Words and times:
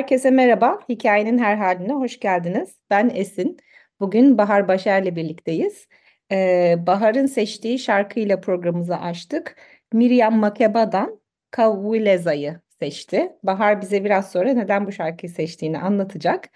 Herkese 0.00 0.30
merhaba. 0.30 0.78
Hikayenin 0.88 1.38
her 1.38 1.56
haline 1.56 1.92
hoş 1.92 2.20
geldiniz. 2.20 2.76
Ben 2.90 3.10
Esin. 3.14 3.56
Bugün 4.00 4.38
Bahar 4.38 4.68
Başer'le 4.68 5.16
birlikteyiz. 5.16 5.88
Ee, 6.32 6.76
Bahar'ın 6.86 7.26
seçtiği 7.26 7.78
şarkıyla 7.78 8.40
programımızı 8.40 8.96
açtık. 8.96 9.56
Miriam 9.92 10.38
Makeba'dan 10.38 11.20
Kavuleza'yı 11.50 12.60
seçti. 12.78 13.32
Bahar 13.42 13.80
bize 13.80 14.04
biraz 14.04 14.32
sonra 14.32 14.52
neden 14.52 14.86
bu 14.86 14.92
şarkıyı 14.92 15.32
seçtiğini 15.32 15.78
anlatacak. 15.78 16.48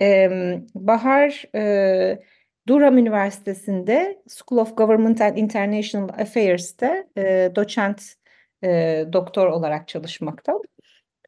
Ee, 0.00 0.60
Bahar 0.74 1.44
e, 1.54 2.18
Durham 2.68 2.98
Üniversitesi'nde 2.98 4.22
School 4.28 4.60
of 4.60 4.76
Government 4.76 5.20
and 5.20 5.36
International 5.36 6.08
Affairs'te 6.08 7.06
e, 7.18 7.52
doçent 7.56 8.02
e, 8.64 9.04
doktor 9.12 9.46
olarak 9.46 9.88
çalışmakta 9.88 10.52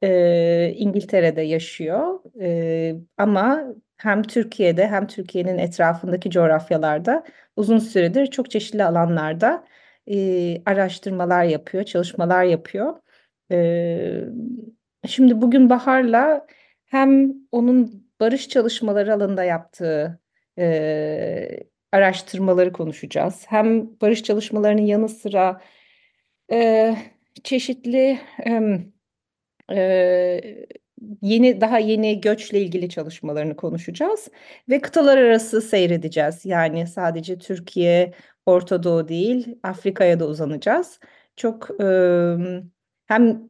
e, 0.02 0.72
İngiltere'de 0.77 1.42
yaşıyor 1.42 2.20
e, 2.41 2.95
ama 3.17 3.64
hem 3.97 4.22
Türkiye'de 4.22 4.86
hem 4.89 5.06
Türkiye'nin 5.06 5.59
etrafındaki 5.59 6.31
coğrafyalarda 6.31 7.25
uzun 7.56 7.78
süredir 7.78 8.27
çok 8.27 8.50
çeşitli 8.50 8.84
alanlarda 8.84 9.64
e, 10.06 10.17
araştırmalar 10.67 11.44
yapıyor, 11.44 11.84
çalışmalar 11.84 12.44
yapıyor. 12.44 12.94
E, 13.53 14.25
şimdi 15.06 15.41
bugün 15.42 15.70
Bahar'la 15.70 16.47
hem 16.87 17.34
onun 17.53 18.06
barış 18.20 18.48
çalışmaları 18.48 19.14
alanında 19.14 19.44
yaptığı 19.44 20.20
e, 20.59 21.48
araştırmaları 21.92 22.72
konuşacağız. 22.72 23.44
Hem 23.48 24.00
barış 24.00 24.22
çalışmalarının 24.22 24.83
yanı 24.83 25.09
sıra 25.09 25.61
e, 26.53 26.97
çeşitli... 27.44 28.19
E, 28.47 28.61
ee, 29.71 30.67
yeni 31.23 31.61
daha 31.61 31.79
yeni 31.79 32.21
göçle 32.21 32.61
ilgili 32.61 32.89
çalışmalarını 32.89 33.57
konuşacağız 33.57 34.29
ve 34.69 34.81
kıtalar 34.81 35.19
arası 35.19 35.63
seyredeceğiz. 35.63 36.45
Yani 36.45 36.87
sadece 36.87 37.39
Türkiye, 37.39 38.13
Orta 38.47 38.83
Doğu 38.83 39.09
değil, 39.09 39.59
Afrika'ya 39.63 40.21
da 40.21 40.27
uzanacağız. 40.27 41.01
Çok 41.37 41.71
e, 41.83 41.85
hem 43.07 43.49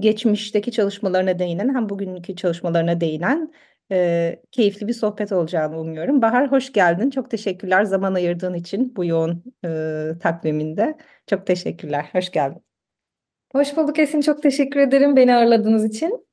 geçmişteki 0.00 0.72
çalışmalarına 0.72 1.38
değinen 1.38 1.74
hem 1.74 1.88
bugünkü 1.88 2.36
çalışmalarına 2.36 3.00
değinen 3.00 3.52
e, 3.92 4.42
keyifli 4.52 4.88
bir 4.88 4.92
sohbet 4.92 5.32
olacağını 5.32 5.80
umuyorum. 5.80 6.22
Bahar 6.22 6.50
hoş 6.52 6.72
geldin. 6.72 7.10
Çok 7.10 7.30
teşekkürler 7.30 7.84
zaman 7.84 8.14
ayırdığın 8.14 8.54
için 8.54 8.96
bu 8.96 9.04
yoğun 9.04 9.44
e, 9.64 10.18
takviminde. 10.20 10.98
Çok 11.26 11.46
teşekkürler. 11.46 12.08
Hoş 12.12 12.30
geldin. 12.30 12.69
Hoş 13.52 13.76
bulduk 13.76 13.98
Esin. 13.98 14.20
Çok 14.20 14.42
teşekkür 14.42 14.80
ederim 14.80 15.16
beni 15.16 15.34
ağırladığınız 15.34 15.84
için. 15.84 16.26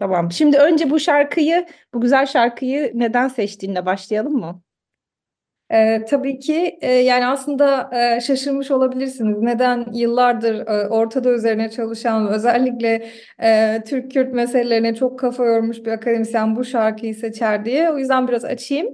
Tamam. 0.00 0.32
Şimdi 0.32 0.58
önce 0.58 0.90
bu 0.90 1.00
şarkıyı, 1.00 1.66
bu 1.94 2.00
güzel 2.00 2.26
şarkıyı 2.26 2.92
neden 2.94 3.28
seçtiğinle 3.28 3.86
başlayalım 3.86 4.32
mı? 4.32 4.62
Ee, 5.74 6.04
tabii 6.10 6.38
ki 6.38 6.78
e, 6.80 6.92
yani 6.92 7.26
aslında 7.26 7.90
e, 7.92 8.20
şaşırmış 8.20 8.70
olabilirsiniz. 8.70 9.38
Neden 9.42 9.86
yıllardır 9.92 10.66
e, 10.66 10.88
Ortada 10.88 11.30
üzerine 11.30 11.70
çalışan 11.70 12.28
özellikle 12.28 13.06
e, 13.42 13.82
Türk-Kürt 13.86 14.32
meselelerine 14.32 14.94
çok 14.94 15.18
kafa 15.18 15.44
yormuş 15.44 15.78
bir 15.78 15.90
akademisyen 15.90 16.56
bu 16.56 16.64
şarkıyı 16.64 17.14
seçer 17.14 17.64
diye. 17.64 17.90
O 17.90 17.98
yüzden 17.98 18.28
biraz 18.28 18.44
açayım. 18.44 18.86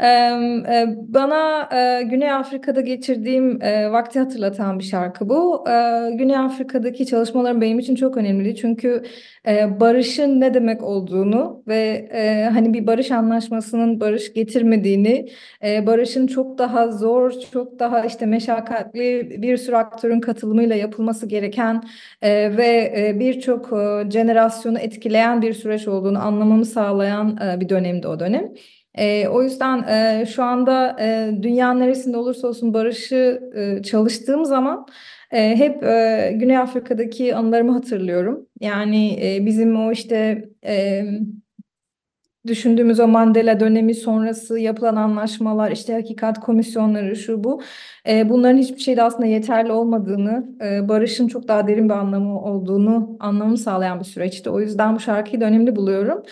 E, 0.00 0.06
e, 0.06 0.86
bana 0.96 1.68
e, 1.72 2.02
Güney 2.02 2.32
Afrika'da 2.32 2.80
geçirdiğim 2.80 3.62
e, 3.62 3.92
vakti 3.92 4.18
hatırlatan 4.18 4.78
bir 4.78 4.84
şarkı 4.84 5.28
bu. 5.28 5.64
E, 5.68 5.72
Güney 6.14 6.36
Afrika'daki 6.36 7.06
çalışmalarım 7.06 7.60
benim 7.60 7.78
için 7.78 7.94
çok 7.94 8.16
önemli. 8.16 8.56
Çünkü 8.56 9.02
e, 9.48 9.80
barışın 9.80 10.40
ne 10.40 10.54
demek 10.54 10.82
olduğunu 10.82 11.62
ve 11.68 12.08
e, 12.12 12.44
hani 12.52 12.74
bir 12.74 12.86
barış 12.86 13.10
anlaşmasının 13.10 14.00
barış 14.00 14.32
getirmediğini, 14.32 15.28
e, 15.64 15.86
barışın 15.86 16.21
çok 16.26 16.58
daha 16.58 16.92
zor, 16.92 17.32
çok 17.52 17.78
daha 17.78 18.04
işte 18.04 18.26
meşakkatli 18.26 19.36
bir 19.42 19.56
sürü 19.56 19.76
aktörün 19.76 20.20
katılımıyla 20.20 20.76
yapılması 20.76 21.26
gereken 21.26 21.82
e, 22.22 22.56
ve 22.56 22.92
e, 22.96 23.20
birçok 23.20 23.72
e, 23.72 24.10
jenerasyonu 24.10 24.78
etkileyen 24.78 25.42
bir 25.42 25.52
süreç 25.52 25.88
olduğunu 25.88 26.18
anlamamı 26.18 26.64
sağlayan 26.64 27.36
e, 27.36 27.60
bir 27.60 27.68
dönemdi 27.68 28.08
o 28.08 28.20
dönem. 28.20 28.52
E, 28.94 29.28
o 29.28 29.42
yüzden 29.42 29.82
e, 29.88 30.26
şu 30.26 30.42
anda 30.42 30.96
e, 31.00 31.30
dünya 31.42 31.74
neresinde 31.74 32.16
olursa 32.16 32.48
olsun 32.48 32.74
barışı 32.74 33.42
e, 33.54 33.82
çalıştığım 33.82 34.44
zaman 34.44 34.86
e, 35.30 35.56
hep 35.56 35.82
e, 35.84 36.32
Güney 36.36 36.58
Afrika'daki 36.58 37.36
anılarımı 37.36 37.72
hatırlıyorum. 37.72 38.46
Yani 38.60 39.26
e, 39.26 39.46
bizim 39.46 39.76
o 39.76 39.92
işte 39.92 40.44
e, 40.66 41.04
düşündüğümüz 42.46 43.00
o 43.00 43.08
Mandela 43.08 43.60
dönemi 43.60 43.94
sonrası 43.94 44.58
yapılan 44.58 44.96
anlaşmalar, 44.96 45.70
işte 45.70 45.92
hakikat 45.92 46.40
komisyonları, 46.40 47.16
şu 47.16 47.44
bu. 47.44 47.62
E, 48.08 48.28
bunların 48.28 48.58
hiçbir 48.58 48.80
şeyde 48.80 49.02
aslında 49.02 49.26
yeterli 49.26 49.72
olmadığını, 49.72 50.46
e, 50.64 50.88
barışın 50.88 51.28
çok 51.28 51.48
daha 51.48 51.68
derin 51.68 51.88
bir 51.88 51.94
anlamı 51.94 52.42
olduğunu 52.44 53.16
anlamı 53.20 53.58
sağlayan 53.58 54.00
bir 54.00 54.04
süreçti. 54.04 54.50
O 54.50 54.60
yüzden 54.60 54.94
bu 54.94 55.00
şarkıyı 55.00 55.40
da 55.40 55.44
önemli 55.44 55.76
buluyorum. 55.76 56.22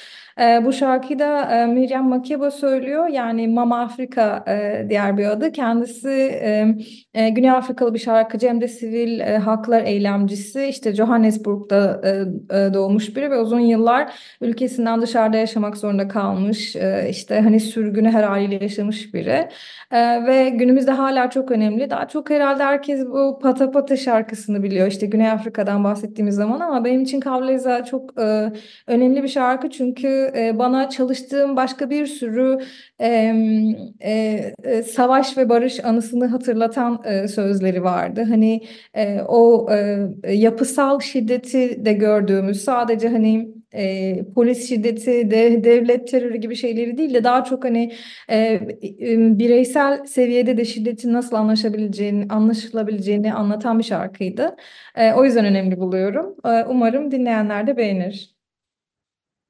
E, 0.41 0.64
bu 0.64 0.72
şarkıyı 0.72 1.19
da 1.19 1.42
e, 1.42 1.66
Miriam 1.66 2.09
Makeba 2.09 2.50
söylüyor. 2.50 3.09
Yani 3.09 3.48
Mama 3.48 3.80
Afrika 3.80 4.44
e, 4.48 4.86
diğer 4.88 5.19
bir 5.19 5.25
adı. 5.26 5.53
Kendisi 5.53 6.09
e, 6.42 6.75
e, 7.14 7.28
Güney 7.30 7.50
Afrikalı 7.50 7.94
bir 7.94 7.98
şarkıcı 7.98 8.48
hem 8.48 8.60
de 8.60 8.69
sivil 8.69 9.20
e, 9.20 9.38
haklar 9.38 9.82
eylemcisi. 9.84 10.64
İşte 10.64 10.94
Johannesburg'da 10.94 12.00
e, 12.04 12.09
e, 12.59 12.75
doğmuş 12.75 13.16
biri 13.16 13.30
ve 13.30 13.38
uzun 13.38 13.60
yıllar 13.60 14.14
ülkesinden 14.41 15.03
dışarıda 15.03 15.36
yaşamak 15.36 15.76
zorunda 15.76 16.09
kalmış. 16.09 16.76
E, 16.76 17.06
işte 17.10 17.41
hani 17.41 17.60
sürgünü 17.60 18.10
her 18.10 18.22
haliyle 18.22 18.59
yaşamış 18.64 19.14
biri. 19.14 19.48
E, 19.91 20.26
ve 20.26 20.48
günümüzde 20.48 20.91
hala 20.91 21.30
çok 21.30 21.50
önemli. 21.50 21.59
Daha 21.91 22.09
çok 22.09 22.31
herhalde 22.31 22.62
herkes 22.62 23.06
bu 23.06 23.38
Pata 23.43 23.71
Pata 23.71 23.97
şarkısını 23.97 24.62
biliyor. 24.62 24.87
İşte 24.87 25.06
Güney 25.06 25.31
Afrika'dan 25.31 25.84
bahsettiğimiz 25.84 26.34
zaman 26.34 26.60
ama 26.60 26.84
benim 26.84 27.03
için 27.03 27.21
Kavleza 27.21 27.84
çok 27.84 28.21
e, 28.21 28.53
önemli 28.87 29.22
bir 29.22 29.28
şarkı 29.28 29.71
çünkü 29.71 30.32
e, 30.37 30.59
bana 30.59 30.88
çalıştığım 30.91 31.56
başka 31.56 31.91
bir 31.91 32.06
sürü 32.06 32.59
e, 33.00 33.34
e, 34.00 34.82
savaş 34.82 35.37
ve 35.38 35.48
barış 35.48 35.84
anısını 35.84 36.26
hatırlatan 36.26 37.03
e, 37.04 37.28
sözleri 37.28 37.84
vardı. 37.84 38.25
Hani 38.28 38.60
e, 38.94 39.21
o 39.21 39.69
e, 39.72 40.34
yapısal 40.34 41.00
şiddeti 41.00 41.84
de 41.84 41.92
gördüğümüz 41.92 42.65
sadece 42.65 43.09
hani 43.09 43.59
e, 43.75 44.25
polis 44.34 44.69
şiddeti, 44.69 45.31
de, 45.31 45.64
devlet 45.64 46.08
terörü 46.08 46.36
gibi 46.36 46.56
şeyleri 46.56 46.98
değil 46.98 47.14
de 47.14 47.25
daha 47.25 47.44
çok 47.44 47.64
hani 47.64 47.94
e, 48.31 48.60
bireysel 49.38 50.04
seviyede 50.06 50.56
de 50.56 50.64
şiddetin 50.64 51.12
nasıl 51.12 51.36
anlaşabileceğini, 51.36 52.26
anlaşılabileceğini 52.28 53.34
anlatan 53.34 53.78
bir 53.78 53.84
şarkıydı. 53.84 54.56
E, 54.94 55.12
o 55.12 55.25
yüzden 55.25 55.44
önemli 55.44 55.80
buluyorum. 55.80 56.36
E, 56.44 56.65
umarım 56.65 57.10
dinleyenler 57.10 57.66
de 57.66 57.77
beğenir. 57.77 58.34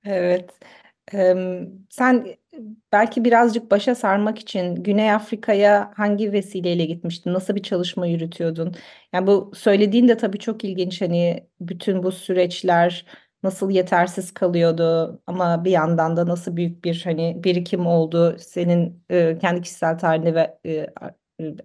Evet. 0.05 0.51
sen 1.91 2.27
belki 2.93 3.25
birazcık 3.25 3.71
başa 3.71 3.95
sarmak 3.95 4.39
için 4.39 4.75
Güney 4.77 5.13
Afrika'ya 5.13 5.93
hangi 5.97 6.33
vesileyle 6.33 6.85
gitmiştin? 6.85 7.33
Nasıl 7.33 7.55
bir 7.55 7.63
çalışma 7.63 8.07
yürütüyordun? 8.07 8.75
Yani 9.13 9.27
bu 9.27 9.53
söylediğin 9.55 10.09
de 10.09 10.17
tabii 10.17 10.39
çok 10.39 10.65
ilginç. 10.65 11.01
Hani 11.01 11.47
bütün 11.61 12.03
bu 12.03 12.13
süreçler 12.13 13.07
nasıl 13.43 13.71
yetersiz 13.71 14.35
kalıyordu 14.35 15.21
ama 15.27 15.65
bir 15.65 15.71
yandan 15.71 16.17
da 16.17 16.27
nasıl 16.27 16.57
büyük 16.57 16.85
bir 16.85 17.01
hani 17.05 17.45
birikim 17.45 17.87
oldu 17.87 18.37
senin 18.39 19.05
e, 19.11 19.39
kendi 19.39 19.63
kişisel 19.63 19.99
tarihinde 19.99 20.35
ve 20.35 20.59
e, 20.67 20.87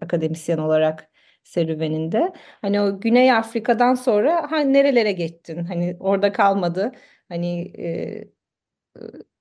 akademisyen 0.02 0.58
olarak 0.58 1.10
serüveninde. 1.44 2.34
Hani 2.62 2.82
o 2.82 3.00
Güney 3.00 3.32
Afrika'dan 3.34 3.94
sonra 3.94 4.52
ha, 4.52 4.60
nerelere 4.60 5.12
gittin? 5.12 5.66
Hani 5.66 5.98
orada 6.00 6.32
kalmadı. 6.32 6.92
Hani 7.30 7.74
e, 7.78 8.36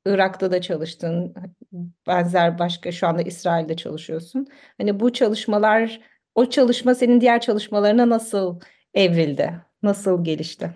Irak'ta 0.07 0.53
da 0.53 0.61
çalıştın. 0.61 1.35
Benzer 2.07 2.59
başka 2.59 2.93
şu 2.93 3.07
anda 3.07 3.23
İsrail'de 3.23 3.77
çalışıyorsun. 3.77 4.47
Hani 4.79 5.01
bu 5.01 5.13
çalışmalar, 5.13 6.01
o 6.35 6.51
çalışma 6.51 6.95
senin 6.95 7.21
diğer 7.21 7.41
çalışmalarına 7.41 8.09
nasıl 8.09 8.61
evrildi? 8.95 9.61
Nasıl 9.83 10.25
gelişti? 10.25 10.71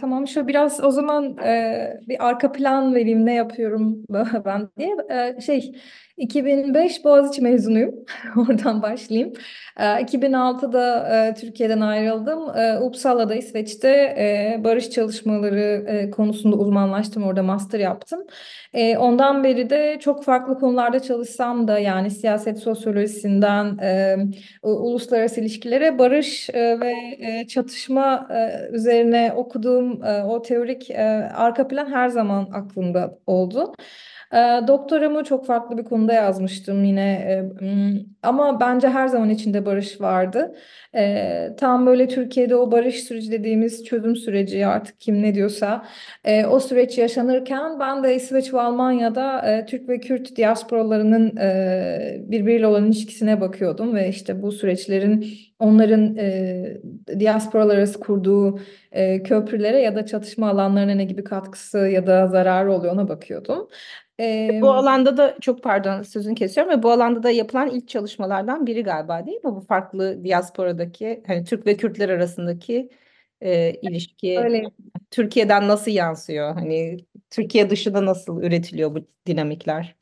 Tamam 0.00 0.26
şöyle 0.28 0.48
biraz 0.48 0.84
o 0.84 0.90
zaman 0.90 1.36
e, 1.38 2.00
bir 2.08 2.26
arka 2.28 2.52
plan 2.52 2.94
vereyim 2.94 3.26
ne 3.26 3.34
yapıyorum 3.34 4.04
ben 4.44 4.68
diye. 4.78 4.96
E, 5.10 5.40
şey 5.40 5.72
2005 6.16 7.04
Boğaziçi 7.04 7.42
mezunuyum. 7.42 7.94
Oradan 8.36 8.82
başlayayım. 8.82 9.32
E, 9.76 9.82
2006'da 9.84 11.08
e, 11.16 11.34
Türkiye'den 11.34 11.80
ayrıldım. 11.80 12.56
E, 12.56 12.78
Uppsala'da 12.78 13.34
İsveç'te 13.34 13.88
e, 13.88 14.60
barış 14.64 14.90
çalışmaları 14.90 16.10
konusunda 16.10 16.56
uzmanlaştım. 16.56 17.22
Orada 17.22 17.42
master 17.42 17.80
yaptım. 17.80 18.20
Ondan 18.98 19.44
beri 19.44 19.70
de 19.70 19.98
çok 20.00 20.24
farklı 20.24 20.58
konularda 20.58 21.00
çalışsam 21.00 21.68
da 21.68 21.78
yani 21.78 22.10
siyaset 22.10 22.58
sosyolojisinden 22.58 23.78
uluslararası 24.62 25.40
ilişkilere 25.40 25.98
barış 25.98 26.50
ve 26.54 26.94
çatışma 27.48 28.28
üzerine 28.72 29.32
okuduğum 29.36 30.00
o 30.28 30.42
teorik 30.42 30.90
arka 31.36 31.68
plan 31.68 31.92
her 31.92 32.08
zaman 32.08 32.48
aklımda 32.52 33.18
oldu. 33.26 33.74
E, 34.32 34.36
doktoramı 34.68 35.24
çok 35.24 35.46
farklı 35.46 35.78
bir 35.78 35.84
konuda 35.84 36.12
yazmıştım 36.12 36.84
yine 36.84 37.02
e, 37.02 37.66
ama 38.22 38.60
bence 38.60 38.88
her 38.88 39.08
zaman 39.08 39.30
içinde 39.30 39.66
barış 39.66 40.00
vardı. 40.00 40.54
E, 40.94 41.48
tam 41.58 41.86
böyle 41.86 42.08
Türkiye'de 42.08 42.56
o 42.56 42.72
barış 42.72 43.04
süreci 43.04 43.32
dediğimiz 43.32 43.84
çözüm 43.84 44.16
süreci 44.16 44.66
artık 44.66 45.00
kim 45.00 45.22
ne 45.22 45.34
diyorsa 45.34 45.86
e, 46.24 46.46
o 46.46 46.60
süreç 46.60 46.98
yaşanırken 46.98 47.80
ben 47.80 48.04
de 48.04 48.14
İsveç 48.14 48.54
ve 48.54 48.60
Almanya'da 48.60 49.52
e, 49.52 49.66
Türk 49.66 49.88
ve 49.88 50.00
Kürt 50.00 50.36
diasporalarının 50.36 51.36
e, 51.36 52.16
birbiriyle 52.26 52.66
olan 52.66 52.86
ilişkisine 52.86 53.40
bakıyordum 53.40 53.94
ve 53.94 54.08
işte 54.08 54.42
bu 54.42 54.52
süreçlerin 54.52 55.26
onların 55.62 56.16
e, 56.16 56.80
diasporalar 57.20 57.76
arası 57.76 58.00
kurduğu 58.00 58.60
e, 58.92 59.22
köprülere 59.22 59.80
ya 59.80 59.96
da 59.96 60.06
çatışma 60.06 60.48
alanlarına 60.50 60.94
ne 60.94 61.04
gibi 61.04 61.24
katkısı 61.24 61.78
ya 61.78 62.06
da 62.06 62.28
zararı 62.28 62.72
oluyor 62.72 62.92
ona 62.92 63.08
bakıyordum. 63.08 63.68
E, 64.20 64.58
Bu 64.62 64.70
alanda 64.70 65.16
da 65.16 65.36
çok 65.40 65.62
pardon 65.62 66.02
sözünü 66.02 66.34
kesiyorum 66.34 66.72
ve 66.72 66.82
bu 66.82 66.90
alanda 66.90 67.22
da 67.22 67.30
yapılan 67.30 67.70
ilk 67.70 67.88
çalışmalardan 67.88 68.66
biri 68.66 68.82
galiba 68.82 69.26
değil 69.26 69.44
mi? 69.44 69.54
Bu 69.54 69.60
farklı 69.60 70.24
diasporadaki 70.24 71.22
hani 71.26 71.44
Türk 71.44 71.66
ve 71.66 71.76
Kürtler 71.76 72.08
arasındaki 72.08 72.90
e, 73.40 73.70
ilişki 73.82 74.38
öyle 74.38 74.62
Türkiye'den 75.10 75.68
nasıl 75.68 75.90
yansıyor? 75.90 76.54
Hani 76.54 76.96
Türkiye 77.30 77.70
dışında 77.70 78.06
nasıl 78.06 78.42
üretiliyor 78.42 78.94
bu 78.94 79.06
dinamikler? 79.26 80.01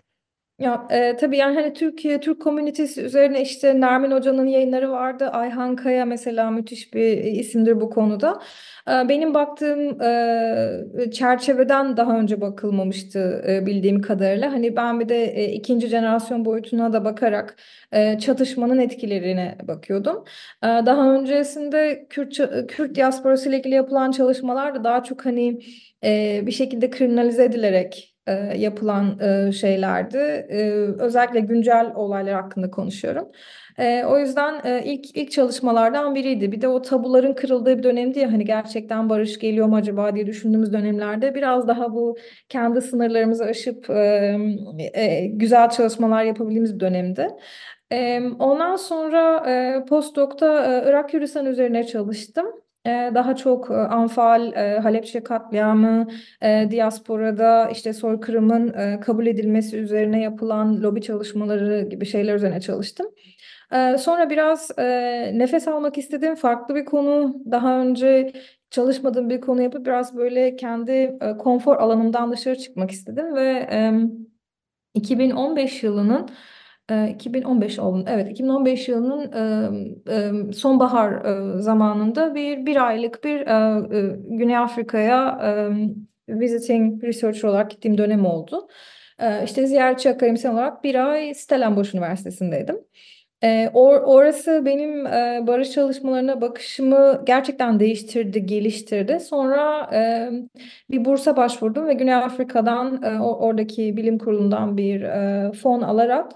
Ya 0.60 0.86
e, 0.90 1.16
tabii 1.16 1.36
yani 1.36 1.54
hani 1.54 1.72
Türkiye 1.74 2.20
Türk 2.20 2.42
komünitesi 2.42 3.02
üzerine 3.02 3.42
işte 3.42 3.80
Nermin 3.80 4.10
Hoca'nın 4.10 4.46
yayınları 4.46 4.90
vardı. 4.90 5.28
Ayhan 5.28 5.76
Kaya 5.76 6.04
mesela 6.04 6.50
müthiş 6.50 6.94
bir 6.94 7.16
isimdir 7.24 7.80
bu 7.80 7.90
konuda. 7.90 8.42
E, 8.88 9.08
benim 9.08 9.34
baktığım 9.34 10.02
e, 10.02 11.10
çerçeveden 11.12 11.96
daha 11.96 12.18
önce 12.18 12.40
bakılmamıştı 12.40 13.44
e, 13.48 13.66
bildiğim 13.66 14.00
kadarıyla. 14.02 14.52
Hani 14.52 14.76
ben 14.76 15.00
bir 15.00 15.08
de 15.08 15.24
e, 15.24 15.52
ikinci 15.52 15.86
jenerasyon 15.88 16.44
boyutuna 16.44 16.92
da 16.92 17.04
bakarak 17.04 17.56
e, 17.92 18.18
çatışmanın 18.18 18.78
etkilerine 18.78 19.58
bakıyordum. 19.62 20.24
E, 20.62 20.66
daha 20.66 21.12
öncesinde 21.14 22.06
Kürt 22.10 22.36
Kürt 22.68 22.94
diasporası 22.96 23.48
ile 23.48 23.58
ilgili 23.58 23.74
yapılan 23.74 24.10
çalışmalar 24.10 24.74
da 24.74 24.84
daha 24.84 25.02
çok 25.04 25.26
hani 25.26 25.58
e, 26.04 26.42
bir 26.46 26.52
şekilde 26.52 26.90
kriminalize 26.90 27.44
edilerek 27.44 28.09
e, 28.30 28.58
yapılan 28.58 29.18
e, 29.20 29.52
şeylerdi. 29.52 30.18
E, 30.50 30.70
özellikle 30.98 31.40
güncel 31.40 31.92
olaylar 31.94 32.34
hakkında 32.34 32.70
konuşuyorum. 32.70 33.28
E, 33.78 34.04
o 34.04 34.18
yüzden 34.18 34.60
e, 34.64 34.82
ilk 34.84 35.16
ilk 35.16 35.32
çalışmalardan 35.32 36.14
biriydi. 36.14 36.52
Bir 36.52 36.60
de 36.60 36.68
o 36.68 36.82
tabuların 36.82 37.34
kırıldığı 37.34 37.78
bir 37.78 37.82
dönemdi 37.82 38.18
ya 38.18 38.32
hani 38.32 38.44
gerçekten 38.44 39.08
barış 39.08 39.38
geliyor 39.38 39.66
mu 39.66 39.76
acaba 39.76 40.14
diye 40.14 40.26
düşündüğümüz 40.26 40.72
dönemlerde 40.72 41.34
biraz 41.34 41.68
daha 41.68 41.94
bu 41.94 42.16
kendi 42.48 42.80
sınırlarımızı 42.80 43.44
aşıp 43.44 43.90
e, 43.90 44.36
e, 44.94 45.26
güzel 45.26 45.70
çalışmalar 45.70 46.24
yapabildiğimiz 46.24 46.74
bir 46.74 46.80
dönemdi. 46.80 47.28
E, 47.92 48.20
ondan 48.38 48.76
sonra 48.76 49.50
e, 49.50 49.84
postdoc'ta 49.84 50.64
e, 50.64 50.90
Irak 50.90 51.10
Kürdistan 51.10 51.46
üzerine 51.46 51.84
çalıştım. 51.86 52.46
Daha 52.86 53.36
çok 53.36 53.70
Anfal, 53.70 54.52
Halepçe 54.82 55.22
katliamı, 55.22 56.06
diasporada 56.42 57.70
işte 57.70 57.92
soykırımın 57.92 59.00
kabul 59.00 59.26
edilmesi 59.26 59.76
üzerine 59.76 60.22
yapılan 60.22 60.82
lobi 60.82 61.02
çalışmaları 61.02 61.82
gibi 61.82 62.06
şeyler 62.06 62.34
üzerine 62.34 62.60
çalıştım. 62.60 63.06
Sonra 63.98 64.30
biraz 64.30 64.70
nefes 65.32 65.68
almak 65.68 65.98
istediğim 65.98 66.34
farklı 66.34 66.74
bir 66.74 66.84
konu, 66.84 67.36
daha 67.50 67.80
önce 67.80 68.32
çalışmadığım 68.70 69.30
bir 69.30 69.40
konu 69.40 69.62
yapıp 69.62 69.86
biraz 69.86 70.16
böyle 70.16 70.56
kendi 70.56 71.18
konfor 71.38 71.76
alanımdan 71.76 72.32
dışarı 72.32 72.58
çıkmak 72.58 72.90
istedim 72.90 73.34
ve 73.34 73.68
e, 73.72 73.92
2015 74.94 75.82
yılının 75.82 76.28
2015 77.10 77.78
oldu. 77.78 78.04
Evet, 78.08 78.30
2015 78.30 78.88
yılının 78.88 79.32
e, 80.06 80.48
e, 80.48 80.52
sonbahar 80.52 81.24
e, 81.24 81.62
zamanında 81.62 82.34
bir 82.34 82.66
bir 82.66 82.86
aylık 82.86 83.24
bir 83.24 83.40
Güney 84.38 84.56
Afrika'ya 84.56 85.38
visiting 86.28 87.04
researcher 87.04 87.48
olarak 87.48 87.70
gittiğim 87.70 87.98
dönem 87.98 88.26
oldu. 88.26 88.68
İşte 89.44 89.66
ziyaretçi 89.66 90.10
akademisyen 90.10 90.52
olarak 90.52 90.84
bir 90.84 91.10
ay 91.10 91.34
Stellenbosch 91.34 91.94
Üniversitesi'ndeydim. 91.94 92.76
E, 93.44 93.70
or, 93.74 94.00
orası 94.04 94.62
benim 94.66 95.06
e, 95.06 95.44
barış 95.46 95.70
çalışmalarına 95.70 96.40
bakışımı 96.40 97.22
gerçekten 97.26 97.80
değiştirdi, 97.80 98.46
geliştirdi. 98.46 99.20
Sonra 99.20 99.90
e, 99.94 100.30
bir 100.90 101.04
bursa 101.04 101.36
başvurdum 101.36 101.86
ve 101.86 101.94
Güney 101.94 102.14
Afrika'dan 102.14 103.02
e, 103.02 103.20
oradaki 103.20 103.96
bilim 103.96 104.18
kurulundan 104.18 104.76
bir 104.76 105.02
e, 105.02 105.52
fon 105.52 105.82
alarak 105.82 106.32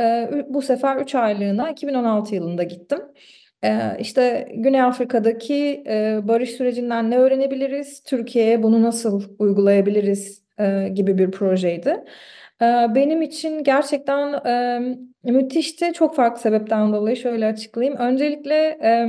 e, 0.00 0.30
bu 0.48 0.62
sefer 0.62 0.96
3 0.96 1.14
aylığına 1.14 1.70
2016 1.70 2.34
yılında 2.34 2.62
gittim. 2.62 2.98
E, 3.64 3.96
işte 4.00 4.48
Güney 4.54 4.82
Afrika'daki 4.82 5.84
e, 5.86 6.20
barış 6.28 6.50
sürecinden 6.50 7.10
ne 7.10 7.18
öğrenebiliriz, 7.18 8.02
Türkiye'ye 8.02 8.62
bunu 8.62 8.82
nasıl 8.82 9.22
uygulayabiliriz 9.38 10.42
e, 10.58 10.88
gibi 10.88 11.18
bir 11.18 11.30
projeydi. 11.30 12.04
E, 12.62 12.64
benim 12.94 13.22
için 13.22 13.64
gerçekten 13.64 14.32
e, 15.24 15.32
müthişti. 15.32 15.92
Çok 15.92 16.16
farklı 16.16 16.40
sebepten 16.40 16.92
dolayı 16.92 17.16
şöyle 17.16 17.46
açıklayayım. 17.46 17.98
Öncelikle 17.98 18.78
e, 18.82 19.08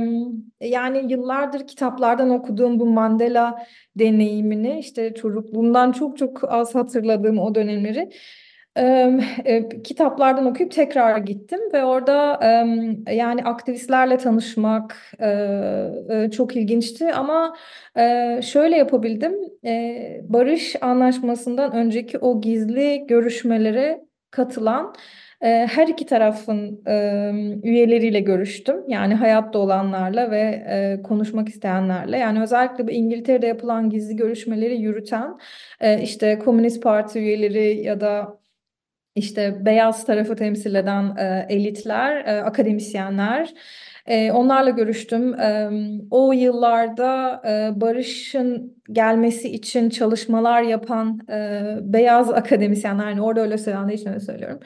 yani 0.68 1.12
yıllardır 1.12 1.66
kitaplardan 1.66 2.30
okuduğum 2.30 2.80
bu 2.80 2.86
Mandela 2.86 3.66
deneyimini 3.96 4.78
işte 4.78 5.14
çocukluğumdan 5.14 5.92
çok 5.92 6.18
çok 6.18 6.52
az 6.52 6.74
hatırladığım 6.74 7.38
o 7.38 7.54
dönemleri 7.54 8.00
Em, 8.00 8.12
e, 8.78 9.68
kitaplardan 9.84 10.46
okuyup 10.46 10.72
tekrar 10.72 11.18
gittim 11.18 11.60
ve 11.72 11.84
orada 11.84 12.40
yani 13.12 13.44
aktivistlerle 13.44 14.16
tanışmak 14.16 14.96
e, 15.20 15.28
e, 16.10 16.30
çok 16.30 16.56
ilginçti. 16.56 17.12
Ama 17.12 17.56
şöyle 18.42 18.76
yapabildim. 18.76 19.32
Barış 20.28 20.76
anlaşmasından 20.80 21.72
önceki 21.72 22.18
o 22.18 22.40
gizli 22.40 23.04
görüşmelere 23.08 24.04
katılan 24.30 24.94
her 25.40 25.88
iki 25.88 26.06
tarafın 26.06 26.82
üyeleriyle 27.62 28.20
görüştüm. 28.20 28.76
Yani 28.88 29.14
hayatta 29.14 29.58
olanlarla 29.58 30.30
ve 30.30 31.00
konuşmak 31.04 31.48
isteyenlerle. 31.48 32.18
Yani 32.18 32.42
özellikle 32.42 32.88
bu 32.88 32.90
İngiltere'de 32.90 33.46
yapılan 33.46 33.90
gizli 33.90 34.16
görüşmeleri 34.16 34.76
yürüten 34.76 35.38
işte 36.02 36.38
Komünist 36.38 36.82
Parti 36.82 37.18
üyeleri 37.18 37.82
ya 37.82 38.00
da 38.00 38.38
işte 39.18 39.66
beyaz 39.66 40.06
tarafı 40.06 40.36
temsil 40.36 40.74
eden 40.74 41.16
e, 41.16 41.46
elitler, 41.48 42.24
e, 42.26 42.42
akademisyenler, 42.42 43.54
e, 44.06 44.32
onlarla 44.32 44.70
görüştüm. 44.70 45.34
E, 45.40 45.70
o 46.10 46.32
yıllarda 46.32 47.42
e, 47.46 47.80
barışın 47.80 48.76
gelmesi 48.92 49.48
için 49.48 49.90
çalışmalar 49.90 50.62
yapan 50.62 51.20
e, 51.30 51.62
beyaz 51.80 52.30
akademisyenler, 52.30 53.08
yani 53.08 53.22
orada 53.22 53.40
öyle 53.40 53.58
söylendiği 53.58 53.98
için 53.98 54.08
öyle 54.08 54.20
söylüyorum. 54.20 54.60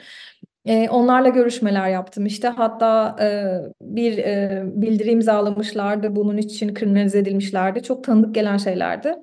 E, 0.65 0.89
onlarla 0.89 1.29
görüşmeler 1.29 1.89
yaptım 1.89 2.25
işte 2.25 2.47
hatta 2.47 3.15
e, 3.21 3.27
bir 3.81 4.17
e, 4.17 4.63
bildiri 4.65 5.11
imzalamışlardı 5.11 6.15
bunun 6.15 6.37
için 6.37 6.73
kriminalize 6.73 7.19
edilmişlerdi 7.19 7.83
çok 7.83 8.03
tanıdık 8.03 8.35
gelen 8.35 8.57
şeylerdi. 8.57 9.15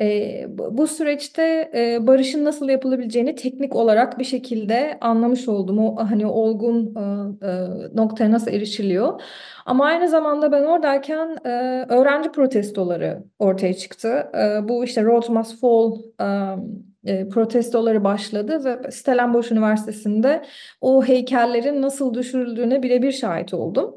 E, 0.00 0.46
bu 0.70 0.86
süreçte 0.86 1.70
e, 1.74 2.06
barışın 2.06 2.44
nasıl 2.44 2.68
yapılabileceğini 2.68 3.34
teknik 3.34 3.76
olarak 3.76 4.18
bir 4.18 4.24
şekilde 4.24 4.98
anlamış 5.00 5.48
oldum. 5.48 5.78
O 5.78 5.96
hani 6.10 6.26
olgun 6.26 6.94
e, 6.96 7.00
e, 7.46 7.68
noktaya 7.94 8.30
nasıl 8.30 8.50
erişiliyor. 8.50 9.20
Ama 9.66 9.84
aynı 9.84 10.08
zamanda 10.08 10.52
ben 10.52 10.64
oradayken 10.64 11.36
e, 11.44 11.48
öğrenci 11.88 12.32
protestoları 12.32 13.24
ortaya 13.38 13.74
çıktı. 13.74 14.30
E, 14.34 14.68
bu 14.68 14.84
işte 14.84 15.04
Road 15.04 15.28
Must 15.28 15.60
Fall 15.60 15.92
e, 17.06 17.28
protestoları 17.28 18.04
başladı 18.04 18.64
ve 18.64 18.90
Stellenbosch 18.90 19.52
Üniversitesi'nde 19.52 20.42
o 20.80 21.04
heykellerin 21.04 21.82
nasıl 21.82 22.14
düşürüldüğüne 22.14 22.82
birebir 22.82 23.12
şahit 23.12 23.54
oldum. 23.54 23.94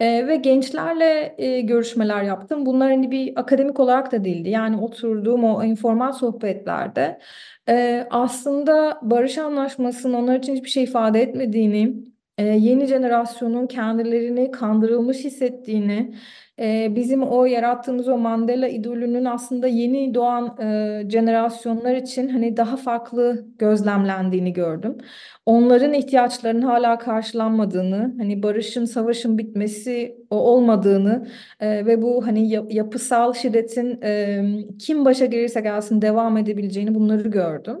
E, 0.00 0.26
ve 0.28 0.36
gençlerle 0.36 1.34
e, 1.38 1.60
görüşmeler 1.60 2.22
yaptım. 2.22 2.66
Bunlar 2.66 2.90
hani 2.90 3.10
bir 3.10 3.40
akademik 3.40 3.80
olarak 3.80 4.12
da 4.12 4.24
değildi. 4.24 4.48
Yani 4.50 4.76
oturduğum 4.76 5.44
o 5.44 5.64
informal 5.64 6.12
sohbetlerde 6.12 7.20
e, 7.68 8.06
aslında 8.10 8.98
barış 9.02 9.38
anlaşmasının 9.38 10.14
onlar 10.14 10.38
için 10.38 10.54
hiçbir 10.56 10.68
şey 10.68 10.84
ifade 10.84 11.22
etmediğini, 11.22 11.94
e, 12.38 12.44
yeni 12.44 12.86
jenerasyonun 12.86 13.66
kendilerini 13.66 14.50
kandırılmış 14.50 15.24
hissettiğini, 15.24 16.14
e, 16.60 16.96
bizim 16.96 17.22
o 17.22 17.44
yarattığımız 17.44 18.08
o 18.08 18.18
Mandela 18.18 18.68
idolünün 18.68 19.24
aslında 19.24 19.66
yeni 19.66 20.14
doğan 20.14 20.56
e, 20.60 21.10
jenerasyonlar 21.10 21.94
için 21.96 22.28
hani 22.28 22.56
daha 22.56 22.76
farklı 22.76 23.44
gözlemlendiğini 23.58 24.52
gördüm. 24.52 24.98
Onların 25.46 25.92
ihtiyaçlarının 25.92 26.62
hala 26.62 26.98
karşılanmadığını, 26.98 28.14
hani 28.18 28.42
barışın, 28.42 28.84
savaşın 28.84 29.38
bitmesi 29.38 30.16
o 30.30 30.36
olmadığını 30.36 31.26
e, 31.60 31.86
ve 31.86 32.02
bu 32.02 32.26
hani 32.26 32.50
yapısal 32.74 33.32
şiddetin 33.32 34.02
e, 34.02 34.42
kim 34.78 35.04
başa 35.04 35.26
gelirse 35.26 35.60
gelsin 35.60 36.02
devam 36.02 36.36
edebileceğini 36.36 36.94
bunları 36.94 37.28
gördüm. 37.28 37.78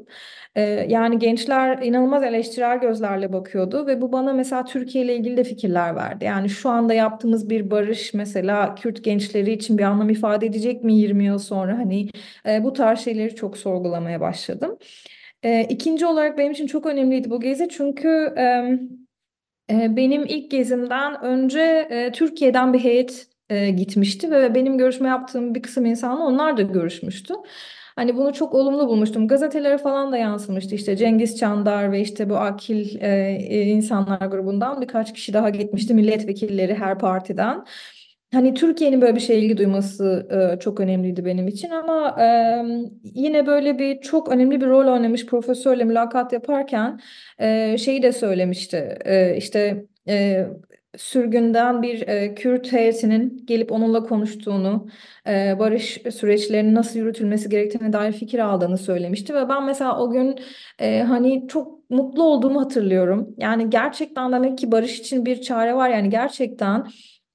E, 0.58 0.86
yani 0.88 1.18
gençler 1.18 1.82
inanılmaz 1.82 2.22
eleştirel 2.22 2.80
gözlerle 2.80 3.32
bakıyordu 3.32 3.86
ve 3.86 4.00
bu 4.00 4.12
bana 4.12 4.32
mesela 4.32 4.64
Türkiye 4.64 5.04
ile 5.04 5.16
ilgili 5.16 5.36
de 5.36 5.44
fikirler 5.44 5.96
verdi. 5.96 6.24
Yani 6.24 6.48
şu 6.48 6.68
anda 6.70 6.94
yaptığımız 6.94 7.50
bir 7.50 7.70
barış 7.70 8.14
mesela 8.14 8.74
Kürt 8.74 9.04
gençleri 9.04 9.52
için 9.52 9.78
bir 9.78 9.82
anlam 9.82 10.10
ifade 10.10 10.46
edecek 10.46 10.84
mi 10.84 10.94
20 10.94 11.24
yıl 11.24 11.38
sonra? 11.38 11.78
Hani 11.78 12.08
e, 12.48 12.64
bu 12.64 12.72
tarz 12.72 13.00
şeyleri 13.00 13.34
çok 13.34 13.56
sorgulamaya 13.58 14.20
başladım. 14.20 14.78
E, 15.42 15.64
ikinci 15.64 16.06
olarak 16.06 16.38
benim 16.38 16.52
için 16.52 16.66
çok 16.66 16.86
önemliydi 16.86 17.30
bu 17.30 17.40
gezi 17.40 17.68
çünkü 17.68 18.08
e, 19.70 19.96
benim 19.96 20.26
ilk 20.26 20.50
gezimden 20.50 21.22
önce 21.24 21.88
Türkiye'den 22.14 22.72
bir 22.72 22.78
heyet 22.84 23.26
gitmişti 23.76 24.30
ve 24.30 24.54
benim 24.54 24.78
görüşme 24.78 25.08
yaptığım 25.08 25.54
bir 25.54 25.62
kısım 25.62 25.86
insanla 25.86 26.24
onlar 26.24 26.56
da 26.56 26.62
görüşmüştü. 26.62 27.34
Hani 27.98 28.16
bunu 28.16 28.32
çok 28.32 28.54
olumlu 28.54 28.88
bulmuştum. 28.88 29.28
Gazetelere 29.28 29.78
falan 29.78 30.12
da 30.12 30.16
yansımıştı. 30.16 30.74
İşte 30.74 30.96
Cengiz 30.96 31.38
Çandar 31.38 31.92
ve 31.92 32.00
işte 32.00 32.30
bu 32.30 32.36
akil 32.36 32.96
e, 33.00 33.38
e 33.48 33.62
insanlar 33.62 34.26
grubundan 34.26 34.80
birkaç 34.80 35.14
kişi 35.14 35.32
daha 35.32 35.50
gitmişti. 35.50 35.94
Milletvekilleri 35.94 36.74
her 36.74 36.98
partiden. 36.98 37.64
Hani 38.32 38.54
Türkiye'nin 38.54 39.00
böyle 39.00 39.14
bir 39.14 39.20
şeye 39.20 39.40
ilgi 39.40 39.56
duyması 39.56 40.28
e, 40.30 40.60
çok 40.60 40.80
önemliydi 40.80 41.24
benim 41.24 41.48
için 41.48 41.70
ama 41.70 42.16
e, 42.22 42.26
yine 43.02 43.46
böyle 43.46 43.78
bir 43.78 44.00
çok 44.00 44.28
önemli 44.28 44.60
bir 44.60 44.66
rol 44.66 44.92
oynamış 44.92 45.26
profesörle 45.26 45.84
mülakat 45.84 46.32
yaparken 46.32 47.00
e, 47.38 47.78
şeyi 47.78 48.02
de 48.02 48.12
söylemişti. 48.12 48.98
E, 49.04 49.36
işte 49.36 49.86
e, 50.08 50.46
sürgünden 50.98 51.82
bir 51.82 52.08
e, 52.08 52.34
Kürt 52.34 52.72
heyetinin 52.72 53.42
gelip 53.46 53.72
onunla 53.72 54.02
konuştuğunu, 54.04 54.88
e, 55.26 55.58
barış 55.58 56.02
süreçlerinin 56.10 56.74
nasıl 56.74 56.98
yürütülmesi 56.98 57.48
gerektiğine 57.48 57.92
dair 57.92 58.12
fikir 58.12 58.38
aldığını 58.38 58.78
söylemişti 58.78 59.34
ve 59.34 59.48
ben 59.48 59.64
mesela 59.64 60.00
o 60.00 60.10
gün 60.10 60.40
e, 60.78 61.02
hani 61.02 61.48
çok 61.48 61.90
mutlu 61.90 62.22
olduğumu 62.22 62.60
hatırlıyorum. 62.60 63.34
Yani 63.38 63.70
gerçekten 63.70 64.32
demek 64.32 64.58
ki 64.58 64.72
barış 64.72 65.00
için 65.00 65.26
bir 65.26 65.40
çare 65.40 65.74
var 65.74 65.88
yani 65.88 66.10
gerçekten 66.10 66.86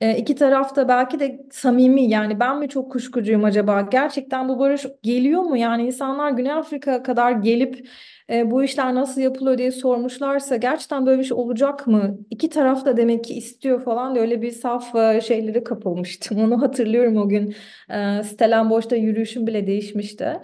e, 0.01 0.17
iki 0.17 0.35
taraf 0.35 0.75
da 0.75 0.87
belki 0.87 1.19
de 1.19 1.39
samimi 1.51 2.09
yani 2.09 2.39
ben 2.39 2.59
mi 2.59 2.69
çok 2.69 2.91
kuşkucuyum 2.91 3.43
acaba? 3.43 3.81
Gerçekten 3.81 4.49
bu 4.49 4.59
barış 4.59 4.85
geliyor 5.03 5.41
mu? 5.41 5.57
Yani 5.57 5.85
insanlar 5.85 6.31
Güney 6.31 6.51
Afrika 6.51 7.03
kadar 7.03 7.31
gelip 7.31 7.89
e, 8.33 8.51
bu 8.51 8.63
işler 8.63 8.95
nasıl 8.95 9.21
yapılıyor 9.21 9.57
diye 9.57 9.71
sormuşlarsa 9.71 10.55
gerçekten 10.55 11.05
böyle 11.05 11.19
bir 11.19 11.25
şey 11.25 11.37
olacak 11.37 11.87
mı? 11.87 12.17
İki 12.29 12.49
taraf 12.49 12.85
da 12.85 12.97
demek 12.97 13.23
ki 13.23 13.33
istiyor 13.33 13.83
falan 13.83 14.13
diye 14.13 14.21
öyle 14.23 14.41
bir 14.41 14.51
saf 14.51 14.95
e, 14.95 15.21
şeyleri 15.21 15.63
kapılmıştım. 15.63 16.39
Onu 16.43 16.61
hatırlıyorum 16.61 17.17
o 17.17 17.29
gün. 17.29 17.55
E, 17.89 18.23
Stellenbosch'ta 18.23 18.95
yürüyüşüm 18.95 19.47
bile 19.47 19.67
değişmişti. 19.67 20.41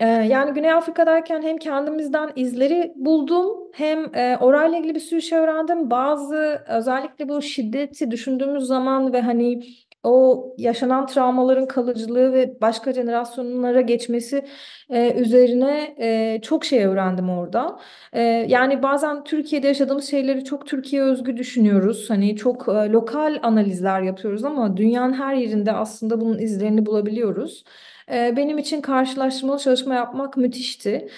Ee, 0.00 0.06
yani 0.06 0.54
Güney 0.54 0.72
Afrika'dayken 0.72 1.42
hem 1.42 1.56
kendimizden 1.58 2.30
izleri 2.36 2.92
buldum 2.96 3.70
hem 3.74 4.14
e, 4.14 4.38
orayla 4.40 4.78
ilgili 4.78 4.94
bir 4.94 5.00
sürü 5.00 5.22
şey 5.22 5.38
öğrendim. 5.38 5.90
Bazı 5.90 6.64
özellikle 6.68 7.28
bu 7.28 7.42
şiddeti 7.42 8.10
düşündüğümüz 8.10 8.64
zaman 8.64 9.12
ve 9.12 9.20
hani 9.20 9.62
o 10.04 10.44
yaşanan 10.58 11.06
travmaların 11.06 11.66
kalıcılığı 11.66 12.32
ve 12.32 12.60
başka 12.60 12.92
jenerasyonlara 12.92 13.80
geçmesi 13.80 14.44
e, 14.90 15.14
üzerine 15.14 15.94
e, 15.98 16.40
çok 16.42 16.64
şey 16.64 16.84
öğrendim 16.84 17.30
orada. 17.30 17.78
E, 18.12 18.22
yani 18.22 18.82
bazen 18.82 19.24
Türkiye'de 19.24 19.66
yaşadığımız 19.66 20.10
şeyleri 20.10 20.44
çok 20.44 20.66
Türkiye 20.66 21.02
özgü 21.02 21.36
düşünüyoruz. 21.36 22.10
Hani 22.10 22.36
çok 22.36 22.68
e, 22.68 22.72
lokal 22.72 23.38
analizler 23.42 24.00
yapıyoruz 24.02 24.44
ama 24.44 24.76
dünyanın 24.76 25.12
her 25.12 25.34
yerinde 25.34 25.72
aslında 25.72 26.20
bunun 26.20 26.38
izlerini 26.38 26.86
bulabiliyoruz. 26.86 27.64
Benim 28.10 28.58
için 28.58 28.80
karşılaştırmalı 28.80 29.58
çalışma 29.58 29.94
yapmak 29.94 30.36
müthişti. 30.36 31.08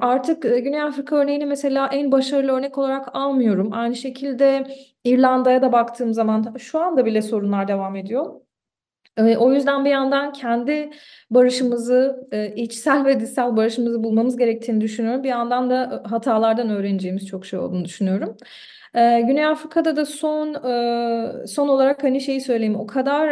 Artık 0.00 0.42
Güney 0.42 0.82
Afrika 0.82 1.16
örneğini 1.16 1.46
mesela 1.46 1.86
en 1.92 2.12
başarılı 2.12 2.52
örnek 2.52 2.78
olarak 2.78 3.08
almıyorum. 3.12 3.70
Aynı 3.72 3.96
şekilde 3.96 4.66
İrlanda'ya 5.04 5.62
da 5.62 5.72
baktığım 5.72 6.14
zaman 6.14 6.54
şu 6.58 6.80
anda 6.80 7.06
bile 7.06 7.22
sorunlar 7.22 7.68
devam 7.68 7.96
ediyor. 7.96 8.40
O 9.38 9.52
yüzden 9.52 9.84
bir 9.84 9.90
yandan 9.90 10.32
kendi 10.32 10.90
barışımızı, 11.30 12.28
içsel 12.56 13.04
ve 13.04 13.20
dışsal 13.20 13.56
barışımızı 13.56 14.04
bulmamız 14.04 14.36
gerektiğini 14.36 14.80
düşünüyorum. 14.80 15.24
Bir 15.24 15.28
yandan 15.28 15.70
da 15.70 16.02
hatalardan 16.06 16.70
öğreneceğimiz 16.70 17.26
çok 17.26 17.46
şey 17.46 17.58
olduğunu 17.58 17.84
düşünüyorum. 17.84 18.36
Ee, 18.96 19.20
Güney 19.26 19.44
Afrika'da 19.46 19.96
da 19.96 20.06
son 20.06 20.54
e, 21.42 21.46
son 21.46 21.68
olarak 21.68 22.02
hani 22.04 22.20
şeyi 22.20 22.40
söyleyeyim 22.40 22.76
o 22.76 22.86
kadar 22.86 23.28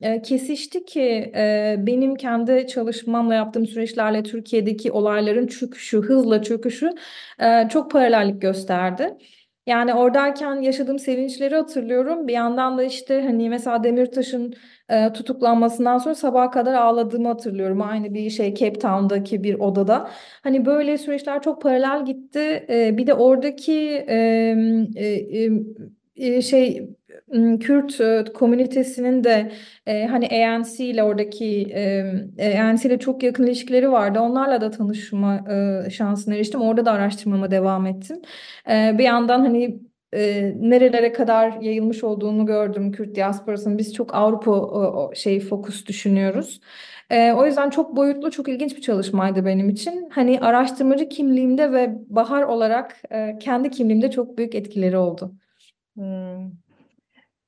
e, 0.00 0.22
kesişti 0.22 0.84
ki 0.84 1.00
e, 1.36 1.76
benim 1.78 2.14
kendi 2.14 2.66
çalışmamla 2.66 3.34
yaptığım 3.34 3.66
süreçlerle 3.66 4.22
Türkiye'deki 4.22 4.92
olayların 4.92 5.46
çöküşü, 5.46 5.98
hızla 6.02 6.42
çöküşü 6.42 6.90
e, 7.40 7.68
çok 7.68 7.90
paralellik 7.90 8.42
gösterdi. 8.42 9.16
Yani 9.66 9.94
oradayken 9.94 10.54
yaşadığım 10.60 10.98
sevinçleri 10.98 11.54
hatırlıyorum. 11.54 12.28
Bir 12.28 12.32
yandan 12.32 12.78
da 12.78 12.82
işte 12.82 13.22
hani 13.22 13.50
mesela 13.50 13.84
Demirtaş'ın 13.84 14.54
e, 14.88 15.12
tutuklanmasından 15.12 15.98
sonra 15.98 16.14
sabaha 16.14 16.50
kadar 16.50 16.74
ağladığımı 16.74 17.28
hatırlıyorum. 17.28 17.82
Aynı 17.82 18.14
bir 18.14 18.30
şey 18.30 18.54
Cape 18.54 18.78
Town'daki 18.78 19.44
bir 19.44 19.54
odada. 19.54 20.10
Hani 20.42 20.66
böyle 20.66 20.98
süreçler 20.98 21.42
çok 21.42 21.62
paralel 21.62 22.04
gitti. 22.04 22.66
E, 22.68 22.96
bir 22.96 23.06
de 23.06 23.14
oradaki 23.14 23.72
e, 24.08 24.16
e, 24.96 25.50
şey 26.42 26.88
Kürt 27.60 28.00
e, 28.00 28.24
komünitesinin 28.34 29.24
de 29.24 29.52
e, 29.86 30.06
hani 30.06 30.28
ANC 30.28 30.84
ile 30.84 31.02
oradaki 31.02 31.62
e, 32.38 32.60
ANC 32.60 32.88
ile 32.88 32.98
çok 32.98 33.22
yakın 33.22 33.46
ilişkileri 33.46 33.92
vardı. 33.92 34.20
Onlarla 34.20 34.60
da 34.60 34.70
tanışma 34.70 35.44
e, 35.86 35.90
şansına 35.90 36.34
eriştim. 36.34 36.60
Orada 36.60 36.84
da 36.86 36.92
araştırmama 36.92 37.50
devam 37.50 37.86
ettim. 37.86 38.22
E, 38.70 38.98
bir 38.98 39.04
yandan 39.04 39.40
hani 39.40 39.80
e, 40.12 40.52
nerelere 40.60 41.12
kadar 41.12 41.60
yayılmış 41.60 42.04
olduğunu 42.04 42.46
gördüm 42.46 42.92
Kürt 42.92 43.16
diasporasının. 43.16 43.78
Biz 43.78 43.94
çok 43.94 44.14
Avrupa 44.14 44.50
o 44.50 45.14
şey 45.14 45.40
fokus 45.40 45.86
düşünüyoruz. 45.86 46.60
E, 47.10 47.32
o 47.32 47.46
yüzden 47.46 47.70
çok 47.70 47.96
boyutlu, 47.96 48.30
çok 48.30 48.48
ilginç 48.48 48.76
bir 48.76 48.82
çalışmaydı 48.82 49.44
benim 49.44 49.68
için. 49.68 50.08
Hani 50.12 50.40
araştırmacı 50.40 51.08
kimliğimde 51.08 51.72
ve 51.72 51.94
Bahar 52.08 52.42
olarak 52.42 53.02
e, 53.10 53.38
kendi 53.40 53.70
kimliğimde 53.70 54.10
çok 54.10 54.38
büyük 54.38 54.54
etkileri 54.54 54.96
oldu. 54.96 55.41
Hmm. 55.96 56.52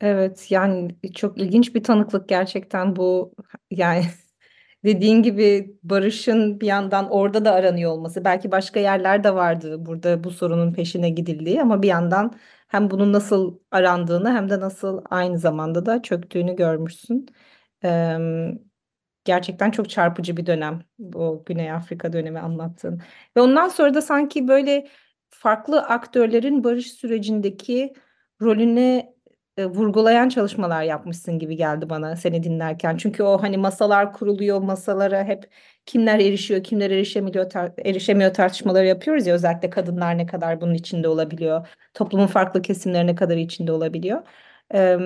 Evet 0.00 0.50
yani 0.50 0.96
çok 1.14 1.38
ilginç 1.38 1.74
bir 1.74 1.82
tanıklık 1.82 2.28
gerçekten 2.28 2.96
bu 2.96 3.34
yani 3.70 4.04
dediğin 4.84 5.22
gibi 5.22 5.76
barışın 5.82 6.60
bir 6.60 6.66
yandan 6.66 7.10
orada 7.12 7.44
da 7.44 7.52
aranıyor 7.52 7.92
olması 7.92 8.24
belki 8.24 8.50
başka 8.52 8.80
yerlerde 8.80 9.34
vardı 9.34 9.86
burada 9.86 10.24
bu 10.24 10.30
sorunun 10.30 10.72
peşine 10.74 11.10
gidildiği 11.10 11.62
ama 11.62 11.82
bir 11.82 11.88
yandan 11.88 12.34
hem 12.68 12.90
bunun 12.90 13.12
nasıl 13.12 13.58
arandığını 13.70 14.30
hem 14.32 14.50
de 14.50 14.60
nasıl 14.60 15.02
aynı 15.10 15.38
zamanda 15.38 15.86
da 15.86 16.02
çöktüğünü 16.02 16.56
görmüşsün. 16.56 17.26
Ee, 17.84 18.18
gerçekten 19.24 19.70
çok 19.70 19.90
çarpıcı 19.90 20.36
bir 20.36 20.46
dönem 20.46 20.82
bu 20.98 21.42
Güney 21.46 21.72
Afrika 21.72 22.12
dönemi 22.12 22.38
anlattığın. 22.40 23.02
Ve 23.36 23.40
ondan 23.40 23.68
sonra 23.68 23.94
da 23.94 24.02
sanki 24.02 24.48
böyle 24.48 24.88
farklı 25.30 25.82
aktörlerin 25.82 26.64
barış 26.64 26.92
sürecindeki 26.92 27.92
rolüne 28.42 29.14
e, 29.56 29.66
vurgulayan 29.66 30.28
çalışmalar 30.28 30.82
yapmışsın 30.82 31.38
gibi 31.38 31.56
geldi 31.56 31.90
bana 31.90 32.16
seni 32.16 32.42
dinlerken. 32.42 32.96
Çünkü 32.96 33.22
o 33.22 33.42
hani 33.42 33.56
masalar 33.58 34.12
kuruluyor, 34.12 34.60
masalara 34.60 35.24
hep 35.24 35.50
kimler 35.86 36.18
erişiyor, 36.18 36.62
kimler 36.64 36.90
erişemiyor, 36.90 37.50
tar 37.50 37.72
erişemiyor 37.84 38.34
tartışmaları 38.34 38.86
yapıyoruz 38.86 39.26
ya 39.26 39.34
özellikle 39.34 39.70
kadınlar 39.70 40.18
ne 40.18 40.26
kadar 40.26 40.60
bunun 40.60 40.74
içinde 40.74 41.08
olabiliyor, 41.08 41.68
toplumun 41.94 42.26
farklı 42.26 42.62
kesimleri 42.62 43.06
ne 43.06 43.14
kadar 43.14 43.36
içinde 43.36 43.72
olabiliyor. 43.72 44.22
Ee, 44.74 44.98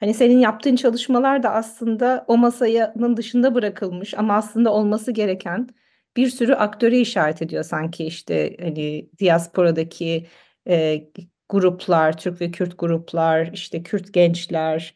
hani 0.00 0.14
senin 0.14 0.38
yaptığın 0.38 0.76
çalışmalar 0.76 1.42
da 1.42 1.52
aslında 1.52 2.24
o 2.28 2.36
masanın 2.36 3.16
dışında 3.16 3.54
bırakılmış 3.54 4.14
ama 4.14 4.34
aslında 4.36 4.72
olması 4.72 5.12
gereken 5.12 5.68
bir 6.16 6.30
sürü 6.30 6.54
aktöre 6.54 6.98
işaret 7.00 7.42
ediyor 7.42 7.64
sanki 7.64 8.04
işte 8.06 8.56
hani 8.60 9.10
diasporadaki 9.20 10.26
e, 10.68 11.04
gruplar, 11.48 12.16
Türk 12.18 12.40
ve 12.40 12.50
Kürt 12.50 12.78
gruplar, 12.78 13.50
işte 13.52 13.82
Kürt 13.82 14.12
gençler, 14.12 14.94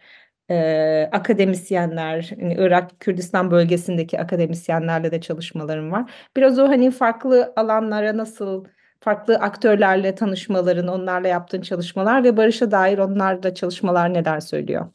e, 0.51 1.09
akademisyenler, 1.13 2.31
hani 2.41 2.55
Irak, 2.59 3.01
Kürdistan 3.01 3.51
bölgesindeki 3.51 4.21
akademisyenlerle 4.21 5.13
de 5.13 5.21
çalışmalarım 5.21 5.93
var. 5.93 6.13
Biraz 6.37 6.59
o 6.59 6.69
hani 6.69 6.91
farklı 6.91 7.53
alanlara 7.57 8.17
nasıl, 8.17 8.65
farklı 9.01 9.37
aktörlerle 9.37 10.15
tanışmaların, 10.15 10.89
onlarla 10.89 11.29
yaptığın 11.29 11.61
çalışmalar 11.63 12.25
ve 12.25 12.37
barışa 12.37 12.71
dair 12.71 12.99
onlarla 12.99 13.55
çalışmalar 13.55 14.15
neler 14.15 14.41
söylüyor? 14.41 14.87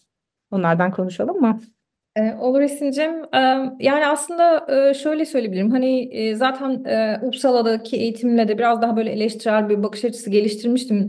Onlardan 0.52 0.92
konuşalım 0.92 1.42
mı? 1.42 1.62
Ee, 2.16 2.34
olur 2.40 2.62
Esin'cim. 2.62 3.12
Ee, 3.34 3.38
Yani 3.80 4.08
aslında 4.08 4.66
e, 4.90 4.94
şöyle 4.94 5.26
söyleyebilirim. 5.26 5.72
Hani 5.72 6.02
e, 6.16 6.36
zaten 6.36 6.84
e, 6.86 7.20
Uppsala'daki 7.24 7.98
eğitimle 7.98 8.48
de 8.48 8.58
biraz 8.58 8.82
daha 8.82 8.98
böyle 8.98 9.12
eleştirel 9.12 9.70
bir 9.70 9.84
bakış 9.84 10.06
açısı 10.06 10.30
geliştirmiştim 10.30 11.08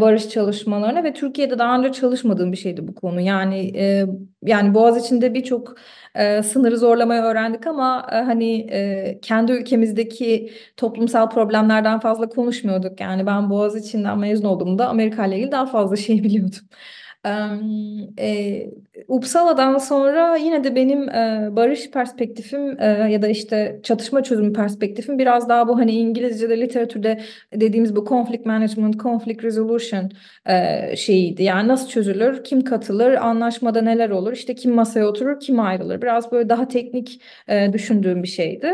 barış 0.00 0.28
çalışmalarına 0.28 1.04
ve 1.04 1.12
Türkiye'de 1.12 1.58
daha 1.58 1.78
önce 1.78 1.92
çalışmadığım 1.92 2.52
bir 2.52 2.56
şeydi 2.56 2.88
bu 2.88 2.94
konu. 2.94 3.20
Yani 3.20 3.72
yani 4.42 4.74
Boğaziçi'nde 4.74 5.34
birçok 5.34 5.76
e, 6.14 6.42
sınırı 6.42 6.78
zorlamayı 6.78 7.22
öğrendik 7.22 7.66
ama 7.66 8.06
hani 8.10 8.66
kendi 9.22 9.52
ülkemizdeki 9.52 10.52
toplumsal 10.76 11.30
problemlerden 11.30 12.00
fazla 12.00 12.28
konuşmuyorduk. 12.28 13.00
Yani 13.00 13.26
ben 13.26 13.50
Boğaziçi'nden 13.50 14.18
mezun 14.18 14.44
olduğumda 14.48 14.88
Amerika 14.88 15.26
ile 15.26 15.36
ilgili 15.36 15.52
daha 15.52 15.66
fazla 15.66 15.96
şey 15.96 16.22
biliyordum. 16.24 16.58
E, 18.18 18.70
Uppsala'dan 19.08 19.78
sonra 19.78 20.36
yine 20.36 20.64
de 20.64 20.74
benim 20.74 21.08
e, 21.08 21.48
barış 21.56 21.90
perspektifim 21.90 22.80
e, 22.80 22.86
ya 22.86 23.22
da 23.22 23.28
işte 23.28 23.80
çatışma 23.82 24.22
çözümü 24.22 24.52
perspektifim 24.52 25.18
biraz 25.18 25.48
daha 25.48 25.68
bu 25.68 25.78
hani 25.78 25.92
İngilizce'de 25.92 26.60
literatürde 26.60 27.20
dediğimiz 27.54 27.96
bu 27.96 28.04
conflict 28.04 28.46
management, 28.46 29.00
conflict 29.00 29.44
resolution 29.44 30.10
e, 30.46 30.96
şeyiydi. 30.96 31.42
Yani 31.42 31.68
nasıl 31.68 31.88
çözülür, 31.88 32.44
kim 32.44 32.64
katılır, 32.64 33.14
anlaşmada 33.14 33.82
neler 33.82 34.10
olur, 34.10 34.32
işte 34.32 34.54
kim 34.54 34.74
masaya 34.74 35.06
oturur, 35.06 35.40
kim 35.40 35.60
ayrılır. 35.60 36.02
Biraz 36.02 36.32
böyle 36.32 36.48
daha 36.48 36.68
teknik 36.68 37.22
e, 37.48 37.72
düşündüğüm 37.72 38.22
bir 38.22 38.28
şeydi. 38.28 38.72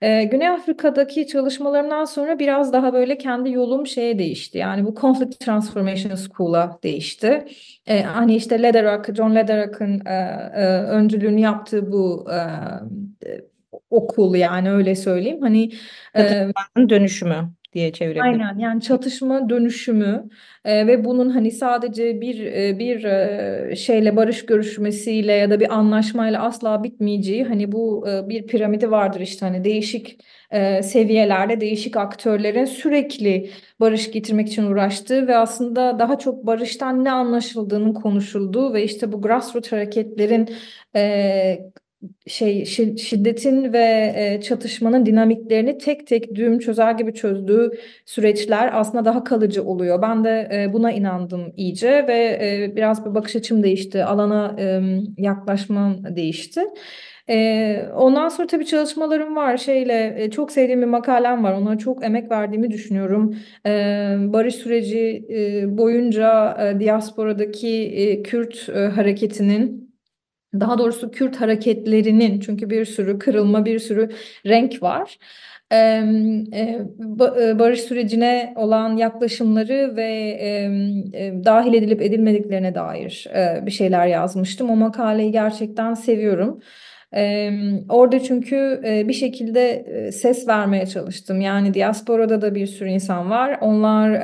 E, 0.00 0.24
Güney 0.24 0.48
Afrika'daki 0.48 1.26
çalışmalarımdan 1.26 2.04
sonra 2.04 2.38
biraz 2.38 2.72
daha 2.72 2.92
böyle 2.92 3.18
kendi 3.18 3.50
yolum 3.50 3.86
şeye 3.86 4.18
değişti. 4.18 4.58
Yani 4.58 4.84
bu 4.84 4.94
conflict 4.94 5.40
transformation 5.40 6.14
school'a 6.14 6.78
değişti. 6.82 7.44
E, 7.86 8.02
hani 8.02 8.36
işte 8.36 8.62
Lederach, 8.62 9.14
John 9.14 9.34
Lederach'ın 9.66 10.06
e, 10.06 10.12
e, 10.54 10.64
öncülüğünü 10.82 11.40
yaptığı 11.40 11.92
bu 11.92 12.26
e, 12.30 12.36
e, 13.28 13.44
okul 13.90 14.34
yani 14.34 14.70
öyle 14.70 14.94
söyleyeyim. 14.94 15.40
Hani 15.40 15.72
e, 16.16 16.48
dönüşümü 16.88 17.50
diye 17.76 17.92
çevirebilirim. 17.92 18.40
Aynen 18.40 18.58
yani 18.58 18.80
çatışma 18.80 19.48
dönüşümü 19.48 20.28
e, 20.64 20.86
ve 20.86 21.04
bunun 21.04 21.30
hani 21.30 21.50
sadece 21.50 22.20
bir 22.20 22.46
e, 22.46 22.78
bir 22.78 23.04
e, 23.04 23.76
şeyle 23.76 24.16
barış 24.16 24.46
görüşmesiyle 24.46 25.32
ya 25.32 25.50
da 25.50 25.60
bir 25.60 25.74
anlaşmayla 25.74 26.42
asla 26.42 26.82
bitmeyeceği 26.82 27.44
hani 27.44 27.72
bu 27.72 28.08
e, 28.08 28.28
bir 28.28 28.46
piramidi 28.46 28.90
vardır 28.90 29.20
işte 29.20 29.46
hani 29.46 29.64
değişik 29.64 30.20
e, 30.50 30.82
seviyelerde 30.82 31.60
değişik 31.60 31.96
aktörlerin 31.96 32.64
sürekli 32.64 33.50
barış 33.80 34.10
getirmek 34.10 34.48
için 34.48 34.66
uğraştığı 34.66 35.26
ve 35.26 35.36
aslında 35.36 35.98
daha 35.98 36.18
çok 36.18 36.46
barıştan 36.46 37.04
ne 37.04 37.12
anlaşıldığının 37.12 37.94
konuşulduğu 37.94 38.74
ve 38.74 38.84
işte 38.84 39.12
bu 39.12 39.22
grassroots 39.22 39.72
hareketlerin 39.72 40.48
e, 40.96 41.58
şey 42.26 42.64
şiddetin 42.96 43.72
ve 43.72 44.12
e, 44.16 44.40
çatışmanın 44.40 45.06
dinamiklerini 45.06 45.78
tek 45.78 46.06
tek 46.06 46.34
düğüm 46.34 46.58
çözer 46.58 46.92
gibi 46.92 47.14
çözdüğü 47.14 47.70
süreçler 48.06 48.70
aslında 48.72 49.04
daha 49.04 49.24
kalıcı 49.24 49.64
oluyor. 49.64 50.02
Ben 50.02 50.24
de 50.24 50.48
e, 50.52 50.72
buna 50.72 50.92
inandım 50.92 51.52
iyice 51.56 52.06
ve 52.08 52.38
e, 52.42 52.76
biraz 52.76 53.06
bir 53.06 53.14
bakış 53.14 53.36
açım 53.36 53.62
değişti. 53.62 54.04
Alana 54.04 54.56
yaklaşmam 55.18 56.16
değişti. 56.16 56.60
ondan 57.96 58.28
sonra 58.28 58.46
tabii 58.46 58.66
çalışmalarım 58.66 59.36
var 59.36 59.56
şeyle 59.56 60.30
çok 60.30 60.52
sevdiğim 60.52 60.80
bir 60.80 60.86
makalem 60.86 61.44
var 61.44 61.52
ona 61.52 61.78
çok 61.78 62.04
emek 62.04 62.30
verdiğimi 62.30 62.70
düşünüyorum 62.70 63.36
barış 64.32 64.54
süreci 64.54 65.26
boyunca 65.78 66.56
diasporadaki 66.80 68.22
Kürt 68.24 68.68
hareketinin 68.96 69.85
daha 70.60 70.78
doğrusu 70.78 71.10
Kürt 71.10 71.36
hareketlerinin 71.36 72.40
çünkü 72.40 72.70
bir 72.70 72.84
sürü 72.84 73.18
kırılma, 73.18 73.64
bir 73.64 73.78
sürü 73.78 74.08
renk 74.46 74.82
var. 74.82 75.18
Barış 77.58 77.80
sürecine 77.80 78.54
olan 78.56 78.96
yaklaşımları 78.96 79.96
ve 79.96 80.38
dahil 81.44 81.74
edilip 81.74 82.02
edilmediklerine 82.02 82.74
dair 82.74 83.26
bir 83.66 83.70
şeyler 83.70 84.06
yazmıştım. 84.06 84.70
O 84.70 84.76
makaleyi 84.76 85.32
gerçekten 85.32 85.94
seviyorum. 85.94 86.60
Orada 87.88 88.20
çünkü 88.20 88.80
bir 89.08 89.12
şekilde 89.12 89.86
ses 90.12 90.48
vermeye 90.48 90.86
çalıştım. 90.86 91.40
Yani 91.40 91.74
diasporada 91.74 92.42
da 92.42 92.54
bir 92.54 92.66
sürü 92.66 92.88
insan 92.88 93.30
var. 93.30 93.58
Onlar 93.60 94.22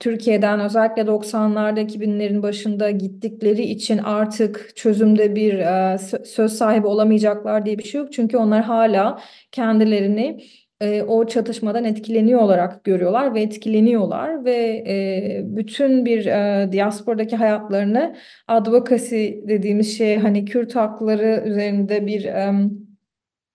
Türkiye'den 0.00 0.60
özellikle 0.60 1.02
90'larda 1.02 1.80
2000'lerin 1.80 2.42
başında 2.42 2.90
gittikleri 2.90 3.62
için 3.62 3.98
artık 3.98 4.76
çözümde 4.76 5.36
bir 5.36 5.58
e, 5.58 5.98
söz 6.24 6.52
sahibi 6.52 6.86
olamayacaklar 6.86 7.66
diye 7.66 7.78
bir 7.78 7.84
şey 7.84 8.00
yok. 8.00 8.12
Çünkü 8.12 8.36
onlar 8.36 8.62
hala 8.64 9.20
kendilerini 9.52 10.40
e, 10.80 11.02
o 11.02 11.26
çatışmadan 11.26 11.84
etkileniyor 11.84 12.40
olarak 12.40 12.84
görüyorlar 12.84 13.34
ve 13.34 13.42
etkileniyorlar 13.42 14.44
ve 14.44 14.84
e, 14.88 15.42
bütün 15.44 16.04
bir 16.04 16.26
e, 16.26 16.72
diasporadaki 16.72 17.36
hayatlarını 17.36 18.16
advokasi 18.48 19.44
dediğimiz 19.48 19.98
şey 19.98 20.16
hani 20.16 20.44
Kürt 20.44 20.76
hakları 20.76 21.42
üzerinde 21.46 22.06
bir 22.06 22.24
e, 22.24 22.52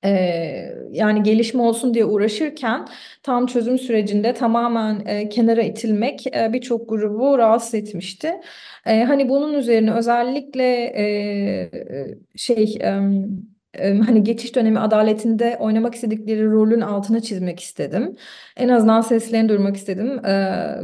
e, 0.05 0.09
yani 0.91 1.23
gelişme 1.23 1.61
olsun 1.61 1.93
diye 1.93 2.05
uğraşırken 2.05 2.87
tam 3.23 3.45
çözüm 3.45 3.79
sürecinde 3.79 4.33
tamamen 4.33 5.05
e, 5.05 5.29
kenara 5.29 5.61
itilmek 5.61 6.27
e, 6.27 6.53
birçok 6.53 6.89
grubu 6.89 7.37
rahatsız 7.37 7.73
etmişti. 7.73 8.33
E, 8.85 9.03
hani 9.03 9.29
bunun 9.29 9.53
üzerine 9.53 9.93
özellikle 9.93 10.63
e, 10.97 11.71
şey 12.35 12.77
e, 12.81 13.01
hani 13.81 14.23
geçiş 14.23 14.55
dönemi 14.55 14.79
adaletinde 14.79 15.57
oynamak 15.59 15.95
istedikleri 15.95 16.51
rolün 16.51 16.81
altına 16.81 17.19
çizmek 17.19 17.59
istedim. 17.59 18.15
En 18.57 18.69
azından 18.69 19.01
seslerini 19.01 19.49
duyurmak 19.49 19.75
istedim 19.77 20.23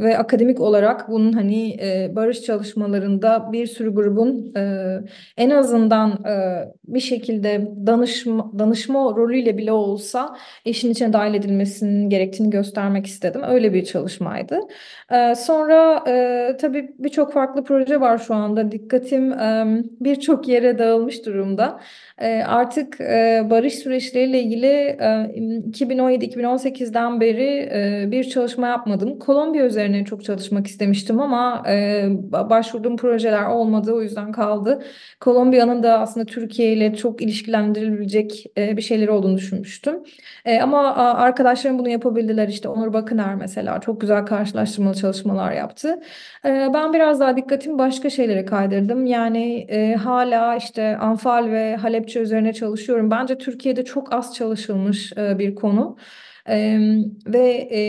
ve 0.00 0.18
akademik 0.18 0.60
olarak 0.60 1.08
bunun 1.08 1.32
hani 1.32 1.76
barış 2.16 2.42
çalışmalarında 2.42 3.48
bir 3.52 3.66
sürü 3.66 3.94
grubun 3.94 4.52
en 5.36 5.50
azından 5.50 6.18
bir 6.84 7.00
şekilde 7.00 7.68
danışma 7.86 8.50
danışma 8.58 9.00
rolüyle 9.00 9.58
bile 9.58 9.72
olsa 9.72 10.36
işin 10.64 10.90
içine 10.90 11.12
dahil 11.12 11.34
edilmesinin 11.34 12.10
gerektiğini 12.10 12.50
göstermek 12.50 13.06
istedim. 13.06 13.40
Öyle 13.48 13.74
bir 13.74 13.84
çalışmaydı. 13.84 14.60
sonra 15.36 16.04
tabii 16.56 16.90
birçok 16.98 17.32
farklı 17.32 17.64
proje 17.64 18.00
var 18.00 18.18
şu 18.18 18.34
anda. 18.34 18.72
Dikkatim 18.72 19.32
birçok 20.00 20.48
yere 20.48 20.78
dağılmış 20.78 21.26
durumda. 21.26 21.80
artık 22.46 22.79
barış 23.50 23.74
süreçleriyle 23.74 24.40
ilgili 24.40 24.66
2017-2018'den 24.66 27.20
beri 27.20 27.70
bir 28.10 28.24
çalışma 28.24 28.68
yapmadım. 28.68 29.18
Kolombiya 29.18 29.66
üzerine 29.66 30.04
çok 30.04 30.24
çalışmak 30.24 30.66
istemiştim 30.66 31.20
ama 31.20 31.64
başvurduğum 32.50 32.96
projeler 32.96 33.46
olmadı 33.46 33.92
o 33.92 34.02
yüzden 34.02 34.32
kaldı. 34.32 34.82
Kolombiya'nın 35.20 35.82
da 35.82 36.00
aslında 36.00 36.26
Türkiye 36.26 36.72
ile 36.72 36.94
çok 36.94 37.22
ilişkilendirilebilecek 37.22 38.46
bir 38.56 38.82
şeyleri 38.82 39.10
olduğunu 39.10 39.36
düşünmüştüm. 39.36 39.94
Ama 40.62 40.96
arkadaşlarım 40.96 41.78
bunu 41.78 41.88
yapabildiler 41.88 42.48
işte 42.48 42.68
Onur 42.68 42.92
Bakıner 42.92 43.34
mesela 43.34 43.80
çok 43.80 44.00
güzel 44.00 44.26
karşılaştırmalı 44.26 44.94
çalışmalar 44.94 45.52
yaptı. 45.52 46.00
Ben 46.44 46.92
biraz 46.92 47.20
daha 47.20 47.36
dikkatimi 47.36 47.78
başka 47.78 48.10
şeylere 48.10 48.44
kaydırdım. 48.44 49.06
Yani 49.06 49.66
hala 50.04 50.56
işte 50.56 50.96
Anfal 50.96 51.50
ve 51.50 51.76
Halepçe 51.76 52.20
üzerine 52.20 52.52
çalışıyorum. 52.70 53.10
Bence 53.10 53.38
Türkiye'de 53.38 53.84
çok 53.84 54.12
az 54.12 54.34
çalışılmış 54.34 55.16
bir 55.16 55.54
konu. 55.54 55.96
Ee, 56.48 56.78
ve 57.26 57.68
e, 57.70 57.80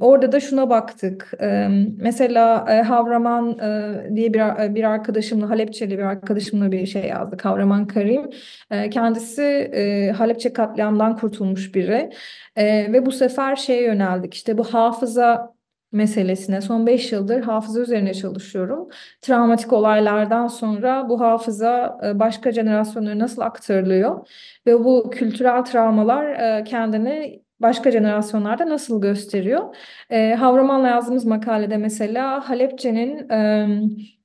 orada 0.00 0.32
da 0.32 0.40
şuna 0.40 0.70
baktık. 0.70 1.32
Ee, 1.40 1.68
mesela 1.96 2.66
e, 2.70 2.82
Havraman 2.82 3.58
e, 3.58 4.16
diye 4.16 4.34
bir 4.34 4.74
bir 4.74 4.84
arkadaşımla 4.84 5.50
Halepçeli 5.50 5.98
bir 5.98 6.02
arkadaşımla 6.02 6.72
bir 6.72 6.86
şey 6.86 7.04
yazdık. 7.04 7.44
Havraman 7.44 7.86
Karim. 7.86 8.30
E, 8.70 8.90
kendisi 8.90 9.42
e, 9.42 10.10
Halepçe 10.10 10.52
katliamdan 10.52 11.16
kurtulmuş 11.16 11.74
biri. 11.74 12.10
E, 12.56 12.92
ve 12.92 13.06
bu 13.06 13.12
sefer 13.12 13.56
şeye 13.56 13.82
yöneldik. 13.82 14.34
İşte 14.34 14.58
bu 14.58 14.64
hafıza 14.64 15.53
meselesine 15.94 16.60
son 16.60 16.86
5 16.86 17.12
yıldır 17.12 17.40
hafıza 17.40 17.80
üzerine 17.80 18.14
çalışıyorum. 18.14 18.88
Travmatik 19.20 19.72
olaylardan 19.72 20.46
sonra 20.46 21.08
bu 21.08 21.20
hafıza 21.20 21.98
başka 22.14 22.52
jenerasyonlara 22.52 23.18
nasıl 23.18 23.42
aktarılıyor 23.42 24.28
ve 24.66 24.84
bu 24.84 25.10
kültürel 25.10 25.64
travmalar 25.64 26.64
kendini 26.64 27.44
başka 27.60 27.90
jenerasyonlarda 27.90 28.68
nasıl 28.68 29.00
gösteriyor? 29.00 29.76
E, 30.10 30.34
Havraman'la 30.34 30.88
yazdığımız 30.88 31.24
makalede 31.24 31.76
mesela 31.76 32.48
Halepçe'nin 32.48 33.30
e, 33.30 33.68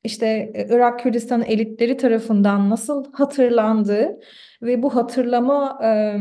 işte 0.03 0.51
Irak 0.69 0.99
Kürdistan 0.99 1.41
elitleri 1.41 1.97
tarafından 1.97 2.69
nasıl 2.69 3.13
hatırlandığı 3.13 4.19
ve 4.61 4.83
bu 4.83 4.95
hatırlama 4.95 5.79
e, 5.83 6.17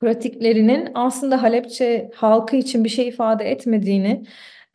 pratiklerinin 0.00 0.88
aslında 0.94 1.42
Halepçe 1.42 2.10
halkı 2.14 2.56
için 2.56 2.84
bir 2.84 2.88
şey 2.88 3.08
ifade 3.08 3.50
etmediğini 3.50 4.24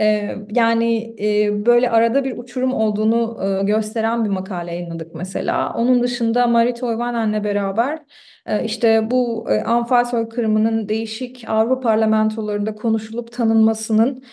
ee, 0.01 0.35
yani 0.51 1.15
e, 1.19 1.65
böyle 1.65 1.89
arada 1.89 2.23
bir 2.23 2.37
uçurum 2.37 2.73
olduğunu 2.73 3.39
e, 3.43 3.63
gösteren 3.63 4.25
bir 4.25 4.29
makale 4.29 4.71
yayınladık 4.71 5.15
mesela. 5.15 5.73
Onun 5.73 6.03
dışında 6.03 6.47
Marit 6.47 6.83
Oyvanen'le 6.83 7.43
beraber 7.43 7.99
e, 8.45 8.63
işte 8.65 9.11
bu 9.11 9.47
Anfal 9.65 10.05
soykırımının 10.05 10.89
değişik 10.89 11.43
Avrupa 11.47 11.79
parlamentolarında 11.79 12.75
konuşulup 12.75 13.31
tanınmasının 13.31 14.23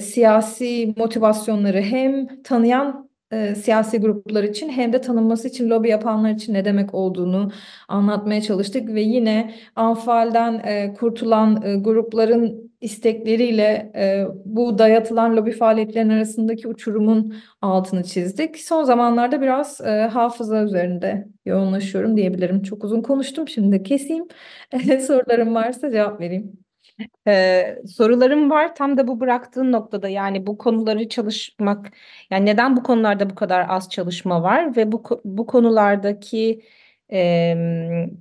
siyasi 0.00 0.94
motivasyonları 0.96 1.80
hem 1.80 2.42
tanıyan 2.42 3.07
e, 3.32 3.54
siyasi 3.54 3.98
gruplar 3.98 4.44
için 4.44 4.68
hem 4.68 4.92
de 4.92 5.00
tanınması 5.00 5.48
için 5.48 5.70
lobi 5.70 5.88
yapanlar 5.88 6.30
için 6.30 6.54
ne 6.54 6.64
demek 6.64 6.94
olduğunu 6.94 7.52
anlatmaya 7.88 8.40
çalıştık 8.40 8.88
ve 8.88 9.00
yine 9.00 9.54
Anfal'den 9.76 10.58
e, 10.64 10.94
kurtulan 10.94 11.62
e, 11.62 11.76
grupların 11.76 12.68
istekleriyle 12.80 13.92
e, 13.94 14.26
bu 14.44 14.78
dayatılan 14.78 15.36
lobi 15.36 15.52
faaliyetlerinin 15.52 16.14
arasındaki 16.14 16.68
uçurumun 16.68 17.34
altını 17.62 18.04
çizdik. 18.04 18.58
Son 18.58 18.84
zamanlarda 18.84 19.42
biraz 19.42 19.80
e, 19.80 19.90
hafıza 19.90 20.62
üzerinde 20.62 21.28
yoğunlaşıyorum 21.46 22.16
diyebilirim. 22.16 22.62
Çok 22.62 22.84
uzun 22.84 23.02
konuştum 23.02 23.48
şimdi 23.48 23.82
keseyim. 23.82 24.24
Sorularım 25.06 25.54
varsa 25.54 25.90
cevap 25.90 26.20
vereyim. 26.20 26.67
Ee, 27.26 27.78
sorularım 27.96 28.50
var 28.50 28.74
tam 28.74 28.96
da 28.98 29.08
bu 29.08 29.20
bıraktığın 29.20 29.72
noktada. 29.72 30.08
Yani 30.08 30.46
bu 30.46 30.58
konuları 30.58 31.08
çalışmak 31.08 31.90
yani 32.30 32.46
neden 32.46 32.76
bu 32.76 32.82
konularda 32.82 33.30
bu 33.30 33.34
kadar 33.34 33.66
az 33.68 33.90
çalışma 33.90 34.42
var 34.42 34.76
ve 34.76 34.92
bu 34.92 35.02
bu 35.24 35.46
konulardaki 35.46 36.62
e, 37.12 37.54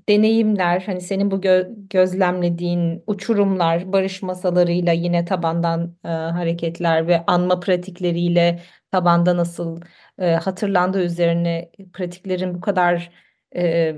deneyimler 0.10 0.82
hani 0.86 1.02
senin 1.02 1.32
bu 1.32 1.42
gö 1.42 1.68
gözlemlediğin 1.90 3.04
uçurumlar 3.08 3.94
barış 3.94 4.22
masalarıyla 4.22 4.94
yine 4.94 5.26
tabandan 5.26 5.96
e, 6.06 6.08
hareketler 6.08 7.08
ve 7.08 7.24
anma 7.28 7.60
pratikleriyle 7.60 8.60
tabanda 8.92 9.38
nasıl 9.38 9.82
e, 10.20 10.32
hatırlandığı 10.32 11.04
üzerine 11.04 11.72
pratiklerin 11.94 12.54
bu 12.56 12.62
kadar 12.62 13.12
e, 13.58 13.96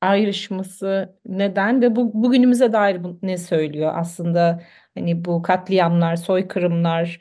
ayrışması 0.00 1.16
neden 1.26 1.82
ve 1.82 1.96
bu 1.96 2.22
bugünümüze 2.22 2.72
dair 2.72 3.04
bu, 3.04 3.18
ne 3.22 3.38
söylüyor 3.38 3.92
aslında 3.94 4.62
hani 4.94 5.24
bu 5.24 5.42
katliamlar, 5.42 6.16
soykırımlar 6.16 7.20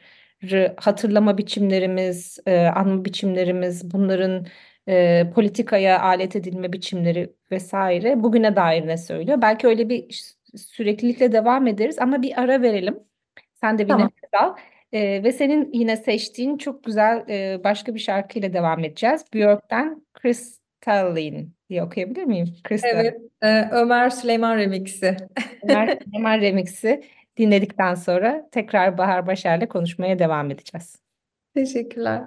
hatırlama 0.77 1.37
biçimlerimiz, 1.37 2.39
e, 2.45 2.65
anma 2.65 3.05
biçimlerimiz, 3.05 3.93
bunların 3.93 4.45
e, 4.87 5.29
politikaya 5.35 6.01
alet 6.01 6.35
edilme 6.35 6.73
biçimleri 6.73 7.33
vesaire 7.51 8.23
bugüne 8.23 8.55
dair 8.55 8.87
ne 8.87 8.97
söylüyor? 8.97 9.41
Belki 9.41 9.67
öyle 9.67 9.89
bir 9.89 10.23
süreklilikle 10.55 11.31
devam 11.31 11.67
ederiz 11.67 11.99
ama 11.99 12.21
bir 12.21 12.41
ara 12.41 12.61
verelim. 12.61 12.99
Sen 13.53 13.77
de 13.77 13.83
bir 13.83 13.89
tamam. 13.89 14.07
nefes 14.07 14.33
al. 14.33 14.55
E, 14.91 15.23
ve 15.23 15.31
senin 15.31 15.73
yine 15.73 15.97
seçtiğin 15.97 16.57
çok 16.57 16.83
güzel 16.83 17.25
e, 17.29 17.63
başka 17.63 17.95
bir 17.95 17.99
şarkıyla 17.99 18.53
devam 18.53 18.83
edeceğiz. 18.83 19.25
Björk'ten 19.33 20.05
Crystalline 20.21 21.56
diye 21.69 21.83
okuyabilir 21.83 22.23
miyim? 22.23 22.55
Crystal. 22.69 22.89
Evet, 22.93 23.21
e, 23.41 23.69
Ömer 23.71 24.09
Süleyman 24.09 24.57
remixi. 24.57 25.17
Ömer 25.63 25.99
Süleyman 26.05 26.41
remixi 26.41 27.03
dinledikten 27.37 27.95
sonra 27.95 28.49
tekrar 28.51 28.97
Bahar 28.97 29.27
Başar'la 29.27 29.67
konuşmaya 29.67 30.19
devam 30.19 30.51
edeceğiz. 30.51 30.95
Teşekkürler. 31.55 32.23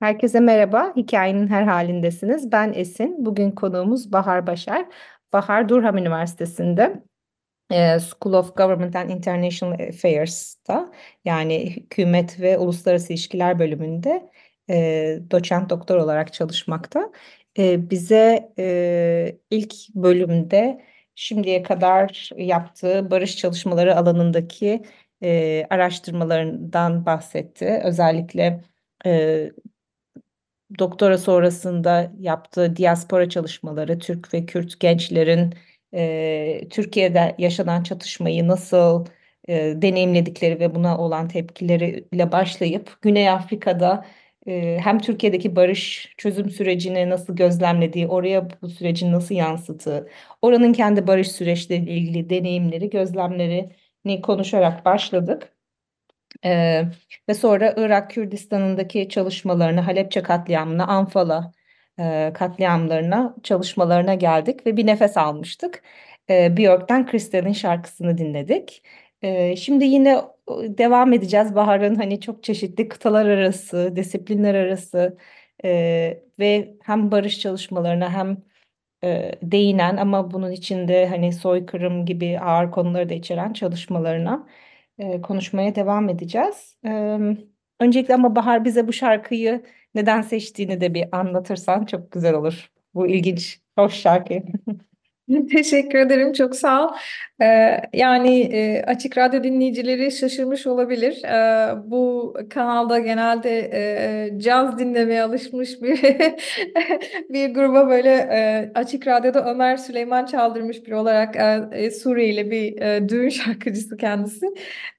Herkese 0.00 0.40
merhaba. 0.40 0.92
Hikayenin 0.96 1.48
her 1.48 1.62
halindesiniz. 1.62 2.52
Ben 2.52 2.72
Esin. 2.72 3.26
Bugün 3.26 3.50
konuğumuz 3.50 4.12
Bahar 4.12 4.46
Başar. 4.46 4.86
Bahar 5.32 5.68
Durham 5.68 5.98
Üniversitesi'nde 5.98 7.02
School 8.00 8.32
of 8.32 8.56
Government 8.56 8.96
and 8.96 9.10
International 9.10 9.72
Affairs'ta 9.72 10.92
yani 11.24 11.76
hükümet 11.76 12.40
ve 12.40 12.58
uluslararası 12.58 13.12
ilişkiler 13.12 13.58
bölümünde 13.58 14.30
doçent 15.30 15.70
doktor 15.70 15.96
olarak 15.96 16.32
çalışmakta 16.32 17.12
bize 17.58 18.52
ilk 19.50 19.74
bölümde 19.94 20.84
şimdiye 21.14 21.62
kadar 21.62 22.30
yaptığı 22.36 23.10
barış 23.10 23.36
çalışmaları 23.36 23.96
alanındaki 23.96 24.82
araştırmalarından 25.70 27.06
bahsetti. 27.06 27.80
Özellikle 27.84 28.60
doktora 30.78 31.18
sonrasında 31.18 32.12
yaptığı 32.20 32.76
diaspora 32.76 33.28
çalışmaları, 33.28 33.98
Türk 33.98 34.34
ve 34.34 34.46
Kürt 34.46 34.80
gençlerin 34.80 35.54
Türkiye'de 36.70 37.34
yaşanan 37.38 37.82
çatışmayı 37.82 38.48
nasıl 38.48 39.06
deneyimledikleri 39.48 40.60
ve 40.60 40.74
buna 40.74 40.98
olan 40.98 41.28
tepkileriyle 41.28 42.32
başlayıp 42.32 43.02
Güney 43.02 43.30
Afrika'da 43.30 44.04
hem 44.80 44.98
Türkiye'deki 44.98 45.56
barış 45.56 46.14
çözüm 46.16 46.50
sürecini 46.50 47.10
nasıl 47.10 47.36
gözlemlediği, 47.36 48.08
oraya 48.08 48.48
bu 48.62 48.68
sürecin 48.68 49.12
nasıl 49.12 49.34
yansıttığı, 49.34 50.08
oranın 50.42 50.72
kendi 50.72 51.06
barış 51.06 51.32
süreçleriyle 51.32 51.92
ilgili 51.92 52.30
deneyimleri, 52.30 52.90
gözlemlerini 52.90 54.20
konuşarak 54.22 54.84
başladık. 54.84 55.52
Ee, 56.44 56.84
ve 57.28 57.34
sonra 57.34 57.74
Irak 57.76 58.10
Kürdistan'ındaki 58.10 59.08
çalışmalarını, 59.08 59.80
Halepçe 59.80 60.22
katliamına, 60.22 60.86
Anfal'a 60.86 61.52
e, 61.98 62.32
katliamlarına, 62.34 63.36
çalışmalarına 63.42 64.14
geldik 64.14 64.66
ve 64.66 64.76
bir 64.76 64.86
nefes 64.86 65.16
almıştık. 65.16 65.82
Ee, 66.30 66.56
Björk'ten 66.56 67.06
Kristal'in 67.06 67.52
şarkısını 67.52 68.18
dinledik. 68.18 68.82
Şimdi 69.56 69.84
yine 69.84 70.22
devam 70.48 71.12
edeceğiz. 71.12 71.54
Bahar'ın 71.54 71.94
hani 71.94 72.20
çok 72.20 72.42
çeşitli 72.44 72.88
kıtalar 72.88 73.26
arası, 73.26 73.92
disiplinler 73.96 74.54
arası 74.54 75.18
ve 76.38 76.74
hem 76.82 77.10
barış 77.10 77.40
çalışmalarına 77.40 78.12
hem 78.12 78.36
değinen 79.42 79.96
ama 79.96 80.30
bunun 80.30 80.50
içinde 80.52 81.06
hani 81.08 81.32
soykırım 81.32 82.06
gibi 82.06 82.40
ağır 82.40 82.70
konuları 82.70 83.08
da 83.08 83.14
içeren 83.14 83.52
çalışmalarına 83.52 84.48
konuşmaya 85.22 85.74
devam 85.74 86.08
edeceğiz. 86.08 86.76
Öncelikle 87.80 88.14
ama 88.14 88.36
Bahar 88.36 88.64
bize 88.64 88.88
bu 88.88 88.92
şarkıyı 88.92 89.62
neden 89.94 90.22
seçtiğini 90.22 90.80
de 90.80 90.94
bir 90.94 91.18
anlatırsan 91.18 91.84
çok 91.86 92.12
güzel 92.12 92.34
olur. 92.34 92.70
Bu 92.94 93.06
ilginç, 93.06 93.60
hoş 93.78 93.94
şarkı. 93.94 94.34
Teşekkür 95.52 95.98
ederim, 95.98 96.32
çok 96.32 96.56
sağ 96.56 96.86
ol. 96.86 96.92
Ee, 97.42 97.80
yani 97.92 98.40
e, 98.40 98.82
Açık 98.82 99.18
Radyo 99.18 99.42
dinleyicileri 99.42 100.12
şaşırmış 100.12 100.66
olabilir. 100.66 101.24
Ee, 101.24 101.74
bu 101.84 102.34
kanalda 102.50 102.98
genelde 102.98 103.70
e, 103.72 104.40
caz 104.40 104.78
dinlemeye 104.78 105.22
alışmış 105.22 105.82
bir 105.82 106.00
bir 107.30 107.54
gruba 107.54 107.88
böyle 107.88 108.10
e, 108.10 108.72
Açık 108.74 109.06
Radyo'da 109.06 109.50
Ömer 109.50 109.76
Süleyman 109.76 110.26
çaldırmış 110.26 110.86
bir 110.86 110.92
olarak 110.92 111.36
e, 111.72 111.90
Suriyeli 111.90 112.50
bir 112.50 112.80
e, 112.82 113.08
düğün 113.08 113.28
şarkıcısı 113.38 113.96
kendisi. 113.96 114.46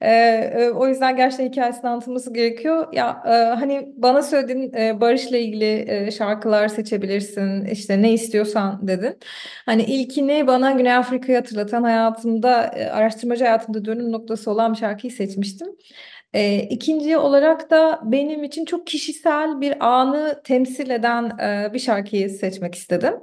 E, 0.00 0.10
e, 0.10 0.70
o 0.70 0.88
yüzden 0.88 1.16
gerçekten 1.16 1.48
hikayesini 1.48 1.90
anlatılması 1.90 2.34
gerekiyor. 2.34 2.86
Ya 2.92 3.22
e, 3.26 3.30
hani 3.30 3.92
bana 3.96 4.22
söylediğin 4.22 4.72
e, 4.74 5.00
barışla 5.00 5.36
ilgili 5.36 5.84
e, 5.88 6.10
şarkılar 6.10 6.68
seçebilirsin, 6.68 7.64
işte 7.64 8.02
ne 8.02 8.12
istiyorsan 8.12 8.88
dedin. 8.88 9.18
Hani 9.66 9.82
ilkini 10.20 10.46
bana 10.46 10.70
Güney 10.70 10.94
Afrika'yı 10.94 11.38
hatırlatan 11.38 11.82
hayatım 11.82 12.42
hayatımda, 12.42 12.66
e, 12.66 12.90
araştırmacı 12.90 13.44
hayatımda 13.44 13.84
dönüm 13.84 14.12
noktası 14.12 14.50
olan 14.50 14.72
bir 14.72 14.78
şarkıyı 14.78 15.12
seçmiştim. 15.12 15.68
E, 16.34 16.58
ikinci 16.62 17.16
olarak 17.16 17.70
da 17.70 18.00
benim 18.04 18.44
için 18.44 18.64
çok 18.64 18.86
kişisel 18.86 19.60
bir 19.60 19.86
anı 19.86 20.40
temsil 20.44 20.90
eden 20.90 21.38
e, 21.38 21.72
bir 21.74 21.78
şarkıyı 21.78 22.30
seçmek 22.30 22.74
istedim. 22.74 23.14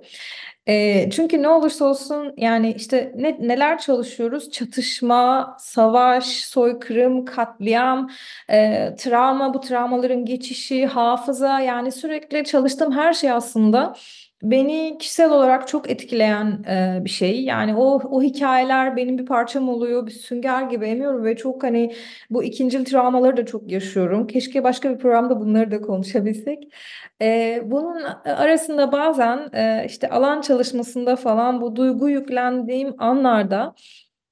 E, 0.68 1.10
çünkü 1.12 1.42
ne 1.42 1.48
olursa 1.50 1.86
olsun 1.86 2.34
yani 2.38 2.74
işte 2.78 3.14
ne, 3.16 3.38
neler 3.40 3.78
çalışıyoruz? 3.80 4.52
Çatışma, 4.52 5.56
savaş, 5.60 6.26
soykırım, 6.26 7.26
katliam, 7.26 8.10
e, 8.50 8.90
travma, 8.98 9.54
bu 9.54 9.62
travmaların 9.62 10.26
geçişi, 10.26 10.86
hafıza 10.86 11.60
yani 11.60 11.92
sürekli 11.92 12.44
çalıştığım 12.44 12.92
her 12.92 13.14
şey 13.14 13.32
aslında 13.32 13.96
Beni 14.44 14.98
kişisel 15.00 15.32
olarak 15.32 15.68
çok 15.68 15.90
etkileyen 15.90 16.64
e, 16.70 17.06
bir 17.06 17.10
şey. 17.10 17.44
Yani 17.44 17.76
o 17.76 18.00
o 18.10 18.22
hikayeler 18.22 18.96
benim 18.98 19.18
bir 19.18 19.26
parçam 19.26 19.70
oluyor, 19.70 20.06
bir 20.06 20.12
sünger 20.12 20.62
gibi 20.64 20.86
emiyorum 20.86 21.24
ve 21.24 21.36
çok 21.36 21.64
hani 21.64 21.96
bu 22.30 22.44
ikincil 22.44 22.86
travmaları 22.86 23.38
da 23.38 23.46
çok 23.46 23.72
yaşıyorum. 23.72 24.28
Keşke 24.28 24.64
başka 24.64 24.90
bir 24.90 24.98
programda 24.98 25.40
bunları 25.40 25.72
da 25.72 25.82
konuşabilsek. 25.82 26.74
E, 27.22 27.62
bunun 27.66 28.02
arasında 28.26 28.92
bazen 28.92 29.50
e, 29.54 29.86
işte 29.88 30.10
alan 30.10 30.42
çalışmasında 30.42 31.16
falan 31.16 31.62
bu 31.62 31.76
duygu 31.76 32.10
yüklendiğim 32.10 32.96
anlarda 32.98 33.76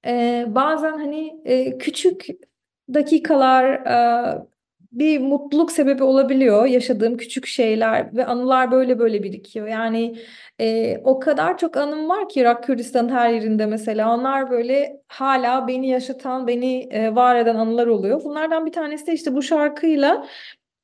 e, 0.07 0.45
bazen 0.47 0.91
hani 0.91 1.41
e, 1.45 1.77
küçük 1.77 2.27
dakikalar 2.93 3.65
e, 3.73 4.45
bir 4.95 5.19
mutluluk 5.19 5.71
sebebi 5.71 6.03
olabiliyor 6.03 6.65
yaşadığım 6.65 7.17
küçük 7.17 7.47
şeyler 7.47 8.15
ve 8.15 8.25
anılar 8.25 8.71
böyle 8.71 8.99
böyle 8.99 9.23
birikiyor. 9.23 9.67
Yani 9.67 10.19
e, 10.59 10.97
o 11.03 11.19
kadar 11.19 11.57
çok 11.57 11.77
anım 11.77 12.09
var 12.09 12.29
ki 12.29 12.39
Irak 12.39 12.63
Kürdistan 12.63 13.09
her 13.09 13.29
yerinde 13.29 13.65
mesela 13.65 14.15
onlar 14.15 14.49
böyle 14.49 15.01
hala 15.07 15.67
beni 15.67 15.87
yaşatan, 15.89 16.47
beni 16.47 16.87
e, 16.91 17.15
var 17.15 17.35
eden 17.35 17.55
anılar 17.55 17.87
oluyor. 17.87 18.23
Bunlardan 18.23 18.65
bir 18.65 18.71
tanesi 18.71 19.07
de 19.07 19.13
işte 19.13 19.35
bu 19.35 19.41
şarkıyla 19.41 20.25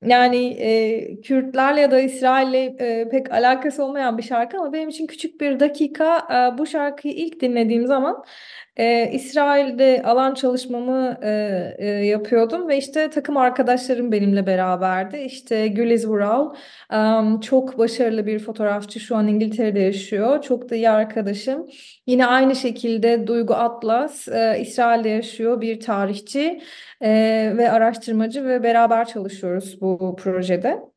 yani 0.05 0.47
e, 0.47 1.21
Kürtlerle 1.21 1.81
ya 1.81 1.91
da 1.91 1.99
İsrail'le 1.99 2.75
e, 2.79 3.09
pek 3.09 3.31
alakası 3.31 3.83
olmayan 3.83 4.17
bir 4.17 4.23
şarkı 4.23 4.57
ama 4.57 4.73
benim 4.73 4.89
için 4.89 5.07
küçük 5.07 5.41
bir 5.41 5.59
dakika 5.59 6.17
e, 6.17 6.57
bu 6.57 6.67
şarkıyı 6.67 7.13
ilk 7.13 7.41
dinlediğim 7.41 7.87
zaman 7.87 8.23
e, 8.77 9.11
İsrail'de 9.11 10.01
alan 10.05 10.33
çalışmamı 10.33 11.17
e, 11.23 11.29
e, 11.77 11.85
yapıyordum 11.87 12.67
ve 12.67 12.77
işte 12.77 13.09
takım 13.09 13.37
arkadaşlarım 13.37 14.11
benimle 14.11 14.47
beraberdi. 14.47 15.17
İşte 15.17 15.67
Güliz 15.67 16.07
Vural 16.07 16.55
um, 16.93 17.39
çok 17.39 17.77
başarılı 17.77 18.25
bir 18.25 18.39
fotoğrafçı 18.39 18.99
şu 18.99 19.15
an 19.15 19.27
İngiltere'de 19.27 19.79
yaşıyor. 19.79 20.41
Çok 20.41 20.69
da 20.69 20.75
iyi 20.75 20.89
arkadaşım. 20.89 21.67
Yine 22.07 22.25
aynı 22.25 22.55
şekilde 22.55 23.27
Duygu 23.27 23.53
Atlas 23.53 24.27
e, 24.27 24.59
İsrail'de 24.61 25.09
yaşıyor 25.09 25.61
bir 25.61 25.79
tarihçi 25.79 26.61
e, 27.01 27.53
ve 27.57 27.71
araştırmacı 27.71 28.45
ve 28.45 28.63
beraber 28.63 29.05
çalışıyoruz 29.05 29.81
bu, 29.81 30.15
projede. 30.15 30.91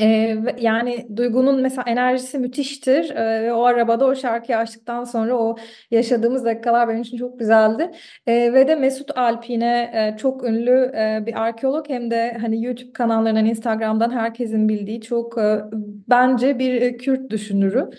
Ee, 0.00 0.36
yani 0.58 1.08
Duygu'nun 1.16 1.60
mesela 1.62 1.84
enerjisi 1.86 2.38
müthiştir 2.38 3.10
ee, 3.10 3.42
ve 3.42 3.52
o 3.52 3.64
arabada 3.64 4.06
o 4.06 4.14
şarkıyı 4.14 4.58
açtıktan 4.58 5.04
sonra 5.04 5.34
o 5.34 5.56
yaşadığımız 5.90 6.44
dakikalar 6.44 6.88
benim 6.88 7.02
için 7.02 7.16
çok 7.16 7.38
güzeldi. 7.38 7.90
Ee, 8.26 8.52
ve 8.52 8.68
de 8.68 8.74
Mesut 8.74 9.18
Alpine 9.18 9.90
e, 9.94 10.16
çok 10.16 10.44
ünlü 10.44 10.92
e, 10.96 11.26
bir 11.26 11.42
arkeolog 11.42 11.88
hem 11.88 12.10
de 12.10 12.36
hani 12.40 12.64
YouTube 12.64 12.92
kanallarından 12.92 13.46
Instagram'dan 13.46 14.10
herkesin 14.10 14.68
bildiği 14.68 15.00
çok 15.00 15.38
e, 15.38 15.60
bence 16.08 16.58
bir 16.58 16.82
e, 16.82 16.96
Kürt 16.96 17.30
düşünürü. 17.30 17.90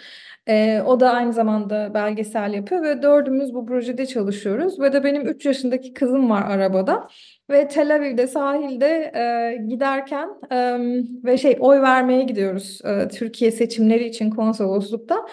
E, 0.47 0.81
o 0.85 0.99
da 0.99 1.11
aynı 1.11 1.33
zamanda 1.33 1.93
belgesel 1.93 2.53
yapıyor 2.53 2.83
ve 2.83 3.01
dördümüz 3.01 3.53
bu 3.53 3.65
projede 3.65 4.05
çalışıyoruz. 4.05 4.79
Ve 4.79 4.93
de 4.93 5.03
benim 5.03 5.27
3 5.27 5.45
yaşındaki 5.45 5.93
kızım 5.93 6.29
var 6.29 6.41
arabada. 6.41 7.07
Ve 7.49 7.67
Tel 7.67 7.95
Aviv'de 7.95 8.27
sahilde 8.27 9.11
e, 9.15 9.57
giderken 9.67 10.29
e, 10.51 10.77
ve 11.23 11.37
şey 11.37 11.57
oy 11.59 11.81
vermeye 11.81 12.23
gidiyoruz 12.23 12.81
e, 12.85 13.07
Türkiye 13.07 13.51
seçimleri 13.51 14.05
için 14.05 14.29
konsoloslukta. 14.29 15.25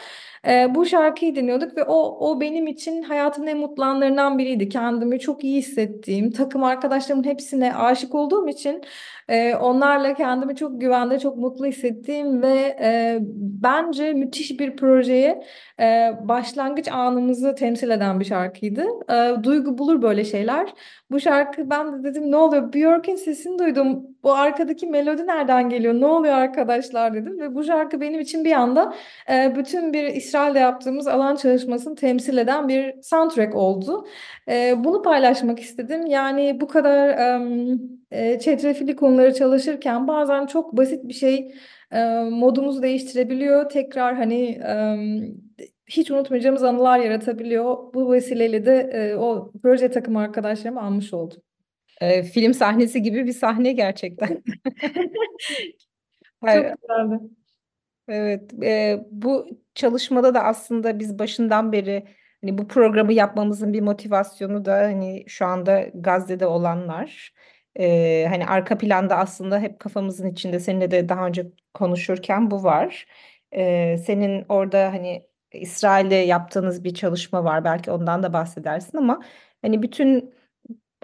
E, 0.48 0.74
bu 0.74 0.86
şarkıyı 0.86 1.34
dinliyorduk 1.34 1.76
ve 1.76 1.84
o 1.84 2.28
o 2.30 2.40
benim 2.40 2.66
için 2.66 3.02
hayatımın 3.02 3.46
en 3.46 3.58
mutlu 3.58 3.84
anlarından 3.84 4.38
biriydi. 4.38 4.68
Kendimi 4.68 5.20
çok 5.20 5.44
iyi 5.44 5.58
hissettiğim, 5.58 6.30
takım 6.30 6.64
arkadaşlarımın 6.64 7.24
hepsine 7.24 7.74
aşık 7.74 8.14
olduğum 8.14 8.48
için 8.48 8.82
e, 9.32 9.56
onlarla 9.56 10.14
kendimi 10.14 10.56
çok 10.56 10.80
güvende, 10.80 11.18
çok 11.18 11.36
mutlu 11.36 11.66
hissettiğim 11.66 12.42
ve 12.42 12.76
e, 12.82 13.18
bence 13.62 14.12
müthiş 14.12 14.60
bir 14.60 14.76
projeye 14.76 15.44
e, 15.80 16.10
başlangıç 16.22 16.88
anımızı 16.88 17.54
temsil 17.54 17.90
eden 17.90 18.20
bir 18.20 18.24
şarkıydı. 18.24 18.84
E, 19.10 19.44
duygu 19.44 19.78
bulur 19.78 20.02
böyle 20.02 20.24
şeyler. 20.24 20.74
Bu 21.10 21.20
şarkı 21.20 21.70
ben 21.70 21.92
de 21.92 22.04
dedim 22.04 22.30
ne 22.30 22.36
oluyor? 22.36 22.72
Björk'in 22.72 23.16
sesini 23.16 23.58
duydum. 23.58 24.06
Bu 24.22 24.32
arkadaki 24.32 24.86
melodi 24.86 25.26
nereden 25.26 25.68
geliyor? 25.68 25.94
Ne 25.94 26.06
oluyor 26.06 26.34
arkadaşlar 26.34 27.14
dedim 27.14 27.40
ve 27.40 27.54
bu 27.54 27.64
şarkı 27.64 28.00
benim 28.00 28.20
için 28.20 28.44
bir 28.44 28.52
anda 28.52 28.94
e, 29.30 29.52
bütün 29.56 29.92
bir 29.92 30.04
İsrail'de 30.04 30.58
yaptığımız 30.58 31.08
alan 31.08 31.36
çalışmasını 31.36 31.94
temsil 31.94 32.36
eden 32.36 32.68
bir 32.68 33.02
soundtrack 33.02 33.54
oldu. 33.54 34.06
E, 34.48 34.84
bunu 34.84 35.02
paylaşmak 35.02 35.60
istedim. 35.60 36.06
Yani 36.06 36.60
bu 36.60 36.68
kadar 36.68 37.08
e, 37.08 37.38
çetrefilli 38.40 38.96
konuları 38.96 39.34
çalışırken 39.34 40.08
bazen 40.08 40.46
çok 40.46 40.76
basit 40.76 41.08
bir 41.08 41.12
şey 41.14 41.54
e, 41.90 42.04
modumuzu 42.30 42.82
değiştirebiliyor. 42.82 43.68
Tekrar 43.68 44.14
hani 44.16 44.44
e, 44.50 44.74
hiç 45.86 46.10
unutmayacağımız 46.10 46.62
anılar 46.62 46.98
yaratabiliyor. 46.98 47.94
Bu 47.94 48.12
vesileyle 48.12 48.66
de 48.66 48.90
e, 48.92 49.16
o 49.16 49.52
proje 49.62 49.90
takım 49.90 50.16
arkadaşlarımı 50.16 50.82
almış 50.82 51.14
oldum. 51.14 51.42
E, 52.00 52.22
film 52.22 52.54
sahnesi 52.54 53.02
gibi 53.02 53.26
bir 53.26 53.32
sahne 53.32 53.72
gerçekten. 53.72 54.28
Çok 56.46 56.64
güzeldi. 56.80 57.20
Evet, 58.08 58.54
e, 58.62 59.00
bu 59.10 59.46
çalışmada 59.74 60.34
da 60.34 60.44
aslında 60.44 60.98
biz 60.98 61.18
başından 61.18 61.72
beri 61.72 62.06
hani 62.40 62.58
bu 62.58 62.68
programı 62.68 63.12
yapmamızın 63.12 63.72
bir 63.72 63.80
motivasyonu 63.80 64.64
da 64.64 64.74
hani 64.74 65.24
şu 65.26 65.46
anda 65.46 65.86
Gazze'de 65.94 66.46
olanlar. 66.46 67.32
E, 67.78 68.26
hani 68.30 68.46
arka 68.46 68.78
planda 68.78 69.16
aslında 69.16 69.60
hep 69.60 69.80
kafamızın 69.80 70.26
içinde 70.32 70.60
seninle 70.60 70.90
de 70.90 71.08
daha 71.08 71.26
önce 71.26 71.46
konuşurken 71.74 72.50
bu 72.50 72.62
var. 72.64 73.06
E, 73.52 73.96
senin 74.06 74.44
orada 74.48 74.92
hani 74.92 75.26
İsrail'de 75.52 76.14
yaptığınız 76.14 76.84
bir 76.84 76.94
çalışma 76.94 77.44
var. 77.44 77.64
Belki 77.64 77.90
ondan 77.90 78.22
da 78.22 78.32
bahsedersin 78.32 78.98
ama 78.98 79.22
hani 79.62 79.82
bütün 79.82 80.34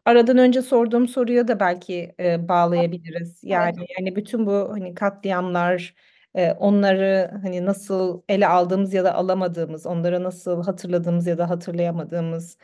aradan 0.07 0.39
önce 0.39 0.63
sorduğum 0.63 1.09
soruya 1.09 1.49
da 1.49 1.61
belki 1.61 2.15
e, 2.21 2.49
bağlayabiliriz. 2.49 3.41
Yani 3.45 3.87
yani 3.99 4.17
bütün 4.17 4.47
bu 4.47 4.69
hani 4.73 4.95
katliamlar 4.95 5.95
e, 6.35 6.53
onları 6.53 7.31
hani 7.43 7.67
nasıl 7.67 8.23
ele 8.29 8.47
aldığımız 8.49 8.95
ya 8.95 9.05
da 9.05 9.15
alamadığımız, 9.15 9.87
onları 9.87 10.25
nasıl 10.25 10.65
hatırladığımız 10.65 11.27
ya 11.27 11.39
da 11.39 11.51
hatırlayamadığımız, 11.51 12.59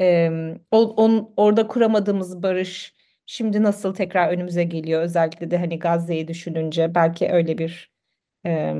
e, 0.00 0.30
o, 0.70 0.78
on, 0.94 1.34
orada 1.36 1.68
kuramadığımız 1.68 2.42
barış 2.42 2.95
şimdi 3.26 3.62
nasıl 3.62 3.94
tekrar 3.94 4.32
önümüze 4.32 4.64
geliyor? 4.64 5.02
Özellikle 5.02 5.50
de 5.50 5.58
hani 5.58 5.78
Gazze'yi 5.78 6.28
düşününce 6.28 6.94
belki 6.94 7.28
öyle 7.32 7.58
bir 7.58 7.90
e, 8.46 8.74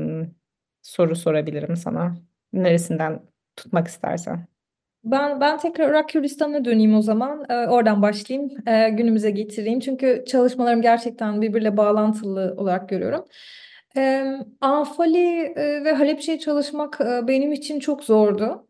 soru 0.82 1.16
sorabilirim 1.16 1.76
sana. 1.76 2.16
Neresinden 2.52 3.22
tutmak 3.56 3.88
istersen. 3.88 4.46
Ben 5.04 5.40
ben 5.40 5.58
tekrar 5.58 5.90
Irak 5.90 6.08
Kürdistan'a 6.08 6.64
döneyim 6.64 6.94
o 6.94 7.02
zaman. 7.02 7.44
Ee, 7.48 7.54
oradan 7.54 8.02
başlayayım. 8.02 8.50
Ee, 8.66 8.88
günümüze 8.88 9.30
getireyim. 9.30 9.80
Çünkü 9.80 10.24
çalışmalarım 10.26 10.82
gerçekten 10.82 11.42
birbiriyle 11.42 11.76
bağlantılı 11.76 12.54
olarak 12.56 12.88
görüyorum. 12.88 13.24
Ee, 13.96 14.36
Anfali 14.60 15.40
e, 15.56 15.84
ve 15.84 15.92
Halepçe'ye 15.92 16.38
çalışmak 16.38 17.00
benim 17.00 17.52
için 17.52 17.80
çok 17.80 18.04
zordu. 18.04 18.66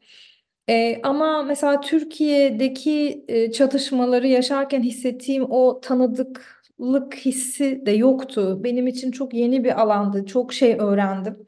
Ee, 0.68 1.00
ama 1.02 1.42
mesela 1.42 1.80
Türkiye'deki 1.80 3.24
e, 3.28 3.52
çatışmaları 3.52 4.26
yaşarken 4.28 4.82
hissettiğim 4.82 5.44
o 5.50 5.80
tanıdıklık 5.80 7.14
hissi 7.16 7.86
de 7.86 7.90
yoktu. 7.90 8.60
Benim 8.64 8.86
için 8.86 9.10
çok 9.10 9.34
yeni 9.34 9.64
bir 9.64 9.80
alandı. 9.82 10.26
Çok 10.26 10.52
şey 10.52 10.76
öğrendim. 10.78 11.46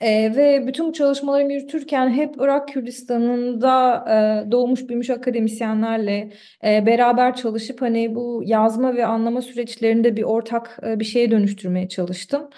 E, 0.00 0.36
ve 0.36 0.66
bütün 0.66 0.92
çalışmalarımı 0.92 1.52
yürütürken 1.52 2.10
hep 2.10 2.34
Irak 2.38 2.68
Kürdistan'ında 2.68 4.04
e, 4.46 4.50
doğmuş 4.50 4.88
büyümüş 4.88 5.10
akademisyenlerle 5.10 6.30
e, 6.64 6.86
beraber 6.86 7.36
çalışıp 7.36 7.82
hani 7.82 8.14
bu 8.14 8.42
yazma 8.44 8.96
ve 8.96 9.06
anlama 9.06 9.42
süreçlerinde 9.42 10.16
bir 10.16 10.22
ortak 10.22 10.78
e, 10.86 11.00
bir 11.00 11.04
şeye 11.04 11.30
dönüştürmeye 11.30 11.88
çalıştım. 11.88 12.50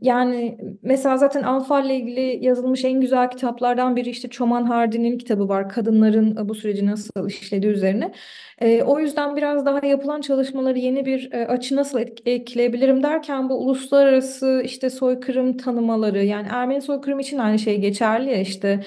Yani 0.00 0.58
mesela 0.82 1.16
zaten 1.16 1.42
Alfa 1.42 1.80
ile 1.80 1.96
ilgili 1.96 2.44
yazılmış 2.44 2.84
en 2.84 3.00
güzel 3.00 3.30
kitaplardan 3.30 3.96
biri 3.96 4.08
işte 4.10 4.28
Çoman 4.28 4.64
Hardi'nin 4.64 5.18
kitabı 5.18 5.48
var. 5.48 5.68
Kadınların 5.68 6.48
bu 6.48 6.54
süreci 6.54 6.86
nasıl 6.86 7.28
işlediği 7.28 7.72
üzerine. 7.72 8.12
O 8.86 9.00
yüzden 9.00 9.36
biraz 9.36 9.66
daha 9.66 9.86
yapılan 9.86 10.20
çalışmaları 10.20 10.78
yeni 10.78 11.06
bir 11.06 11.32
açı 11.32 11.76
nasıl 11.76 12.00
ekleyebilirim 12.26 13.02
derken 13.02 13.48
bu 13.48 13.54
uluslararası 13.54 14.62
işte 14.64 14.90
soykırım 14.90 15.56
tanımaları 15.56 16.24
yani 16.24 16.48
Ermeni 16.50 16.82
soykırım 16.82 17.20
için 17.20 17.38
aynı 17.38 17.58
şey 17.58 17.80
geçerli 17.80 18.30
ya 18.30 18.40
işte 18.40 18.84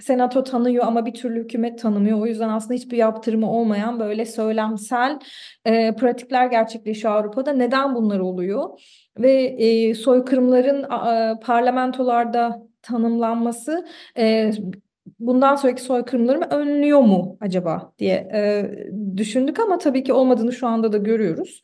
senato 0.00 0.44
tanıyor 0.44 0.84
ama 0.86 1.06
bir 1.06 1.14
türlü 1.14 1.40
hükümet 1.40 1.78
tanımıyor. 1.78 2.20
O 2.20 2.26
yüzden 2.26 2.48
aslında 2.48 2.74
hiçbir 2.74 2.96
yaptırımı 2.96 3.52
olmayan 3.52 4.00
böyle 4.00 4.24
söylemsel 4.24 5.18
pratikler 5.98 6.46
gerçekleşiyor 6.46 7.14
Avrupa'da. 7.14 7.52
Neden 7.52 7.94
bunlar 7.94 8.18
oluyor? 8.18 8.70
ve 9.18 9.42
e, 9.42 9.94
soykırımların 9.94 10.82
e, 10.82 11.40
parlamentolarda 11.40 12.62
tanımlanması 12.82 13.86
e, 14.18 14.50
bundan 15.18 15.56
sonraki 15.56 15.82
soykırımları 15.82 16.40
önlüyor 16.40 17.00
mu 17.00 17.36
acaba 17.40 17.92
diye 17.98 18.28
e, 18.34 18.70
düşündük 19.16 19.60
ama 19.60 19.78
tabii 19.78 20.02
ki 20.02 20.12
olmadığını 20.12 20.52
şu 20.52 20.66
anda 20.66 20.92
da 20.92 20.98
görüyoruz. 20.98 21.62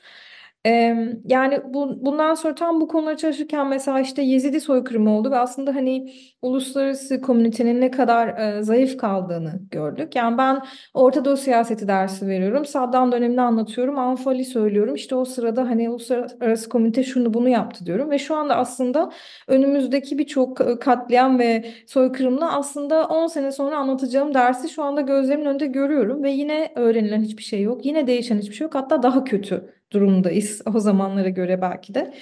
Yani 1.25 1.61
bu, 1.65 2.07
bundan 2.07 2.35
sonra 2.35 2.55
tam 2.55 2.81
bu 2.81 2.89
konuda 2.89 3.17
çalışırken 3.17 3.67
mesela 3.67 4.01
işte 4.01 4.23
Yezidi 4.23 4.61
soykırımı 4.61 5.11
oldu 5.19 5.31
ve 5.31 5.39
aslında 5.39 5.75
hani 5.75 6.13
uluslararası 6.43 7.21
komünitenin 7.21 7.81
ne 7.81 7.91
kadar 7.91 8.29
e, 8.59 8.63
zayıf 8.63 8.97
kaldığını 8.97 9.61
gördük. 9.71 10.17
Yani 10.17 10.39
ben 10.39 10.63
Orta 10.95 11.25
Doğu 11.25 11.37
siyaseti 11.37 11.89
dersi 11.89 12.27
veriyorum. 12.27 12.65
Saddam 12.65 13.13
dönemini 13.13 13.41
anlatıyorum. 13.41 13.99
Anfali 13.99 14.45
söylüyorum. 14.45 14.95
İşte 14.95 15.15
o 15.15 15.25
sırada 15.25 15.63
hani 15.63 15.91
uluslararası 15.91 16.69
komünite 16.69 17.03
şunu 17.03 17.35
bunu 17.35 17.49
yaptı 17.49 17.87
diyorum 17.87 18.11
ve 18.11 18.19
şu 18.19 18.37
anda 18.37 18.57
aslında 18.57 19.11
önümüzdeki 19.49 20.19
birçok 20.19 20.81
katliam 20.81 21.39
ve 21.39 21.65
soykırımla 21.87 22.57
aslında 22.57 23.09
10 23.09 23.27
sene 23.27 23.53
sonra 23.53 23.77
anlatacağım 23.79 24.35
dersi 24.35 24.69
şu 24.69 24.83
anda 24.83 25.01
gözlerimin 25.01 25.47
önünde 25.47 25.67
görüyorum 25.67 26.23
ve 26.23 26.31
yine 26.31 26.73
öğrenilen 26.77 27.23
hiçbir 27.23 27.43
şey 27.43 27.63
yok. 27.63 27.87
Yine 27.87 28.07
değişen 28.07 28.39
hiçbir 28.39 28.55
şey 28.55 28.65
yok. 28.65 28.75
Hatta 28.75 29.03
daha 29.03 29.25
kötü 29.25 29.76
durumdayız 29.93 30.63
o 30.75 30.81
zamanlara 30.81 31.29
göre 31.29 31.61
belki 31.63 31.95
de. 31.95 32.15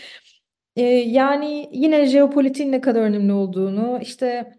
Ee, 0.76 0.82
yani 0.84 1.68
yine 1.72 2.06
jeopolitiğin 2.06 2.72
ne 2.72 2.80
kadar 2.80 3.00
önemli 3.00 3.32
olduğunu 3.32 3.98
işte 4.02 4.52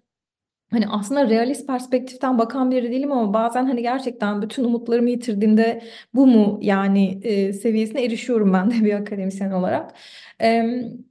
hani 0.72 0.88
aslında 0.88 1.30
realist 1.30 1.68
perspektiften 1.68 2.38
bakan 2.38 2.72
biri 2.72 2.92
değilim 2.92 3.12
ama 3.12 3.34
bazen 3.34 3.66
hani 3.66 3.82
gerçekten 3.82 4.42
bütün 4.42 4.64
umutlarımı 4.64 5.10
yitirdiğimde 5.10 5.82
bu 6.14 6.28
mu 6.28 6.60
yani 6.62 7.20
e, 7.24 7.54
seviyesine 7.54 8.04
erişiyorum 8.04 8.54
ben 8.54 8.72
de 8.72 8.86
bir 8.86 8.94
akademisyen 8.94 9.52
olarak. 9.52 9.92
E, 10.42 10.66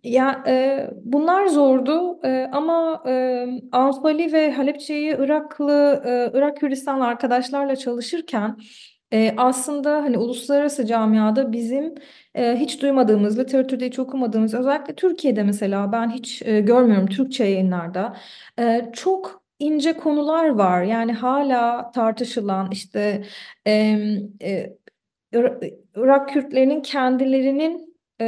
ya 0.04 0.44
e, 0.46 0.86
bunlar 1.04 1.46
zordu 1.46 2.20
e, 2.24 2.48
ama 2.52 3.02
e, 3.06 3.46
Anfali 3.72 4.32
ve 4.32 4.52
Halepçe'yi 4.52 5.16
Iraklı 5.18 6.02
e, 6.06 6.38
Irak 6.38 6.56
Kürdistanlı 6.56 7.04
arkadaşlarla 7.06 7.76
çalışırken 7.76 8.56
e, 9.14 9.34
aslında 9.36 10.02
hani 10.02 10.18
uluslararası 10.18 10.86
camiada 10.86 11.52
bizim 11.52 11.94
e, 12.34 12.56
hiç 12.56 12.82
duymadığımız, 12.82 13.38
literatürde 13.38 13.86
hiç 13.86 13.98
okumadığımız, 13.98 14.54
özellikle 14.54 14.94
Türkiye'de 14.94 15.42
mesela 15.42 15.92
ben 15.92 16.10
hiç 16.10 16.42
e, 16.42 16.60
görmüyorum 16.60 17.06
Türkçe 17.06 17.44
yayınlarda 17.44 18.16
e, 18.58 18.90
çok 18.92 19.44
ince 19.58 19.92
konular 19.96 20.48
var. 20.48 20.82
Yani 20.82 21.12
hala 21.12 21.90
tartışılan 21.90 22.70
işte 22.70 23.24
e, 23.66 23.72
e, 24.42 24.76
Irak 25.96 26.28
Kürtlerinin 26.28 26.82
kendilerinin 26.82 27.83
e, 28.20 28.26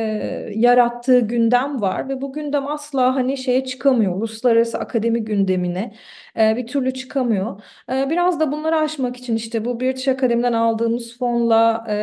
yarattığı 0.55 1.21
gündem 1.21 1.81
var 1.81 2.09
ve 2.09 2.21
bu 2.21 2.33
gündem 2.33 2.67
asla 2.67 3.15
hani 3.15 3.39
şeye 3.39 3.65
çıkamıyor. 3.65 4.17
Uluslararası 4.17 4.79
akademi 4.79 5.25
gündemine 5.25 5.95
e, 6.39 6.57
bir 6.57 6.67
türlü 6.67 6.95
çıkamıyor. 6.95 7.63
E, 7.93 8.11
biraz 8.11 8.41
da 8.41 8.53
bunları 8.53 8.77
aşmak 8.77 9.17
için 9.17 9.37
işte 9.37 9.65
bu 9.65 9.81
British 9.81 10.09
Akademi'den 10.09 10.53
aldığımız 10.53 11.19
fonla 11.19 11.85
e, 11.89 11.95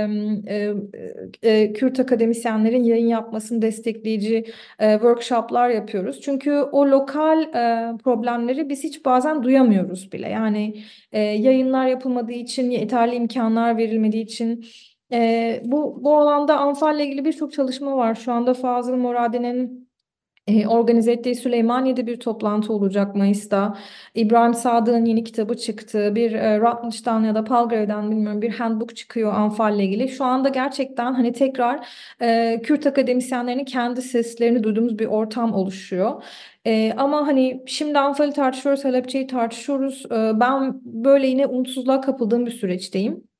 e, 0.47 0.73
e, 1.43 1.73
Kürt 1.73 1.99
akademisyenlerin 1.99 2.83
yayın 2.83 3.07
yapmasını 3.07 3.61
destekleyici 3.61 4.45
e, 4.79 4.93
workshoplar 4.93 5.69
yapıyoruz. 5.69 6.21
Çünkü 6.21 6.51
o 6.51 6.87
lokal 6.87 7.41
e, 7.41 7.97
problemleri 7.97 8.69
biz 8.69 8.83
hiç 8.83 9.05
bazen 9.05 9.43
duyamıyoruz 9.43 10.11
bile. 10.11 10.29
Yani 10.29 10.83
e, 11.11 11.19
yayınlar 11.21 11.87
yapılmadığı 11.87 12.31
için, 12.31 12.69
yeterli 12.71 13.15
imkanlar 13.15 13.77
verilmediği 13.77 14.23
için 14.23 14.65
e, 15.13 15.61
bu, 15.65 16.03
bu 16.03 16.17
alanda 16.17 16.57
Anfal 16.57 16.95
ile 16.95 17.05
ilgili 17.05 17.25
birçok 17.25 17.53
çalışma 17.53 17.97
var. 17.97 18.15
Şu 18.15 18.33
anda 18.33 18.53
Fazıl 18.53 18.95
Moradi'nin 18.95 19.89
e, 20.47 20.67
organize 20.67 21.11
ettiği 21.11 21.35
Süleymaniye'de 21.35 22.07
bir 22.07 22.19
toplantı 22.19 22.73
olacak 22.73 23.15
Mayıs'ta. 23.15 23.77
İbrahim 24.15 24.53
Sadık'ın 24.53 25.05
yeni 25.05 25.23
kitabı 25.23 25.57
çıktı. 25.57 26.15
Bir 26.15 26.31
e, 26.33 26.59
Rutledge'dan 26.59 27.23
ya 27.23 27.35
da 27.35 27.43
Palgrave'den 27.43 28.11
bilmiyorum 28.11 28.41
bir 28.41 28.49
handbook 28.49 28.95
çıkıyor 28.95 29.33
Anfal 29.33 29.75
ile 29.75 29.83
ilgili. 29.85 30.09
Şu 30.09 30.25
anda 30.25 30.49
gerçekten 30.49 31.13
hani 31.13 31.33
tekrar 31.33 31.87
e, 32.21 32.61
Kürt 32.63 32.87
akademisyenlerinin 32.87 33.65
kendi 33.65 34.01
seslerini 34.01 34.63
duyduğumuz 34.63 34.99
bir 34.99 35.05
ortam 35.05 35.53
oluşuyor. 35.53 36.23
E, 36.65 36.93
ama 36.97 37.27
hani 37.27 37.63
şimdi 37.67 37.99
Anfal'i 37.99 38.33
tartışıyoruz, 38.33 38.85
Halepçe'yi 38.85 39.27
tartışıyoruz. 39.27 40.05
E, 40.05 40.39
ben 40.39 40.81
böyle 40.85 41.27
yine 41.27 41.47
umutsuzluğa 41.47 42.01
kapıldığım 42.01 42.45
bir 42.45 42.51
süreçteyim. 42.51 43.32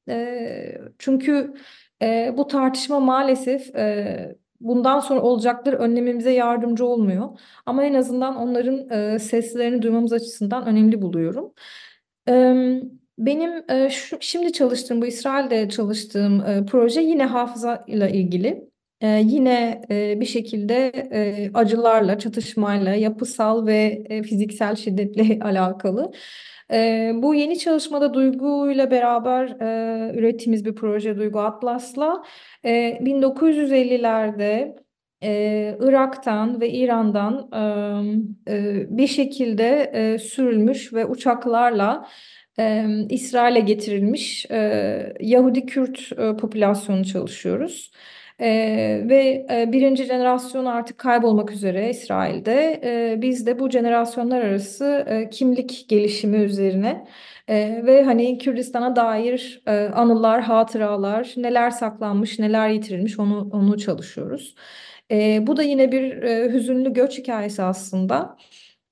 Çünkü 0.99 1.53
bu 2.37 2.47
tartışma 2.47 2.99
maalesef 2.99 3.73
bundan 4.59 4.99
sonra 4.99 5.21
olacakları 5.21 5.77
önlememize 5.77 6.31
yardımcı 6.31 6.85
olmuyor. 6.85 7.29
Ama 7.65 7.83
en 7.83 7.93
azından 7.93 8.35
onların 8.35 9.17
seslerini 9.17 9.81
duymamız 9.81 10.13
açısından 10.13 10.65
önemli 10.65 11.01
buluyorum. 11.01 11.53
Benim 13.17 13.63
şimdi 14.19 14.53
çalıştığım 14.53 15.01
bu 15.01 15.05
İsrail'de 15.05 15.69
çalıştığım 15.69 16.65
proje 16.65 17.01
yine 17.01 17.25
hafıza 17.25 17.83
ile 17.87 18.11
ilgili. 18.11 18.72
E, 19.03 19.07
yine 19.25 19.81
e, 19.91 20.19
bir 20.19 20.25
şekilde 20.25 20.87
e, 21.11 21.51
acılarla, 21.53 22.19
çatışmayla, 22.19 22.95
yapısal 22.95 23.65
ve 23.65 24.03
e, 24.09 24.23
fiziksel 24.23 24.75
şiddetle 24.75 25.39
alakalı. 25.45 26.11
E, 26.73 27.11
bu 27.15 27.35
yeni 27.35 27.59
çalışmada 27.59 28.13
Duygu 28.13 28.71
ile 28.71 28.91
beraber 28.91 29.47
e, 29.47 30.11
ürettiğimiz 30.17 30.65
bir 30.65 30.75
proje 30.75 31.17
Duygu 31.17 31.39
Atlas'la 31.39 32.23
e, 32.65 32.71
1950'lerde 33.01 34.75
e, 35.23 35.77
Irak'tan 35.79 36.61
ve 36.61 36.69
İran'dan 36.69 37.49
e, 38.47 38.53
e, 38.53 38.85
bir 38.97 39.07
şekilde 39.07 39.91
e, 39.93 40.19
sürülmüş 40.19 40.93
ve 40.93 41.05
uçaklarla 41.05 42.07
e, 42.59 42.85
İsrail'e 43.09 43.59
getirilmiş 43.59 44.45
e, 44.51 45.13
Yahudi 45.19 45.65
Kürt 45.65 46.11
e, 46.17 46.37
popülasyonu 46.37 47.05
çalışıyoruz. 47.05 47.91
Ee, 48.39 49.01
ve 49.09 49.45
e, 49.51 49.71
birinci 49.71 50.05
jenerasyon 50.05 50.65
artık 50.65 50.97
kaybolmak 50.97 51.51
üzere 51.51 51.89
İsrail'de. 51.89 52.81
Ee, 52.83 53.21
biz 53.21 53.45
de 53.47 53.59
bu 53.59 53.69
jenerasyonlar 53.69 54.41
arası 54.41 55.05
e, 55.07 55.29
kimlik 55.29 55.85
gelişimi 55.89 56.37
üzerine 56.37 57.07
e, 57.47 57.81
ve 57.85 58.03
hani 58.03 58.37
Kürdistan'a 58.37 58.95
dair 58.95 59.61
e, 59.67 59.71
anılar, 59.71 60.41
hatıralar, 60.41 61.33
neler 61.37 61.69
saklanmış, 61.69 62.39
neler 62.39 62.69
yitirilmiş 62.69 63.19
onu 63.19 63.49
onu 63.53 63.77
çalışıyoruz. 63.77 64.55
E, 65.11 65.47
bu 65.47 65.57
da 65.57 65.63
yine 65.63 65.91
bir 65.91 66.23
e, 66.23 66.53
hüzünlü 66.53 66.93
göç 66.93 67.17
hikayesi 67.17 67.63
aslında. 67.63 68.37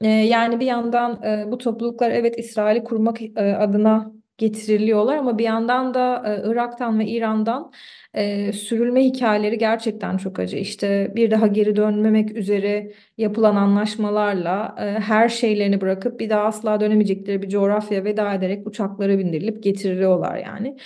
E, 0.02 0.08
yani 0.08 0.60
bir 0.60 0.66
yandan 0.66 1.24
e, 1.24 1.52
bu 1.52 1.58
topluluklar 1.58 2.12
evet 2.12 2.40
İsrail'i 2.40 2.84
kurmak 2.84 3.22
e, 3.22 3.56
adına 3.56 4.12
getiriliyorlar 4.42 5.18
ama 5.18 5.38
bir 5.38 5.44
yandan 5.44 5.94
da 5.94 6.24
e, 6.28 6.52
Irak'tan 6.52 7.00
ve 7.00 7.06
İran'dan 7.06 7.72
e, 8.14 8.54
sürülme 8.54 9.04
hikayeleri 9.04 9.58
gerçekten 9.58 10.18
çok 10.18 10.40
acı. 10.40 10.58
İşte 10.58 11.12
bir 11.16 11.32
daha 11.32 11.48
geri 11.48 11.76
dönmemek 11.76 12.36
üzere 12.38 12.92
yapılan 13.18 13.56
anlaşmalarla 13.56 14.76
e, 14.80 14.84
her 15.00 15.30
şeylerini 15.30 15.82
bırakıp 15.82 16.20
bir 16.20 16.30
daha 16.30 16.42
asla 16.44 16.80
dönemeyecekleri 16.80 17.42
bir 17.42 17.50
coğrafyaya 17.50 18.04
veda 18.04 18.34
ederek 18.34 18.68
uçaklara 18.68 19.20
bindirilip 19.20 19.64
getiriliyorlar 19.64 20.38
yani. 20.38 20.78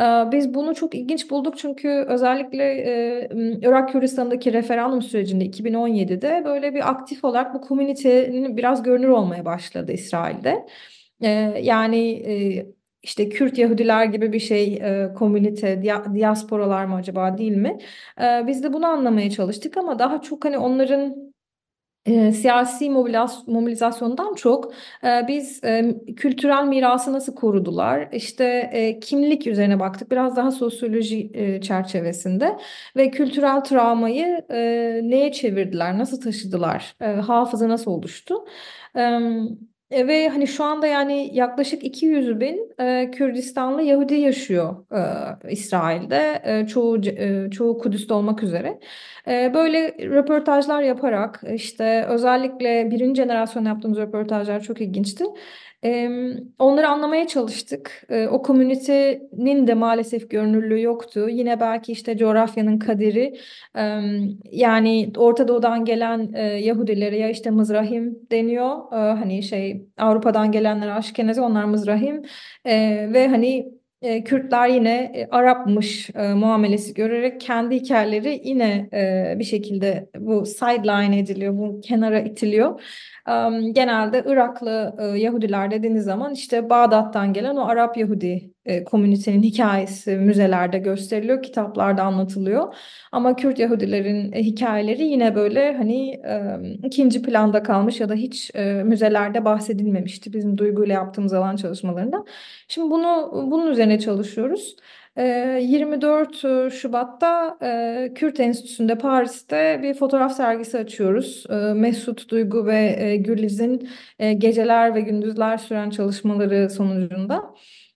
E, 0.00 0.32
biz 0.32 0.54
bunu 0.54 0.74
çok 0.74 0.94
ilginç 0.94 1.30
bulduk 1.30 1.58
çünkü 1.58 1.88
özellikle 1.88 2.64
e, 2.64 3.28
Irak 3.62 3.92
Kürdistan'daki 3.92 4.52
referandum 4.52 5.02
sürecinde 5.02 5.44
2017'de 5.46 6.42
böyle 6.44 6.74
bir 6.74 6.90
aktif 6.90 7.24
olarak 7.24 7.54
bu 7.54 7.60
komünitenin 7.60 8.56
biraz 8.56 8.82
görünür 8.82 9.08
olmaya 9.08 9.44
başladı 9.44 9.92
İsrail'de. 9.92 10.66
E, 11.20 11.28
yani 11.62 12.10
e, 12.10 12.66
işte 13.02 13.28
Kürt 13.28 13.58
Yahudiler 13.58 14.04
gibi 14.04 14.32
bir 14.32 14.40
şey 14.40 14.74
e, 14.74 15.14
komünite, 15.14 15.82
diasporalar 16.14 16.84
mı 16.84 16.94
acaba 16.94 17.38
değil 17.38 17.56
mi? 17.56 17.78
E, 18.22 18.46
biz 18.46 18.62
de 18.62 18.72
bunu 18.72 18.86
anlamaya 18.86 19.30
çalıştık 19.30 19.76
ama 19.76 19.98
daha 19.98 20.20
çok 20.22 20.44
hani 20.44 20.58
onların 20.58 21.32
e, 22.06 22.32
siyasi 22.32 22.90
mobilizasyondan 23.46 24.34
çok 24.34 24.72
e, 25.04 25.24
biz 25.28 25.64
e, 25.64 25.96
kültürel 26.16 26.64
mirası 26.64 27.12
nasıl 27.12 27.34
korudular? 27.34 28.08
İşte 28.12 28.44
e, 28.72 29.00
kimlik 29.00 29.46
üzerine 29.46 29.80
baktık. 29.80 30.10
Biraz 30.10 30.36
daha 30.36 30.50
sosyoloji 30.50 31.30
e, 31.34 31.60
çerçevesinde 31.60 32.58
ve 32.96 33.10
kültürel 33.10 33.60
travmayı 33.64 34.44
e, 34.50 35.00
neye 35.04 35.32
çevirdiler? 35.32 35.98
Nasıl 35.98 36.20
taşıdılar? 36.20 36.96
E, 37.00 37.06
hafıza 37.06 37.68
nasıl 37.68 37.90
oluştu? 37.90 38.34
E, 38.96 39.18
ve 39.92 40.28
hani 40.28 40.46
şu 40.46 40.64
anda 40.64 40.86
yani 40.86 41.30
yaklaşık 41.32 41.84
200 41.84 42.40
bin 42.40 42.72
e, 42.80 43.10
Kürdistanlı 43.10 43.82
Yahudi 43.82 44.14
yaşıyor 44.14 44.76
e, 44.92 45.50
İsrail'de. 45.50 46.42
E, 46.44 46.66
çoğu 46.66 47.00
e, 47.06 47.50
çoğu 47.50 47.78
Kudüs'te 47.78 48.14
olmak 48.14 48.42
üzere. 48.42 48.78
E, 49.28 49.54
böyle 49.54 49.94
röportajlar 49.98 50.82
yaparak 50.82 51.42
işte 51.54 52.04
özellikle 52.08 52.90
birinci 52.90 53.22
jenerasyon 53.22 53.64
yaptığımız 53.64 53.98
röportajlar 53.98 54.60
çok 54.60 54.80
ilginçti. 54.80 55.24
Onları 56.58 56.88
anlamaya 56.88 57.26
çalıştık. 57.26 58.06
O 58.30 58.42
komünitenin 58.42 59.66
de 59.66 59.74
maalesef 59.74 60.30
görünürlüğü 60.30 60.82
yoktu. 60.82 61.28
Yine 61.28 61.60
belki 61.60 61.92
işte 61.92 62.16
coğrafyanın 62.16 62.78
kaderi 62.78 63.38
yani 64.50 65.12
Orta 65.16 65.48
Doğu'dan 65.48 65.84
gelen 65.84 66.32
Yahudilere 66.56 67.18
ya 67.18 67.30
işte 67.30 67.50
Mızrahim 67.50 68.18
deniyor. 68.30 68.76
Hani 68.90 69.42
şey 69.42 69.86
Avrupa'dan 69.98 70.52
gelenler 70.52 70.88
Aşkenazi 70.88 71.40
onlar 71.40 71.64
Mızrahim. 71.64 72.22
Ve 73.14 73.28
hani 73.28 73.72
Kürtler 74.24 74.68
yine 74.68 75.12
e, 75.14 75.26
Arapmış 75.30 76.10
muamelesi 76.14 76.94
görerek 76.94 77.40
kendi 77.40 77.74
hikayeleri 77.74 78.40
yine 78.44 78.88
bir 79.38 79.44
şekilde 79.44 80.08
bu 80.18 80.46
sideline 80.46 81.18
ediliyor, 81.18 81.58
bu 81.58 81.80
kenara 81.80 82.20
itiliyor. 82.20 82.80
Genelde 83.72 84.24
Iraklı 84.26 84.96
e, 84.98 85.04
Yahudiler 85.04 85.70
dediğiniz 85.70 86.04
zaman 86.04 86.32
işte 86.34 86.70
Bağdat'tan 86.70 87.32
gelen 87.32 87.56
o 87.56 87.66
Arap 87.66 87.96
Yahudi 87.96 88.51
e, 88.66 88.84
komünitenin 88.84 89.42
hikayesi 89.42 90.16
müzelerde 90.16 90.78
gösteriliyor, 90.78 91.42
kitaplarda 91.42 92.02
anlatılıyor. 92.02 92.74
Ama 93.12 93.36
Kürt 93.36 93.58
Yahudilerin 93.58 94.32
e, 94.32 94.42
hikayeleri 94.42 95.04
yine 95.04 95.34
böyle 95.34 95.76
hani 95.76 96.10
e, 96.10 96.56
ikinci 96.86 97.22
planda 97.22 97.62
kalmış 97.62 98.00
ya 98.00 98.08
da 98.08 98.14
hiç 98.14 98.50
e, 98.54 98.82
müzelerde 98.82 99.44
bahsedilmemişti 99.44 100.32
bizim 100.32 100.58
duyguyla 100.58 100.94
yaptığımız 100.94 101.32
alan 101.32 101.56
çalışmalarında. 101.56 102.24
Şimdi 102.68 102.90
bunu 102.90 103.30
bunun 103.50 103.66
üzerine 103.70 103.98
çalışıyoruz. 103.98 104.76
24 105.16 106.44
ee, 106.44 106.70
Şubat'ta 106.70 107.58
e, 107.62 108.12
Kürt 108.14 108.40
Enstitüsü'nde 108.40 108.98
Paris'te 108.98 109.80
bir 109.82 109.94
fotoğraf 109.94 110.36
sergisi 110.36 110.78
açıyoruz. 110.78 111.46
Mesut 111.74 112.28
Duygu 112.30 112.66
ve 112.66 112.96
e, 112.98 113.16
Güliz'in 113.16 113.88
e, 114.18 114.32
geceler 114.32 114.94
ve 114.94 115.00
gündüzler 115.00 115.58
süren 115.58 115.90
çalışmaları 115.90 116.70
sonucunda. 116.70 117.54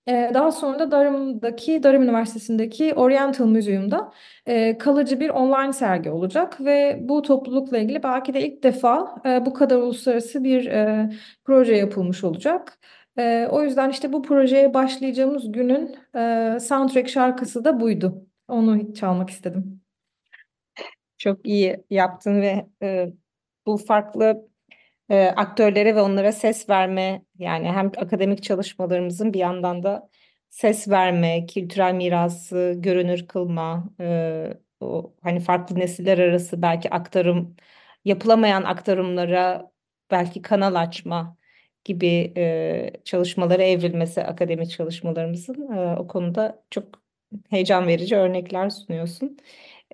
Ee, 0.08 0.30
daha 0.34 0.52
sonra 0.52 0.78
da 0.78 0.90
Durham'daki, 0.90 1.82
Durham 1.82 2.02
Üniversitesi'ndeki 2.02 2.94
Oriental 2.94 3.46
Museum'da 3.46 4.12
kalıcı 4.78 5.20
bir 5.20 5.30
online 5.30 5.72
sergi 5.72 6.10
olacak 6.10 6.60
ve 6.60 6.98
bu 7.02 7.22
toplulukla 7.22 7.78
ilgili 7.78 8.02
belki 8.02 8.34
de 8.34 8.46
ilk 8.46 8.62
defa 8.62 9.22
bu 9.46 9.54
kadar 9.54 9.76
uluslararası 9.76 10.44
bir 10.44 10.70
proje 11.44 11.74
yapılmış 11.74 12.24
olacak. 12.24 12.78
E, 13.18 13.48
o 13.50 13.62
yüzden 13.62 13.90
işte 13.90 14.12
bu 14.12 14.22
projeye 14.22 14.74
başlayacağımız 14.74 15.52
günün 15.52 15.96
e, 16.16 16.58
soundtrack 16.60 17.08
şarkısı 17.08 17.64
da 17.64 17.80
buydu. 17.80 18.26
Onu 18.48 18.94
çalmak 18.94 19.30
istedim. 19.30 19.80
Çok 21.18 21.46
iyi 21.46 21.84
yaptın 21.90 22.40
ve 22.40 22.66
e, 22.82 23.12
bu 23.66 23.76
farklı 23.76 24.48
e, 25.10 25.26
aktörlere 25.36 25.96
ve 25.96 26.00
onlara 26.02 26.32
ses 26.32 26.68
verme 26.68 27.22
yani 27.38 27.68
hem 27.72 27.86
akademik 27.96 28.42
çalışmalarımızın 28.42 29.32
bir 29.34 29.38
yandan 29.38 29.82
da 29.82 30.10
ses 30.50 30.88
verme, 30.88 31.46
kültürel 31.46 31.94
mirası 31.94 32.74
görünür 32.78 33.26
kılma, 33.26 33.90
e, 34.00 34.54
o 34.80 35.14
hani 35.22 35.40
farklı 35.40 35.78
nesiller 35.78 36.18
arası 36.18 36.62
belki 36.62 36.90
aktarım 36.90 37.56
yapılamayan 38.04 38.62
aktarımlara 38.62 39.70
belki 40.10 40.42
kanal 40.42 40.74
açma 40.74 41.36
gibi 41.84 42.32
e, 42.36 42.92
çalışmalara 43.04 43.62
evrilmesi 43.62 44.22
akademik 44.24 44.70
çalışmalarımızın 44.70 45.72
e, 45.72 45.96
o 45.98 46.06
konuda 46.06 46.64
çok 46.70 47.02
heyecan 47.50 47.86
verici 47.86 48.16
örnekler 48.16 48.70
sunuyorsun. 48.70 49.38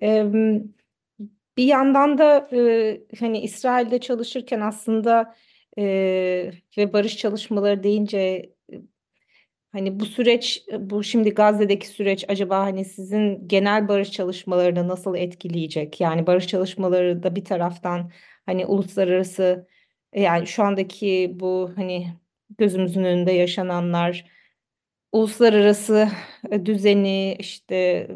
E, 0.01 0.25
bir 1.57 1.65
yandan 1.65 2.17
da 2.17 2.49
e, 2.53 3.01
hani 3.19 3.41
İsrail'de 3.41 3.99
çalışırken 3.99 4.61
aslında 4.61 5.35
e, 5.77 5.83
ve 6.77 6.93
barış 6.93 7.17
çalışmaları 7.17 7.83
deyince 7.83 8.53
Hani 9.73 9.99
bu 9.99 10.05
süreç, 10.05 10.65
bu 10.79 11.03
şimdi 11.03 11.33
Gazze'deki 11.33 11.87
süreç 11.87 12.25
acaba 12.27 12.59
hani 12.59 12.85
sizin 12.85 13.47
genel 13.47 13.87
barış 13.87 14.11
çalışmalarını 14.11 14.87
nasıl 14.87 15.15
etkileyecek? 15.15 16.01
Yani 16.01 16.27
barış 16.27 16.47
çalışmaları 16.47 17.23
da 17.23 17.35
bir 17.35 17.45
taraftan 17.45 18.11
hani 18.45 18.65
uluslararası 18.65 19.67
yani 20.15 20.47
şu 20.47 20.63
andaki 20.63 21.31
bu 21.39 21.71
hani 21.75 22.07
gözümüzün 22.57 23.03
önünde 23.03 23.31
yaşananlar 23.31 24.25
uluslararası 25.11 26.09
e, 26.51 26.65
düzeni 26.65 27.35
işte 27.39 28.07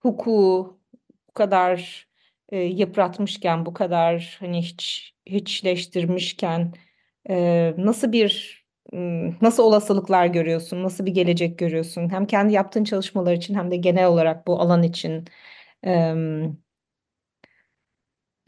hukuku 0.00 0.80
bu 1.28 1.32
kadar 1.34 2.08
e, 2.50 2.58
yıpratmışken 2.58 3.66
bu 3.66 3.72
kadar 3.74 4.36
hani 4.40 4.62
hiç 4.62 5.14
hiçleştirmişken 5.26 6.72
e, 7.30 7.74
nasıl 7.78 8.12
bir 8.12 8.60
nasıl 9.42 9.62
olasılıklar 9.62 10.26
görüyorsun 10.26 10.82
nasıl 10.82 11.06
bir 11.06 11.14
gelecek 11.14 11.58
görüyorsun 11.58 12.08
hem 12.12 12.26
kendi 12.26 12.52
yaptığın 12.52 12.84
çalışmalar 12.84 13.32
için 13.32 13.54
hem 13.54 13.70
de 13.70 13.76
genel 13.76 14.06
olarak 14.06 14.46
bu 14.46 14.60
alan 14.60 14.82
için 14.82 15.24
e, 15.86 16.14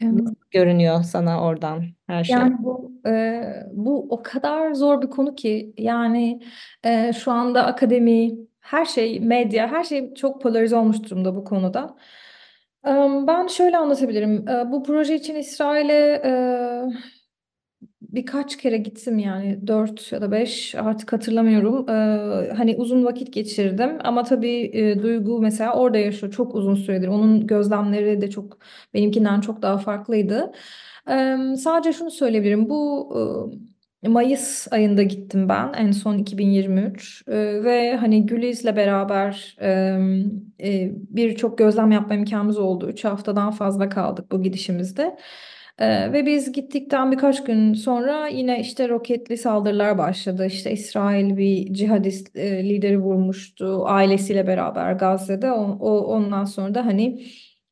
Nasıl 0.01 0.35
görünüyor 0.51 1.03
sana 1.03 1.43
oradan 1.43 1.85
her 2.07 2.23
şey? 2.23 2.35
Yani 2.35 2.55
bu 2.59 2.91
e, 3.07 3.43
bu 3.73 4.07
o 4.09 4.23
kadar 4.23 4.73
zor 4.73 5.01
bir 5.01 5.09
konu 5.09 5.35
ki 5.35 5.73
yani 5.77 6.41
e, 6.83 7.13
şu 7.13 7.31
anda 7.31 7.65
akademi, 7.65 8.31
her 8.59 8.85
şey, 8.85 9.19
medya, 9.19 9.67
her 9.67 9.83
şey 9.83 10.13
çok 10.13 10.41
polarize 10.41 10.75
olmuş 10.75 11.03
durumda 11.03 11.35
bu 11.35 11.43
konuda. 11.43 11.95
Ben 13.27 13.47
şöyle 13.47 13.77
anlatabilirim. 13.77 14.45
Bu 14.71 14.83
proje 14.83 15.15
için 15.15 15.35
İsrail'e 15.35 16.21
birkaç 18.01 18.57
kere 18.57 18.77
gittim 18.77 19.19
yani 19.19 19.67
dört 19.67 20.11
ya 20.11 20.21
da 20.21 20.31
beş 20.31 20.75
artık 20.75 21.13
hatırlamıyorum. 21.13 21.87
Hani 22.57 22.75
uzun 22.77 23.05
vakit 23.05 23.33
geçirdim 23.33 23.97
ama 24.03 24.23
tabii 24.23 24.71
Duygu 25.03 25.41
mesela 25.41 25.73
orada 25.73 25.97
yaşıyor 25.97 26.31
çok 26.33 26.55
uzun 26.55 26.75
süredir. 26.75 27.07
Onun 27.07 27.47
gözlemleri 27.47 28.21
de 28.21 28.29
çok 28.29 28.57
benimkinden 28.93 29.41
çok 29.41 29.61
daha 29.61 29.77
farklıydı. 29.77 30.51
Sadece 31.57 31.93
şunu 31.93 32.11
söyleyebilirim 32.11 32.69
bu 32.69 33.13
Mayıs 34.07 34.67
ayında 34.73 35.03
gittim 35.03 35.49
ben 35.49 35.73
en 35.73 35.91
son 35.91 36.17
2023 36.17 37.23
ee, 37.27 37.63
ve 37.63 37.95
hani 37.95 38.25
Güliz'le 38.25 38.75
beraber 38.75 39.57
e, 39.61 39.69
e, 40.63 40.91
birçok 40.93 41.57
gözlem 41.57 41.91
yapma 41.91 42.15
imkanımız 42.15 42.59
oldu. 42.59 42.89
Üç 42.89 43.05
haftadan 43.05 43.51
fazla 43.51 43.89
kaldık 43.89 44.31
bu 44.31 44.43
gidişimizde. 44.43 45.17
Ee, 45.79 46.13
ve 46.13 46.25
biz 46.25 46.51
gittikten 46.51 47.11
birkaç 47.11 47.43
gün 47.43 47.73
sonra 47.73 48.27
yine 48.27 48.59
işte 48.61 48.89
roketli 48.89 49.37
saldırılar 49.37 49.97
başladı. 49.97 50.45
İşte 50.45 50.71
İsrail 50.71 51.37
bir 51.37 51.73
cihadist 51.73 52.35
e, 52.35 52.69
lideri 52.69 52.99
vurmuştu 52.99 53.83
ailesiyle 53.85 54.47
beraber 54.47 54.93
Gazze'de. 54.93 55.51
O, 55.51 55.77
o 55.79 56.05
ondan 56.05 56.45
sonra 56.45 56.75
da 56.75 56.85
hani 56.85 57.25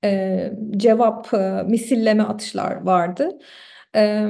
e, 0.03 0.51
cevap 0.77 1.33
e, 1.33 1.63
misilleme 1.67 2.23
atışlar 2.23 2.81
vardı. 2.85 3.29
Ee, 3.95 4.27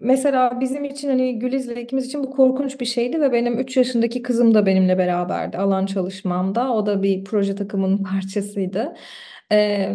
mesela 0.00 0.60
bizim 0.60 0.84
için 0.84 1.08
hani 1.08 1.38
Güliz'le 1.38 1.70
ikimiz 1.76 2.06
için 2.06 2.24
bu 2.24 2.30
korkunç 2.30 2.80
bir 2.80 2.86
şeydi 2.86 3.20
ve 3.20 3.32
benim 3.32 3.58
3 3.58 3.76
yaşındaki 3.76 4.22
kızım 4.22 4.54
da 4.54 4.66
benimle 4.66 4.98
beraberdi 4.98 5.58
alan 5.58 5.86
çalışmamda. 5.86 6.72
O 6.72 6.86
da 6.86 7.02
bir 7.02 7.24
proje 7.24 7.54
takımının 7.54 8.02
parçasıydı. 8.04 8.94
Ee, 9.52 9.92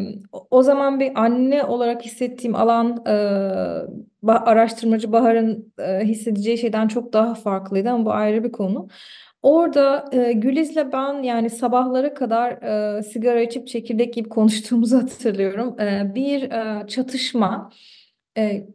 o 0.51 0.63
zaman 0.63 0.99
bir 0.99 1.11
anne 1.21 1.63
olarak 1.63 2.05
hissettiğim 2.05 2.55
alan 2.55 3.03
e, 3.07 3.11
araştırmacı 4.27 5.11
Bahar'ın 5.11 5.73
e, 5.79 5.99
hissedeceği 6.03 6.57
şeyden 6.57 6.87
çok 6.87 7.13
daha 7.13 7.33
farklıydı 7.35 7.89
ama 7.89 8.05
bu 8.05 8.11
ayrı 8.11 8.43
bir 8.43 8.51
konu. 8.51 8.87
Orada 9.41 10.05
e, 10.11 10.33
Güliz'le 10.33 10.91
ben 10.93 11.23
yani 11.23 11.49
sabahlara 11.49 12.13
kadar 12.13 12.51
e, 12.97 13.03
sigara 13.03 13.41
içip 13.41 13.67
çekirdek 13.67 14.13
gibi 14.13 14.29
konuştuğumuzu 14.29 14.97
hatırlıyorum. 15.01 15.79
E, 15.79 16.15
bir 16.15 16.51
e, 16.51 16.87
çatışma 16.87 17.71
e, 18.37 18.67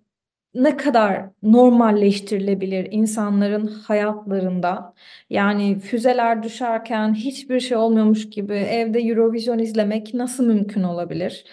ne 0.58 0.76
kadar 0.76 1.30
normalleştirilebilir 1.42 2.88
insanların 2.90 3.66
hayatlarında? 3.66 4.94
Yani 5.30 5.78
füzeler 5.78 6.42
düşerken 6.42 7.14
hiçbir 7.14 7.60
şey 7.60 7.76
olmuyormuş 7.76 8.30
gibi 8.30 8.54
evde 8.54 8.98
Eurovision 9.00 9.58
izlemek 9.58 10.14
nasıl 10.14 10.46
mümkün 10.46 10.82
olabilir? 10.82 11.44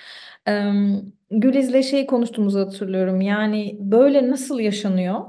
Ee, 0.47 0.71
Güliz'le 1.31 1.83
şey 1.83 2.05
konuştuğumuzu 2.05 2.59
hatırlıyorum. 2.59 3.21
Yani 3.21 3.77
böyle 3.79 4.29
nasıl 4.29 4.59
yaşanıyor? 4.59 5.21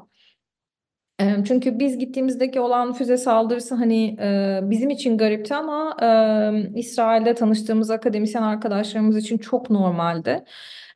Çünkü 1.45 1.79
biz 1.79 1.99
gittiğimizdeki 1.99 2.61
olan 2.61 2.93
füze 2.93 3.17
saldırısı 3.17 3.75
hani 3.75 4.17
bizim 4.71 4.91
için 4.91 5.19
garipti 5.19 5.55
ama 5.55 5.97
İsrail'de 6.75 7.35
tanıştığımız 7.35 7.91
akademisyen 7.91 8.43
arkadaşlarımız 8.43 9.17
için 9.17 9.39
çok 9.39 9.71
normaldi. 9.71 10.45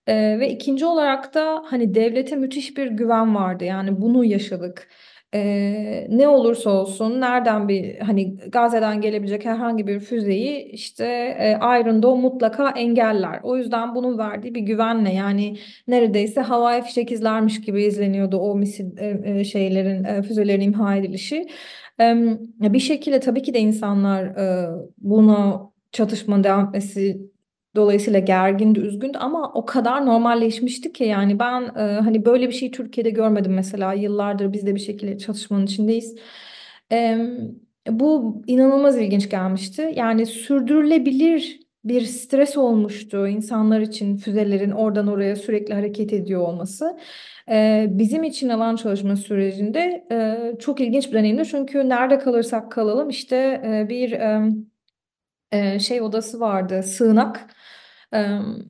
Ee, 0.07 0.39
ve 0.41 0.51
ikinci 0.51 0.87
olarak 0.87 1.35
da 1.35 1.63
hani 1.67 1.95
devlete 1.95 2.37
müthiş 2.37 2.77
bir 2.77 2.87
güven 2.87 3.35
vardı. 3.35 3.65
Yani 3.65 4.01
bunu 4.01 4.25
yaşadık. 4.25 4.89
Ee, 5.35 6.07
ne 6.11 6.29
olursa 6.29 6.71
olsun 6.71 7.21
nereden 7.21 7.69
bir 7.69 7.99
hani 7.99 8.37
Gazze'den 8.37 9.01
gelebilecek 9.01 9.45
herhangi 9.45 9.87
bir 9.87 10.01
füzeyi 10.01 10.65
işte 10.65 11.05
e, 11.39 11.53
Iron 11.81 12.03
Dome 12.03 12.23
mutlaka 12.23 12.71
engeller. 12.71 13.41
O 13.43 13.57
yüzden 13.57 13.95
bunun 13.95 14.19
verdiği 14.19 14.55
bir 14.55 14.61
güvenle 14.61 15.13
yani 15.13 15.59
neredeyse 15.89 16.41
havai 16.41 16.83
fişek 16.83 17.13
izlermiş 17.13 17.61
gibi 17.61 17.85
izleniyordu 17.85 18.37
o 18.39 18.55
misil 18.57 18.99
e, 18.99 19.39
e, 19.41 19.45
şeylerin 19.45 20.05
e, 20.05 20.23
füzelerin 20.23 20.61
imha 20.61 20.97
edilişi. 20.97 21.47
E, 22.01 22.15
bir 22.61 22.81
şekilde 22.81 23.21
tabii 23.21 23.43
ki 23.43 23.55
de 23.55 23.59
insanlar 23.59 24.25
e, 24.25 24.69
buna 24.99 25.71
çatışmanın 25.93 26.45
devam 26.45 26.67
etmesi 26.69 27.30
Dolayısıyla 27.77 28.21
gergindi, 28.21 28.81
üzgündü 28.81 29.19
ama 29.19 29.53
o 29.55 29.67
kadar 29.67 30.07
normalleşmişti 30.07 30.93
ki 30.93 31.05
yani 31.05 31.39
ben 31.39 31.63
e, 31.63 32.01
hani 32.01 32.25
böyle 32.25 32.49
bir 32.49 32.53
şeyi 32.53 32.71
Türkiye'de 32.71 33.11
görmedim 33.11 33.55
mesela. 33.55 33.93
Yıllardır 33.93 34.53
biz 34.53 34.67
de 34.67 34.75
bir 34.75 34.81
şekilde 34.81 35.19
çalışmanın 35.19 35.67
içindeyiz. 35.67 36.17
E, 36.93 37.19
bu 37.89 38.43
inanılmaz 38.47 38.99
ilginç 38.99 39.31
gelmişti. 39.31 39.93
Yani 39.97 40.27
sürdürülebilir 40.27 41.61
bir 41.85 42.01
stres 42.03 42.57
olmuştu 42.57 43.29
insanlar 43.29 43.81
için 43.81 44.17
füzelerin 44.17 44.71
oradan 44.71 45.07
oraya 45.07 45.37
sürekli 45.37 45.75
hareket 45.75 46.13
ediyor 46.13 46.41
olması. 46.41 46.99
Ee, 47.51 47.87
bizim 47.91 48.25
için 48.25 48.49
alan 48.49 48.77
çalışma 48.77 49.17
sürecinde 49.17 50.07
e, 50.13 50.59
çok 50.59 50.81
ilginç 50.81 51.09
bir 51.09 51.15
deneyimdi. 51.15 51.47
Çünkü 51.47 51.89
nerede 51.89 52.19
kalırsak 52.19 52.73
kalalım 52.73 53.09
işte 53.09 53.37
e, 53.65 53.89
bir 53.89 54.13
e, 55.53 55.79
şey 55.79 56.03
odası 56.03 56.41
vardı, 56.41 56.83
sığınak. 56.83 57.47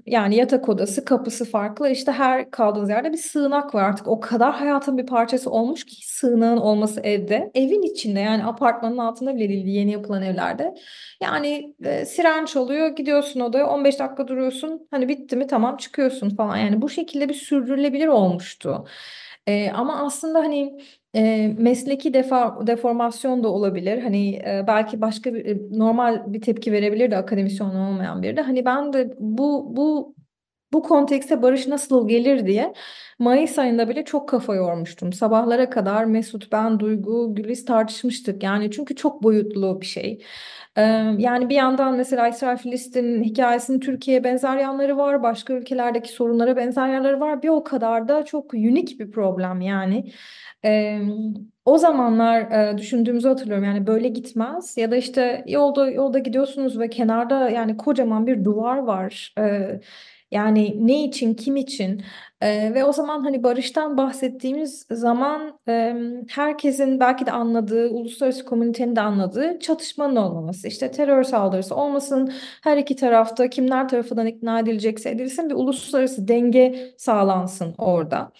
Yani 0.06 0.36
yatak 0.36 0.68
odası, 0.68 1.04
kapısı 1.04 1.44
farklı. 1.44 1.88
İşte 1.90 2.12
her 2.12 2.50
kaldığınız 2.50 2.90
yerde 2.90 3.12
bir 3.12 3.16
sığınak 3.18 3.74
var 3.74 3.82
artık. 3.82 4.08
O 4.08 4.20
kadar 4.20 4.54
hayatın 4.54 4.98
bir 4.98 5.06
parçası 5.06 5.50
olmuş 5.50 5.84
ki 5.86 6.08
sığınağın 6.08 6.56
olması 6.56 7.00
evde. 7.00 7.50
Evin 7.54 7.82
içinde 7.82 8.20
yani 8.20 8.44
apartmanın 8.44 8.98
altında 8.98 9.34
bile 9.36 9.48
değil 9.48 9.66
yeni 9.66 9.92
yapılan 9.92 10.22
evlerde. 10.22 10.74
Yani 11.22 11.74
e, 11.84 12.04
siren 12.06 12.44
çalıyor, 12.44 12.88
gidiyorsun 12.88 13.40
odaya 13.40 13.66
15 13.66 13.98
dakika 13.98 14.28
duruyorsun. 14.28 14.88
Hani 14.90 15.08
bitti 15.08 15.36
mi 15.36 15.46
tamam 15.46 15.76
çıkıyorsun 15.76 16.30
falan. 16.30 16.56
Yani 16.56 16.82
bu 16.82 16.88
şekilde 16.88 17.28
bir 17.28 17.34
sürdürülebilir 17.34 18.06
olmuştu. 18.06 18.84
E, 19.46 19.70
ama 19.70 20.06
aslında 20.06 20.38
hani 20.38 20.78
e, 21.14 21.54
mesleki 21.58 22.14
defa, 22.14 22.66
deformasyon 22.66 23.44
da 23.44 23.48
olabilir. 23.48 24.02
Hani 24.02 24.36
e, 24.36 24.64
belki 24.66 25.00
başka 25.00 25.34
bir 25.34 25.58
normal 25.78 26.32
bir 26.32 26.40
tepki 26.40 26.72
verebilir 26.72 27.10
de 27.10 27.16
akademisyen 27.16 27.66
olmayan 27.66 28.22
biri 28.22 28.36
de. 28.36 28.40
Hani 28.42 28.64
ben 28.64 28.92
de 28.92 29.14
bu 29.18 29.76
bu 29.76 30.14
bu 30.72 30.82
kontekste 30.82 31.42
barış 31.42 31.66
nasıl 31.66 32.08
gelir 32.08 32.46
diye 32.46 32.74
Mayıs 33.18 33.58
ayında 33.58 33.88
bile 33.88 34.04
çok 34.04 34.28
kafa 34.28 34.54
yormuştum. 34.54 35.12
Sabahlara 35.12 35.70
kadar 35.70 36.04
Mesut, 36.04 36.52
ben, 36.52 36.80
Duygu, 36.80 37.34
Güliz 37.34 37.64
tartışmıştık. 37.64 38.42
Yani 38.42 38.70
çünkü 38.70 38.96
çok 38.96 39.22
boyutlu 39.22 39.80
bir 39.80 39.86
şey. 39.86 40.22
Ee, 40.76 40.82
yani 41.18 41.48
bir 41.48 41.54
yandan 41.54 41.96
mesela 41.96 42.28
İsrail-Filistin 42.28 43.22
hikayesinin 43.24 43.80
Türkiye'ye 43.80 44.24
benzer 44.24 44.56
yanları 44.56 44.96
var. 44.96 45.22
Başka 45.22 45.52
ülkelerdeki 45.54 46.08
sorunlara 46.12 46.56
benzer 46.56 46.88
yanları 46.88 47.20
var. 47.20 47.42
Bir 47.42 47.48
o 47.48 47.64
kadar 47.64 48.08
da 48.08 48.24
çok 48.24 48.54
unik 48.54 49.00
bir 49.00 49.10
problem 49.10 49.60
yani. 49.60 50.12
Ee, 50.64 51.00
o 51.64 51.78
zamanlar 51.78 52.40
e, 52.40 52.78
düşündüğümüzü 52.78 53.28
hatırlıyorum. 53.28 53.64
Yani 53.64 53.86
böyle 53.86 54.08
gitmez 54.08 54.76
ya 54.76 54.90
da 54.90 54.96
işte 54.96 55.44
yolda 55.46 55.90
yolda 55.90 56.18
gidiyorsunuz 56.18 56.78
ve 56.78 56.90
kenarda 56.90 57.50
yani 57.50 57.76
kocaman 57.76 58.26
bir 58.26 58.44
duvar 58.44 58.78
var. 58.78 59.34
Ee, 59.38 59.80
yani 60.30 60.86
ne 60.86 61.04
için, 61.04 61.34
kim 61.34 61.56
için? 61.56 62.02
Ee, 62.40 62.74
ve 62.74 62.84
o 62.84 62.92
zaman 62.92 63.22
hani 63.24 63.42
barıştan 63.42 63.96
bahsettiğimiz 63.96 64.86
zaman 64.90 65.58
e, 65.68 65.96
herkesin 66.28 67.00
belki 67.00 67.26
de 67.26 67.30
anladığı, 67.32 67.90
uluslararası 67.90 68.44
komünitenin 68.44 68.96
de 68.96 69.00
anladığı 69.00 69.58
çatışmanın 69.58 70.16
olmaması. 70.16 70.68
İşte 70.68 70.90
terör 70.90 71.24
saldırısı 71.24 71.74
olmasın, 71.74 72.32
her 72.62 72.76
iki 72.76 72.96
tarafta 72.96 73.50
kimler 73.50 73.88
tarafından 73.88 74.26
ikna 74.26 74.60
edilecekse 74.60 75.10
edilsin 75.10 75.50
bir 75.50 75.54
uluslararası 75.54 76.28
denge 76.28 76.94
sağlansın 76.98 77.74
orada. 77.78 78.32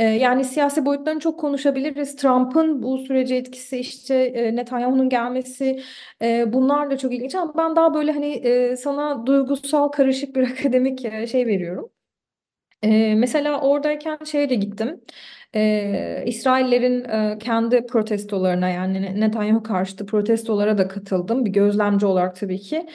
Ee, 0.00 0.04
yani 0.04 0.44
siyasi 0.44 0.86
boyutlarını 0.86 1.20
çok 1.20 1.40
konuşabiliriz. 1.40 2.16
Trump'ın 2.16 2.82
bu 2.82 2.98
sürece 2.98 3.36
etkisi, 3.36 3.78
işte 3.78 4.14
e, 4.16 4.56
Netanyahu'nun 4.56 5.08
gelmesi 5.08 5.82
e, 6.22 6.52
bunlar 6.52 6.90
da 6.90 6.98
çok 6.98 7.14
ilginç 7.14 7.34
ama 7.34 7.54
ben 7.58 7.76
daha 7.76 7.94
böyle 7.94 8.12
hani 8.12 8.26
e, 8.26 8.76
sana 8.76 9.26
duygusal 9.26 9.88
karışık 9.88 10.36
bir 10.36 10.42
akademik 10.50 11.00
şey 11.30 11.46
veriyorum. 11.46 11.90
Mesela 13.16 13.60
oradayken 13.60 14.18
şeye 14.24 14.50
de 14.50 14.54
gittim. 14.54 15.00
İsraillerin 16.26 17.04
kendi 17.38 17.86
protestolarına 17.86 18.68
yani 18.68 19.20
Netanyahu 19.20 19.62
karşıtı 19.62 20.06
protestolara 20.06 20.78
da 20.78 20.88
katıldım 20.88 21.44
bir 21.44 21.50
gözlemci 21.50 22.06
olarak 22.06 22.36
tabii 22.36 22.58
ki. 22.60 22.86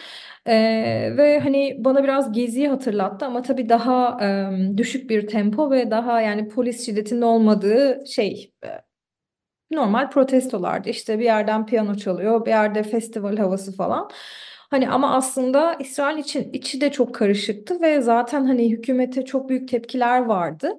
Ee, 0.47 1.13
ve 1.17 1.39
hani 1.39 1.75
bana 1.85 2.03
biraz 2.03 2.31
Gezi'yi 2.31 2.67
hatırlattı 2.67 3.25
ama 3.25 3.41
tabii 3.41 3.69
daha 3.69 4.17
e, 4.73 4.77
düşük 4.77 5.09
bir 5.09 5.27
tempo 5.27 5.71
ve 5.71 5.91
daha 5.91 6.21
yani 6.21 6.49
polis 6.49 6.85
şiddetinin 6.85 7.21
olmadığı 7.21 8.03
şey 8.07 8.53
e, 8.65 8.67
normal 9.71 10.09
protestolardı. 10.09 10.89
İşte 10.89 11.19
bir 11.19 11.23
yerden 11.23 11.65
piyano 11.65 11.95
çalıyor, 11.95 12.45
bir 12.45 12.49
yerde 12.51 12.83
festival 12.83 13.37
havası 13.37 13.75
falan. 13.75 14.09
Hani 14.69 14.89
ama 14.89 15.15
aslında 15.15 15.73
İsrail 15.79 16.17
için 16.17 16.53
içi 16.53 16.81
de 16.81 16.91
çok 16.91 17.15
karışıktı 17.15 17.81
ve 17.81 18.01
zaten 18.01 18.45
hani 18.45 18.71
hükümete 18.71 19.25
çok 19.25 19.49
büyük 19.49 19.69
tepkiler 19.69 20.19
vardı. 20.25 20.73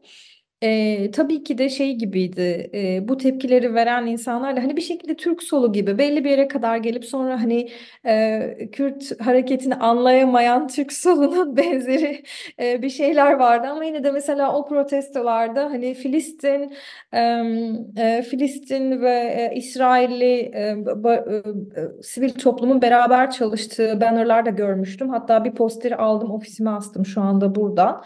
E, 0.62 1.10
tabii 1.10 1.42
ki 1.44 1.58
de 1.58 1.68
şey 1.68 1.94
gibiydi 1.94 2.70
e, 2.74 3.08
bu 3.08 3.16
tepkileri 3.16 3.74
veren 3.74 4.06
insanlar 4.06 4.56
da 4.56 4.62
hani 4.62 4.76
bir 4.76 4.82
şekilde 4.82 5.16
Türk 5.16 5.42
solu 5.42 5.72
gibi 5.72 5.98
belli 5.98 6.24
bir 6.24 6.30
yere 6.30 6.48
kadar 6.48 6.76
gelip 6.76 7.04
sonra 7.04 7.42
hani 7.42 7.70
e, 8.06 8.68
Kürt 8.72 9.20
hareketini 9.20 9.74
anlayamayan 9.74 10.68
Türk 10.68 10.92
solunun 10.92 11.56
benzeri 11.56 12.22
e, 12.60 12.82
bir 12.82 12.90
şeyler 12.90 13.32
vardı 13.32 13.66
ama 13.68 13.84
yine 13.84 14.04
de 14.04 14.10
mesela 14.10 14.56
o 14.56 14.68
protestolarda 14.68 15.64
hani 15.64 15.94
Filistin 15.94 16.72
e, 17.96 18.22
Filistin 18.30 19.00
ve 19.00 19.10
e, 19.52 19.56
İsrailli 19.56 20.40
e, 20.54 20.76
ba, 21.04 21.14
e, 21.14 22.02
sivil 22.02 22.30
toplumun 22.30 22.82
beraber 22.82 23.30
çalıştığı 23.30 24.00
bannerlar 24.00 24.46
da 24.46 24.50
görmüştüm 24.50 25.08
hatta 25.08 25.44
bir 25.44 25.54
posteri 25.54 25.96
aldım 25.96 26.30
ofisime 26.30 26.70
astım 26.70 27.06
şu 27.06 27.20
anda 27.20 27.54
burada. 27.54 28.02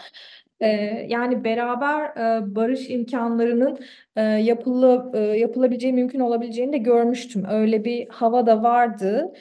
Ee, 0.60 1.06
yani 1.08 1.44
beraber 1.44 2.04
e, 2.40 2.54
barış 2.56 2.90
imkanlarının 2.90 3.78
e, 4.16 4.22
yapılı, 4.22 5.10
e, 5.14 5.18
yapılabileceği 5.20 5.92
mümkün 5.92 6.20
olabileceğini 6.20 6.72
de 6.72 6.78
görmüştüm. 6.78 7.44
Öyle 7.50 7.84
bir 7.84 8.08
hava 8.08 8.46
da 8.46 8.62
vardı. 8.62 9.32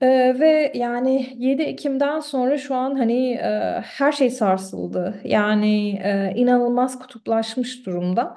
Ee, 0.00 0.36
ve 0.40 0.72
yani 0.74 1.34
7 1.36 1.62
Ekim'den 1.62 2.20
sonra 2.20 2.58
şu 2.58 2.74
an 2.74 2.94
hani 2.94 3.32
e, 3.32 3.80
her 3.84 4.12
şey 4.12 4.30
sarsıldı. 4.30 5.20
Yani 5.24 5.90
e, 6.04 6.32
inanılmaz 6.36 6.98
kutuplaşmış 6.98 7.86
durumda. 7.86 8.36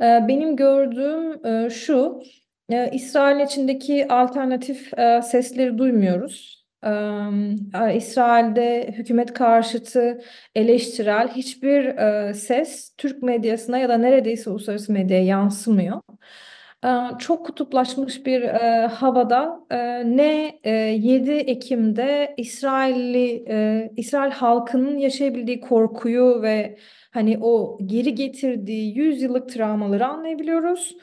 E, 0.00 0.04
benim 0.28 0.56
gördüğüm 0.56 1.46
e, 1.46 1.70
şu, 1.70 2.20
e, 2.70 2.90
İsrail 2.92 3.40
içindeki 3.44 4.08
alternatif 4.08 4.98
e, 4.98 5.22
sesleri 5.22 5.78
duymuyoruz. 5.78 6.55
İsrail'de 7.96 8.94
hükümet 8.98 9.32
karşıtı 9.32 10.20
eleştirel 10.54 11.28
hiçbir 11.28 11.94
ses 12.32 12.94
Türk 12.98 13.22
medyasına 13.22 13.78
ya 13.78 13.88
da 13.88 13.98
neredeyse 13.98 14.50
uluslararası 14.50 14.92
medyaya 14.92 15.24
yansımıyor. 15.24 16.00
Çok 17.18 17.46
kutuplaşmış 17.46 18.26
bir 18.26 18.42
havada 18.86 19.60
ne 20.04 20.58
7 20.64 21.30
Ekim'de 21.32 22.34
İsrailli 22.36 23.44
İsrail 23.96 24.30
halkının 24.32 24.98
yaşayabildiği 24.98 25.60
korkuyu 25.60 26.42
ve 26.42 26.78
hani 27.10 27.38
o 27.40 27.78
geri 27.86 28.14
getirdiği 28.14 28.98
100 28.98 29.22
yıllık 29.22 29.48
travmaları 29.48 30.06
anlayabiliyoruz 30.06 30.96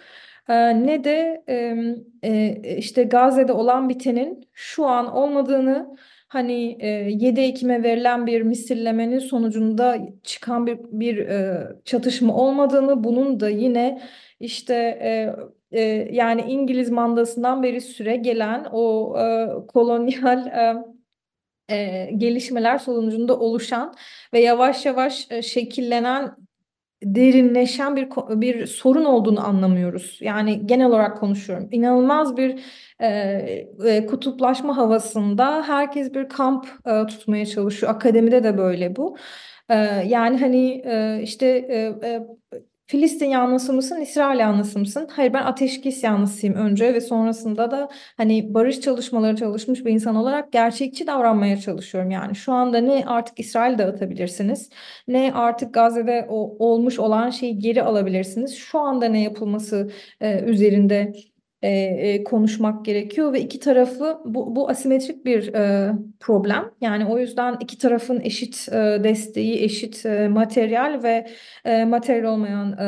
ne 0.49 1.03
de 1.03 1.43
e, 2.23 2.75
işte 2.77 3.03
Gazze'de 3.03 3.53
olan 3.53 3.89
bitenin 3.89 4.49
şu 4.53 4.85
an 4.85 5.13
olmadığını 5.13 5.97
hani 6.27 6.77
e, 6.79 6.87
7 6.87 7.41
Ekim'e 7.41 7.83
verilen 7.83 8.27
bir 8.27 8.41
misillemenin 8.41 9.19
sonucunda 9.19 9.97
çıkan 10.23 10.67
bir, 10.67 10.79
bir 10.83 11.17
e, 11.17 11.67
çatışma 11.85 12.35
olmadığını 12.35 13.03
bunun 13.03 13.39
da 13.39 13.49
yine 13.49 14.01
işte 14.39 14.73
e, 15.01 15.35
e, 15.71 15.81
yani 16.11 16.41
İngiliz 16.41 16.89
mandasından 16.89 17.63
beri 17.63 17.81
süre 17.81 18.15
gelen 18.15 18.67
o 18.71 19.15
e, 19.19 19.47
kolonyal 19.67 20.47
e, 20.47 20.75
e, 21.75 22.09
gelişmeler 22.17 22.77
sonucunda 22.77 23.39
oluşan 23.39 23.95
ve 24.33 24.39
yavaş 24.39 24.85
yavaş 24.85 25.31
e, 25.31 25.41
şekillenen 25.41 26.35
derinleşen 27.04 27.95
bir 27.95 28.10
bir 28.41 28.68
sorun 28.68 29.06
olduğunu 29.06 29.47
anlamıyoruz. 29.47 30.18
Yani 30.22 30.68
genel 30.68 30.88
olarak 30.88 31.18
konuşuyorum. 31.18 31.68
İnanılmaz 31.72 32.38
bir 32.38 32.60
e, 32.99 33.08
e, 33.86 34.06
kutuplaşma 34.06 34.78
havasında 34.78 35.64
herkes 35.68 36.14
bir 36.14 36.30
kamp 36.30 36.68
e, 36.86 37.06
tutmaya 37.06 37.45
çalışıyor. 37.45 37.91
Akademide 37.91 38.43
de 38.43 38.58
böyle 38.58 38.95
bu. 38.95 39.18
E, 39.70 39.76
yani 40.08 40.38
hani 40.38 40.82
e, 40.86 41.20
işte 41.24 41.47
e, 41.47 42.08
e, 42.08 42.28
Filistin 42.93 43.25
yanlısı 43.25 43.73
mısın, 43.73 44.01
İsrail 44.01 44.39
yanlısı 44.39 44.79
mısın? 44.79 45.07
Hayır 45.11 45.33
ben 45.33 45.43
ateşkes 45.43 46.03
yanlısıyım 46.03 46.55
önce 46.55 46.93
ve 46.93 47.01
sonrasında 47.01 47.71
da 47.71 47.89
hani 48.17 48.53
barış 48.53 48.81
çalışmaları 48.81 49.35
çalışmış 49.35 49.85
bir 49.85 49.91
insan 49.91 50.15
olarak 50.15 50.51
gerçekçi 50.51 51.07
davranmaya 51.07 51.57
çalışıyorum. 51.57 52.11
Yani 52.11 52.35
şu 52.35 52.53
anda 52.53 52.77
ne 52.77 53.03
artık 53.05 53.39
İsrail 53.39 53.77
dağıtabilirsiniz, 53.77 54.69
ne 55.07 55.33
artık 55.33 55.73
Gazze'de 55.73 56.25
o, 56.29 56.65
olmuş 56.67 56.99
olan 56.99 57.29
şeyi 57.29 57.59
geri 57.59 57.83
alabilirsiniz. 57.83 58.55
Şu 58.57 58.79
anda 58.79 59.05
ne 59.05 59.23
yapılması 59.23 59.91
e, 60.21 60.39
üzerinde 60.41 61.13
e, 61.64 61.70
e, 61.70 62.24
konuşmak 62.24 62.86
gerekiyor 62.86 63.34
ve 63.34 63.41
iki 63.41 63.59
tarafı 63.59 64.20
bu, 64.26 64.55
bu 64.55 64.70
asimetrik 64.70 65.26
bir 65.26 65.53
e, 65.53 65.93
problem. 66.20 66.72
Yani 66.82 67.05
o 67.05 67.20
yüzden 67.20 67.57
iki 67.59 67.78
tarafın 67.78 68.20
eşit 68.20 68.70
e, 68.72 68.99
desteği, 69.03 69.64
eşit 69.64 70.05
e, 70.05 70.28
materyal 70.28 71.03
ve 71.03 71.28
e, 71.66 71.86
materyal 71.86 72.34
olmayan 72.34 72.78
e, 72.78 72.84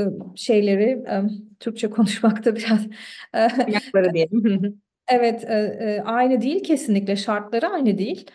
e, 0.00 0.36
şeyleri 0.36 0.84
e, 0.90 1.22
Türkçe 1.60 1.90
konuşmakta 1.90 2.56
biraz 2.56 2.86
Yakları 3.68 4.14
diyelim. 4.14 4.80
Evet, 5.08 5.44
e, 5.44 5.54
e, 5.54 6.00
aynı 6.04 6.40
değil 6.40 6.64
kesinlikle 6.64 7.16
şartları 7.16 7.68
aynı 7.68 7.98
değil. 7.98 8.26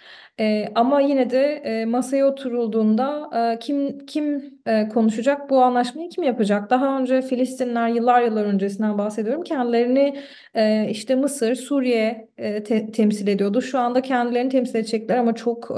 E, 0.42 0.68
ama 0.76 1.02
yine 1.02 1.30
de 1.30 1.40
e, 1.54 1.86
masaya 1.86 2.28
oturulduğunda 2.28 3.30
e, 3.56 3.60
kim 3.60 4.06
kim 4.06 4.54
e, 4.66 4.88
konuşacak 4.90 5.50
bu 5.50 5.62
anlaşmayı 5.64 6.10
kim 6.10 6.24
yapacak? 6.24 6.70
Daha 6.70 7.00
önce 7.00 7.22
Filistinler 7.22 7.88
yıllar 7.90 8.22
yıllar 8.22 8.46
öncesinden 8.46 8.98
bahsediyorum 8.98 9.44
kendilerini 9.44 10.24
e, 10.54 10.88
işte 10.90 11.16
Mısır, 11.16 11.56
Suriye 11.56 12.30
e, 12.38 12.64
te- 12.64 12.92
temsil 12.92 13.28
ediyordu. 13.28 13.62
Şu 13.62 13.80
anda 13.80 14.02
kendilerini 14.02 14.50
temsil 14.50 14.76
edecekler 14.76 15.18
ama 15.18 15.36
çok 15.36 15.72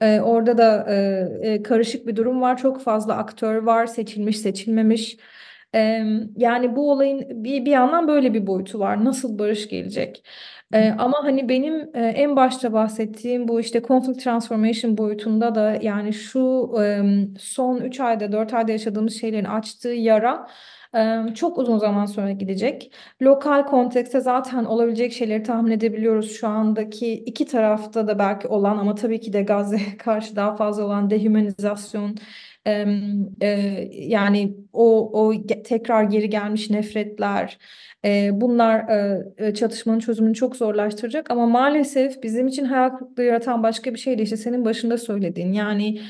e, 0.00 0.06
e, 0.06 0.20
orada 0.20 0.58
da 0.58 0.86
e, 0.94 1.50
e, 1.52 1.62
karışık 1.62 2.06
bir 2.06 2.16
durum 2.16 2.40
var. 2.40 2.56
Çok 2.56 2.80
fazla 2.80 3.16
aktör 3.16 3.56
var, 3.62 3.86
seçilmiş, 3.86 4.38
seçilmemiş. 4.38 5.16
Ee, 5.74 6.04
yani 6.36 6.76
bu 6.76 6.90
olayın 6.92 7.44
bir, 7.44 7.64
bir 7.64 7.70
yandan 7.70 8.08
böyle 8.08 8.34
bir 8.34 8.46
boyutu 8.46 8.78
var. 8.78 9.04
Nasıl 9.04 9.38
barış 9.38 9.68
gelecek? 9.68 10.24
Ee, 10.72 10.94
ama 10.98 11.24
hani 11.24 11.48
benim 11.48 11.90
e, 11.94 12.00
en 12.06 12.36
başta 12.36 12.72
bahsettiğim 12.72 13.48
bu 13.48 13.60
işte 13.60 13.82
conflict 13.82 14.24
transformation 14.24 14.98
boyutunda 14.98 15.54
da 15.54 15.78
yani 15.82 16.12
şu 16.12 16.72
e, 16.82 17.02
son 17.38 17.80
3 17.80 18.00
ayda 18.00 18.32
4 18.32 18.54
ayda 18.54 18.72
yaşadığımız 18.72 19.20
şeylerin 19.20 19.44
açtığı 19.44 19.88
yara 19.88 20.48
e, 20.94 21.34
çok 21.34 21.58
uzun 21.58 21.78
zaman 21.78 22.06
sonra 22.06 22.32
gidecek. 22.32 22.92
Lokal 23.22 23.66
kontekste 23.66 24.20
zaten 24.20 24.64
olabilecek 24.64 25.12
şeyleri 25.12 25.42
tahmin 25.42 25.70
edebiliyoruz. 25.70 26.32
Şu 26.32 26.48
andaki 26.48 27.12
iki 27.12 27.46
tarafta 27.46 28.06
da 28.08 28.18
belki 28.18 28.48
olan 28.48 28.78
ama 28.78 28.94
tabii 28.94 29.20
ki 29.20 29.32
de 29.32 29.42
Gazze'ye 29.42 29.96
karşı 29.98 30.36
daha 30.36 30.56
fazla 30.56 30.84
olan 30.84 31.10
dehumanizasyon 31.10 32.16
yani 33.92 34.56
o 34.72 35.10
o 35.26 35.46
tekrar 35.64 36.02
geri 36.02 36.30
gelmiş 36.30 36.70
nefretler 36.70 37.58
bunlar 38.32 38.86
çatışmanın 39.54 39.98
çözümünü 39.98 40.34
çok 40.34 40.56
zorlaştıracak. 40.56 41.30
Ama 41.30 41.46
maalesef 41.46 42.22
bizim 42.22 42.46
için 42.46 42.64
hayal 42.64 42.90
kırıklığı 42.90 43.22
yaratan 43.22 43.62
başka 43.62 43.94
bir 43.94 43.98
şey 43.98 44.18
de 44.18 44.22
işte 44.22 44.36
senin 44.36 44.64
başında 44.64 44.98
söylediğin. 44.98 45.52
Yani 45.52 46.00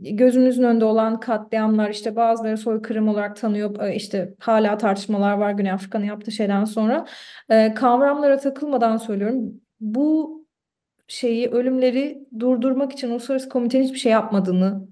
gözümüzün 0.00 0.62
önünde 0.62 0.84
olan 0.84 1.20
katliamlar 1.20 1.90
işte 1.90 2.16
bazıları 2.16 2.56
soykırım 2.58 3.08
olarak 3.08 3.36
tanıyor 3.36 3.92
işte 3.94 4.34
hala 4.38 4.78
tartışmalar 4.78 5.32
var 5.32 5.50
Güney 5.50 5.72
Afrika'nın 5.72 6.04
yaptığı 6.04 6.32
şeyden 6.32 6.64
sonra. 6.64 7.06
Kavramlara 7.74 8.36
takılmadan 8.36 8.96
söylüyorum. 8.96 9.60
Bu 9.80 10.42
şeyi 11.06 11.48
ölümleri 11.48 12.18
durdurmak 12.38 12.92
için 12.92 13.10
uluslararası 13.10 13.48
komitenin 13.48 13.84
hiçbir 13.84 13.98
şey 13.98 14.12
yapmadığını 14.12 14.91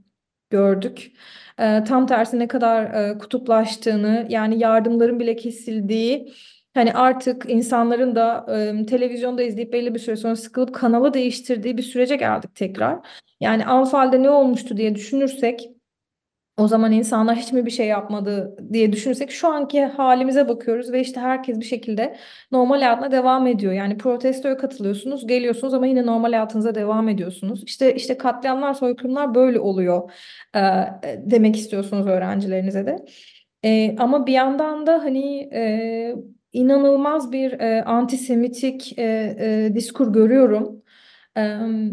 gördük. 0.50 1.12
E, 1.58 1.84
tam 1.84 2.06
tersi 2.06 2.38
ne 2.38 2.48
kadar 2.48 2.84
e, 3.10 3.18
kutuplaştığını 3.18 4.26
yani 4.30 4.58
yardımların 4.58 5.20
bile 5.20 5.36
kesildiği 5.36 6.32
hani 6.74 6.92
artık 6.92 7.50
insanların 7.50 8.14
da 8.16 8.46
e, 8.82 8.86
televizyonda 8.86 9.42
izleyip 9.42 9.72
belli 9.72 9.94
bir 9.94 9.98
süre 9.98 10.16
sonra 10.16 10.36
sıkılıp 10.36 10.74
kanalı 10.74 11.14
değiştirdiği 11.14 11.76
bir 11.76 11.82
sürece 11.82 12.16
geldik 12.16 12.54
tekrar. 12.54 12.98
Yani 13.40 13.66
Anfal'de 13.66 14.22
ne 14.22 14.30
olmuştu 14.30 14.76
diye 14.76 14.94
düşünürsek 14.94 15.70
o 16.60 16.68
zaman 16.68 16.92
insanlar 16.92 17.36
hiç 17.36 17.52
mi 17.52 17.66
bir 17.66 17.70
şey 17.70 17.86
yapmadı 17.86 18.56
diye 18.72 18.92
düşünürsek 18.92 19.30
şu 19.30 19.48
anki 19.48 19.84
halimize 19.84 20.48
bakıyoruz 20.48 20.92
ve 20.92 21.00
işte 21.00 21.20
herkes 21.20 21.60
bir 21.60 21.64
şekilde 21.64 22.16
normal 22.52 22.80
hayatına 22.80 23.10
devam 23.10 23.46
ediyor. 23.46 23.72
Yani 23.72 23.98
protestoya 23.98 24.56
katılıyorsunuz, 24.56 25.26
geliyorsunuz 25.26 25.74
ama 25.74 25.86
yine 25.86 26.06
normal 26.06 26.32
hayatınıza 26.32 26.74
devam 26.74 27.08
ediyorsunuz. 27.08 27.62
İşte 27.66 27.94
işte 27.94 28.18
katliamlar, 28.18 28.74
soykırımlar 28.74 29.34
böyle 29.34 29.60
oluyor 29.60 30.12
e, 30.56 30.60
demek 31.18 31.56
istiyorsunuz 31.56 32.06
öğrencilerinize 32.06 32.86
de. 32.86 33.04
E, 33.64 33.96
ama 33.98 34.26
bir 34.26 34.32
yandan 34.32 34.86
da 34.86 34.92
hani 35.04 35.50
e, 35.54 36.14
inanılmaz 36.52 37.32
bir 37.32 37.52
e, 37.52 37.84
antisemitik 37.84 38.98
e, 38.98 39.02
e, 39.40 39.74
diskur 39.74 40.12
görüyorum. 40.12 40.82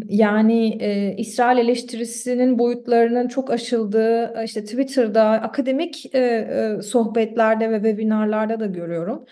Yani 0.10 0.78
e, 0.82 1.16
İsrail 1.18 1.58
eleştirisinin 1.58 2.60
boyutlarının 2.60 3.28
çok 3.28 3.52
aşıldığı 3.52 4.44
işte 4.46 4.64
Twitter'da 4.64 5.24
akademik 5.30 6.16
e, 6.16 6.20
e, 6.20 6.82
sohbetlerde 6.82 7.72
ve 7.72 7.76
webinarlarda 7.76 8.60
da 8.60 8.66
görüyorum. 8.66 9.26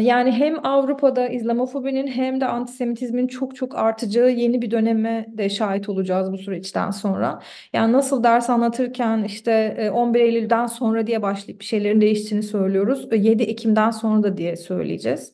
Yani 0.00 0.32
hem 0.32 0.66
Avrupa'da 0.66 1.28
İslamofobinin 1.28 2.06
hem 2.06 2.40
de 2.40 2.46
antisemitizmin 2.46 3.26
çok 3.26 3.56
çok 3.56 3.78
artacağı 3.78 4.30
yeni 4.30 4.62
bir 4.62 4.70
döneme 4.70 5.26
de 5.28 5.48
şahit 5.48 5.88
olacağız 5.88 6.32
bu 6.32 6.38
süreçten 6.38 6.90
sonra. 6.90 7.42
Yani 7.72 7.92
nasıl 7.92 8.24
ders 8.24 8.50
anlatırken 8.50 9.24
işte 9.24 9.90
11 9.94 10.20
Eylül'den 10.20 10.66
sonra 10.66 11.06
diye 11.06 11.22
başlayıp 11.22 11.60
bir 11.60 11.64
şeylerin 11.64 12.00
değiştiğini 12.00 12.42
söylüyoruz. 12.42 13.08
7 13.12 13.42
Ekim'den 13.42 13.90
sonra 13.90 14.22
da 14.22 14.36
diye 14.36 14.56
söyleyeceğiz. 14.56 15.32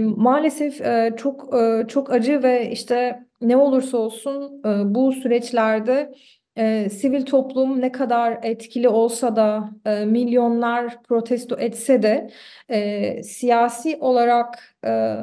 Maalesef 0.00 0.80
çok 1.16 1.54
çok 1.88 2.12
acı 2.12 2.42
ve 2.42 2.70
işte 2.70 3.24
ne 3.40 3.56
olursa 3.56 3.98
olsun 3.98 4.62
bu 4.94 5.12
süreçlerde 5.12 6.14
e, 6.58 6.90
sivil 6.90 7.24
toplum 7.24 7.80
ne 7.80 7.92
kadar 7.92 8.38
etkili 8.42 8.88
olsa 8.88 9.36
da 9.36 9.70
e, 9.84 10.04
milyonlar 10.04 11.02
protesto 11.02 11.56
etse 11.58 12.02
de 12.02 12.30
e, 12.70 13.22
siyasi 13.22 13.96
olarak 14.00 14.76
e, 14.86 15.14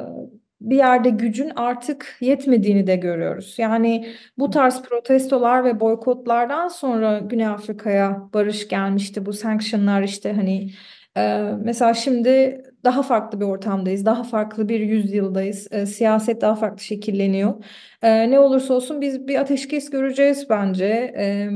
bir 0.60 0.76
yerde 0.76 1.10
gücün 1.10 1.52
artık 1.56 2.16
yetmediğini 2.20 2.86
de 2.86 2.96
görüyoruz. 2.96 3.54
Yani 3.58 4.08
bu 4.38 4.50
tarz 4.50 4.82
protestolar 4.82 5.64
ve 5.64 5.80
boykotlardan 5.80 6.68
sonra 6.68 7.18
Güney 7.18 7.46
Afrika'ya 7.46 8.28
barış 8.34 8.68
gelmişti. 8.68 9.26
Bu 9.26 9.32
sanctionlar 9.32 10.02
işte 10.02 10.32
hani 10.32 10.70
ee, 11.16 11.52
mesela 11.64 11.94
şimdi 11.94 12.62
daha 12.84 13.02
farklı 13.02 13.40
bir 13.40 13.44
ortamdayız, 13.44 14.04
daha 14.06 14.24
farklı 14.24 14.68
bir 14.68 14.80
yüzyıldayız. 14.80 15.68
Ee, 15.70 15.86
siyaset 15.86 16.40
daha 16.40 16.54
farklı 16.54 16.84
şekilleniyor. 16.84 17.64
Ee, 18.02 18.30
ne 18.30 18.38
olursa 18.38 18.74
olsun 18.74 19.00
biz 19.00 19.28
bir 19.28 19.36
ateşkes 19.40 19.90
göreceğiz 19.90 20.46
bence. 20.50 20.86
Ee, 21.18 21.48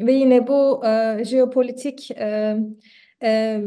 ve 0.00 0.12
yine 0.12 0.46
bu 0.46 0.86
e, 0.86 1.24
jeopolitik 1.24 2.10
e, 2.10 2.56
e, 3.22 3.60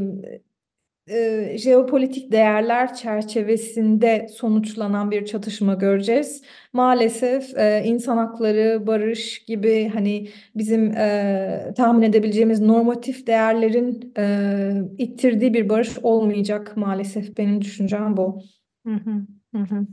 e, 1.09 1.55
jeopolitik 1.57 2.31
değerler 2.31 2.95
çerçevesinde 2.95 4.27
sonuçlanan 4.33 5.11
bir 5.11 5.25
çatışma 5.25 5.73
göreceğiz. 5.73 6.41
Maalesef 6.73 7.57
e, 7.57 7.83
insan 7.85 8.17
hakları, 8.17 8.87
barış 8.87 9.45
gibi 9.45 9.91
hani 9.93 10.29
bizim 10.55 10.91
e, 10.97 11.73
tahmin 11.77 12.01
edebileceğimiz 12.01 12.59
normatif 12.61 13.27
değerlerin 13.27 14.13
e, 14.17 14.81
ittirdiği 14.97 15.53
bir 15.53 15.69
barış 15.69 15.97
olmayacak 16.03 16.77
maalesef. 16.77 17.37
Benim 17.37 17.61
düşüncem 17.61 18.17
bu. 18.17 18.41
Hı 18.87 18.93
hı, 18.93 19.59
hı. 19.59 19.87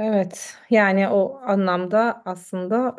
Evet, 0.00 0.54
yani 0.70 1.08
o 1.08 1.40
anlamda 1.42 2.22
aslında 2.24 2.96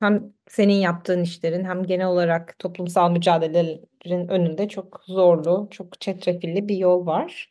hem 0.00 0.32
senin 0.48 0.74
yaptığın 0.74 1.22
işlerin 1.22 1.64
hem 1.64 1.82
genel 1.84 2.06
olarak 2.06 2.58
toplumsal 2.58 3.10
mücadelelerin 3.10 4.28
önünde 4.28 4.68
çok 4.68 5.00
zorlu, 5.06 5.68
çok 5.70 6.00
çetrefilli 6.00 6.68
bir 6.68 6.76
yol 6.76 7.06
var. 7.06 7.50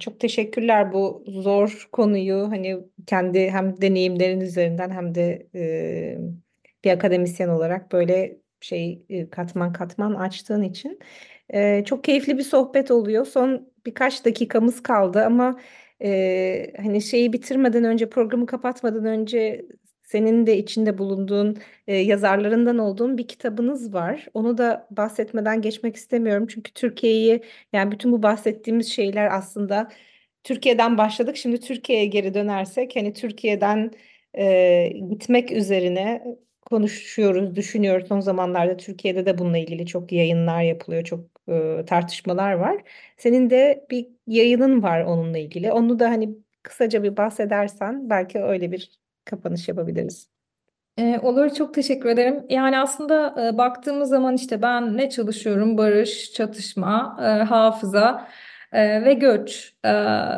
Çok 0.00 0.20
teşekkürler 0.20 0.92
bu 0.92 1.24
zor 1.28 1.88
konuyu 1.92 2.50
hani 2.50 2.78
kendi 3.06 3.50
hem 3.50 3.80
deneyimlerin 3.80 4.40
üzerinden 4.40 4.90
hem 4.90 5.14
de 5.14 5.46
bir 6.84 6.90
akademisyen 6.90 7.48
olarak 7.48 7.92
böyle 7.92 8.36
şey 8.60 9.02
katman 9.30 9.72
katman 9.72 10.14
açtığın 10.14 10.62
için. 10.62 10.98
Çok 11.84 12.04
keyifli 12.04 12.38
bir 12.38 12.42
sohbet 12.42 12.90
oluyor. 12.90 13.26
Son 13.26 13.68
birkaç 13.86 14.24
dakikamız 14.24 14.82
kaldı 14.82 15.24
ama 15.24 15.58
Eee, 16.00 16.72
hani 16.76 17.02
şeyi 17.02 17.32
bitirmeden 17.32 17.84
önce 17.84 18.08
programı 18.10 18.46
kapatmadan 18.46 19.04
önce 19.04 19.66
senin 20.02 20.46
de 20.46 20.58
içinde 20.58 20.98
bulunduğun 20.98 21.56
e, 21.86 21.96
yazarlarından 21.96 22.78
olduğun 22.78 23.18
bir 23.18 23.28
kitabınız 23.28 23.94
var. 23.94 24.26
Onu 24.34 24.58
da 24.58 24.88
bahsetmeden 24.90 25.62
geçmek 25.62 25.96
istemiyorum. 25.96 26.46
Çünkü 26.46 26.72
Türkiye'yi 26.74 27.42
yani 27.72 27.92
bütün 27.92 28.12
bu 28.12 28.22
bahsettiğimiz 28.22 28.88
şeyler 28.92 29.36
aslında 29.36 29.88
Türkiye'den 30.44 30.98
başladık. 30.98 31.36
Şimdi 31.36 31.60
Türkiye'ye 31.60 32.06
geri 32.06 32.34
dönersek 32.34 32.96
hani 32.96 33.12
Türkiye'den 33.12 33.90
e, 34.38 34.88
gitmek 35.10 35.52
üzerine 35.52 36.24
konuşuyoruz, 36.60 37.56
düşünüyoruz. 37.56 38.08
Son 38.08 38.20
zamanlarda 38.20 38.76
Türkiye'de 38.76 39.26
de 39.26 39.38
bununla 39.38 39.58
ilgili 39.58 39.86
çok 39.86 40.12
yayınlar 40.12 40.62
yapılıyor, 40.62 41.04
çok 41.04 41.37
e, 41.48 41.84
tartışmalar 41.86 42.52
var. 42.52 42.82
Senin 43.16 43.50
de 43.50 43.86
bir 43.90 44.08
yayının 44.26 44.82
var 44.82 45.04
onunla 45.04 45.38
ilgili. 45.38 45.72
Onu 45.72 45.98
da 45.98 46.10
hani 46.10 46.34
kısaca 46.62 47.02
bir 47.02 47.16
bahsedersen 47.16 48.10
belki 48.10 48.38
öyle 48.42 48.72
bir 48.72 48.90
kapanış 49.24 49.68
yapabiliriz. 49.68 50.28
Ee, 50.98 51.18
olur 51.22 51.50
çok 51.54 51.74
teşekkür 51.74 52.08
ederim. 52.08 52.46
Yani 52.48 52.78
aslında 52.78 53.34
e, 53.48 53.58
baktığımız 53.58 54.08
zaman 54.08 54.34
işte 54.34 54.62
ben 54.62 54.96
ne 54.96 55.10
çalışıyorum? 55.10 55.78
Barış, 55.78 56.32
çatışma, 56.32 57.16
e, 57.20 57.24
hafıza 57.24 58.28
e, 58.72 59.04
ve 59.04 59.14
göç. 59.14 59.74
E, 59.86 59.90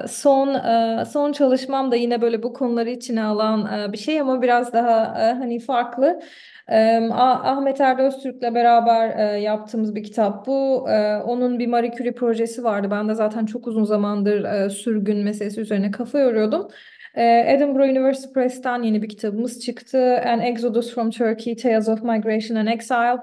son 0.09 0.55
e, 1.01 1.05
son 1.05 1.33
çalışmam 1.33 1.91
da 1.91 1.97
yine 1.97 2.21
böyle 2.23 2.43
bu 2.43 2.53
konuları 2.53 2.91
içine 2.91 3.23
alan 3.23 3.81
e, 3.89 3.93
bir 3.93 3.99
şey 3.99 4.21
ama 4.21 4.43
biraz 4.43 4.73
daha 4.73 5.21
e, 5.29 5.33
hani 5.33 5.59
farklı. 5.61 6.21
E, 6.69 7.09
Ah- 7.13 7.45
Ahmet 7.45 7.81
Erdem 7.81 8.07
Öztürk'le 8.07 8.43
beraber 8.55 9.37
yaptığımız 9.37 9.95
bir 9.95 10.03
kitap 10.05 10.47
bu. 10.47 10.83
Onun 11.25 11.59
bir 11.59 11.67
Marie 11.67 11.91
Curie 11.93 12.13
projesi 12.15 12.65
vardı. 12.65 12.89
Ben 12.91 13.09
de 13.09 13.15
zaten 13.15 13.47
çok 13.47 13.67
uzun 13.67 13.85
zamandır 13.85 14.71
sürgün 14.71 15.19
meselesi 15.19 15.61
üzerine 15.61 15.91
kafa 15.91 16.19
yoruyordum. 16.19 16.69
Ee, 17.15 17.45
Edinburgh 17.47 17.91
University 17.91 18.33
Press'ten 18.33 18.83
yeni 18.83 19.03
bir 19.03 19.09
kitabımız 19.09 19.61
çıktı. 19.61 20.23
An 20.27 20.41
Exodus 20.41 20.95
from 20.95 21.11
Turkey, 21.11 21.57
Tales 21.57 21.89
of 21.89 22.03
Migration 22.03 22.57
and 22.57 22.69
Exile. 22.69 23.21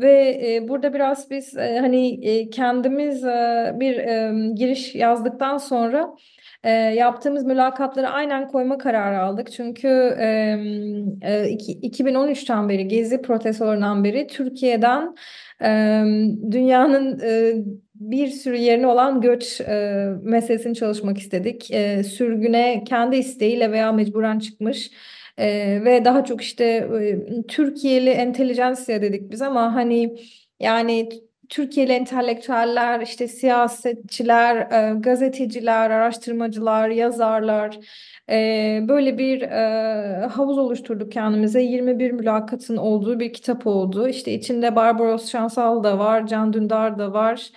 Ve 0.00 0.40
e, 0.46 0.68
burada 0.68 0.94
biraz 0.94 1.30
biz 1.30 1.56
e, 1.56 1.78
hani 1.78 2.26
e, 2.28 2.50
kendimiz 2.50 3.24
bir 3.80 3.96
giriş 4.54 4.94
yazdıktan 4.94 5.58
sonra 5.58 6.14
e, 6.64 6.70
yaptığımız 6.70 7.44
mülakatları 7.44 8.08
aynen 8.08 8.48
koyma 8.48 8.78
kararı 8.78 9.20
aldık. 9.20 9.52
Çünkü 9.52 9.88
e, 10.20 11.48
iki- 11.48 11.80
2013'ten 11.80 12.68
beri, 12.68 12.88
Gezi 12.88 13.22
protestolarından 13.22 14.04
beri 14.04 14.26
Türkiye'den 14.26 15.14
e, 15.62 15.68
dünyanın 16.50 17.18
e, 17.18 17.54
bir 18.10 18.28
sürü 18.28 18.56
yerine 18.56 18.86
olan 18.86 19.20
göç 19.20 19.60
e, 19.60 20.06
meselesini 20.22 20.74
çalışmak 20.74 21.18
istedik. 21.18 21.70
E, 21.70 22.04
sürgüne 22.04 22.84
kendi 22.86 23.16
isteğiyle 23.16 23.72
veya 23.72 23.92
mecburen 23.92 24.38
çıkmış 24.38 24.90
e, 25.38 25.46
ve 25.84 26.04
daha 26.04 26.24
çok 26.24 26.42
işte 26.42 26.64
e, 26.64 27.46
Türkiye'li 27.48 28.10
entelijansiya 28.10 29.02
dedik 29.02 29.30
biz 29.30 29.42
ama 29.42 29.74
hani 29.74 30.16
yani 30.60 31.08
Türkiye'li 31.48 31.92
entelektüeller, 31.92 33.00
işte 33.00 33.28
siyasetçiler, 33.28 34.56
e, 34.56 34.94
gazeteciler, 35.00 35.90
araştırmacılar, 35.90 36.88
yazarlar 36.88 37.78
e, 38.30 38.80
böyle 38.88 39.18
bir 39.18 39.42
e, 39.42 40.26
havuz 40.26 40.58
oluşturduk 40.58 41.12
kendimize. 41.12 41.62
21 41.62 42.10
mülakatın 42.10 42.76
olduğu 42.76 43.20
bir 43.20 43.32
kitap 43.32 43.66
oldu. 43.66 44.08
İşte 44.08 44.32
içinde 44.32 44.76
Barbaros 44.76 45.30
Şansal 45.30 45.84
da 45.84 45.98
var, 45.98 46.26
Can 46.26 46.52
Dündar 46.52 46.98
da 46.98 47.12
var. 47.12 47.50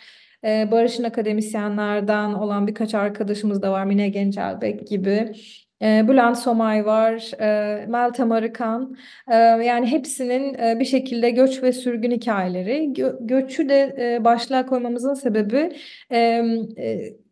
E, 0.43 0.71
Barış'ın 0.71 1.03
akademisyenlerden 1.03 2.33
olan 2.33 2.67
birkaç 2.67 2.93
arkadaşımız 2.93 3.61
da 3.61 3.71
var. 3.71 3.85
Mine 3.85 4.09
Gencelbek 4.09 4.87
gibi. 4.87 5.33
E, 5.81 6.07
Bülent 6.07 6.37
Somay 6.37 6.85
var, 6.85 7.31
e, 7.41 7.85
Meltem 7.87 8.31
Arıkan. 8.31 8.97
E, 9.31 9.35
yani 9.35 9.87
hepsinin 9.87 10.53
e, 10.53 10.79
bir 10.79 10.85
şekilde 10.85 11.29
göç 11.29 11.63
ve 11.63 11.71
sürgün 11.73 12.11
hikayeleri. 12.11 12.93
Gö- 12.93 13.27
göçü 13.27 13.69
de 13.69 13.95
e, 13.99 14.23
başlığa 14.23 14.65
koymamızın 14.65 15.13
sebebi 15.13 15.75
e, 16.11 16.41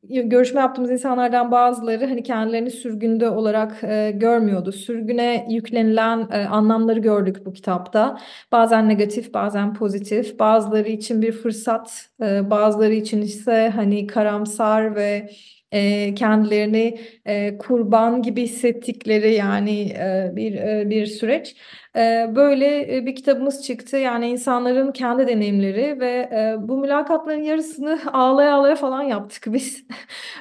görüşme 0.10 0.62
yaptığımız 0.62 0.92
insanlardan 0.92 1.52
bazıları 1.52 2.06
hani 2.06 2.24
kendilerini 2.24 2.72
sürgünde 2.72 3.30
olarak 3.30 3.84
e, 3.84 4.12
görmüyordu. 4.16 4.72
Sürgüne 4.72 5.48
yüklenilen 5.50 6.28
e, 6.32 6.46
anlamları 6.46 7.00
gördük 7.00 7.46
bu 7.46 7.54
kitapta. 7.54 8.20
Bazen 8.52 8.90
negatif, 8.90 9.34
bazen 9.34 9.74
pozitif. 9.74 10.40
Bazıları 10.40 10.90
için 10.90 11.22
bir 11.22 11.32
fırsat, 11.32 12.10
e, 12.22 12.50
bazıları 12.50 12.94
için 12.94 13.22
ise 13.22 13.72
hani 13.76 14.08
karamsar 14.08 14.96
ve 14.96 15.30
e, 15.76 16.14
kendilerini 16.16 17.00
e, 17.26 17.58
kurban 17.58 18.22
gibi 18.22 18.44
hissettikleri 18.44 19.34
yani 19.34 19.82
e, 19.82 20.32
bir 20.36 20.54
e, 20.56 20.90
bir 20.90 21.06
süreç. 21.06 21.56
E, 21.96 22.32
böyle 22.36 22.98
e, 22.98 23.06
bir 23.06 23.16
kitabımız 23.16 23.64
çıktı. 23.64 23.98
Yani 23.98 24.30
insanların 24.30 24.92
kendi 24.92 25.28
deneyimleri 25.28 26.00
ve 26.00 26.30
e, 26.34 26.68
bu 26.68 26.78
mülakatların 26.78 27.44
yarısını 27.44 28.00
ağlaya 28.14 28.56
ağlaya 28.56 28.76
falan 28.76 29.02
yaptık 29.04 29.44
biz. 29.54 29.86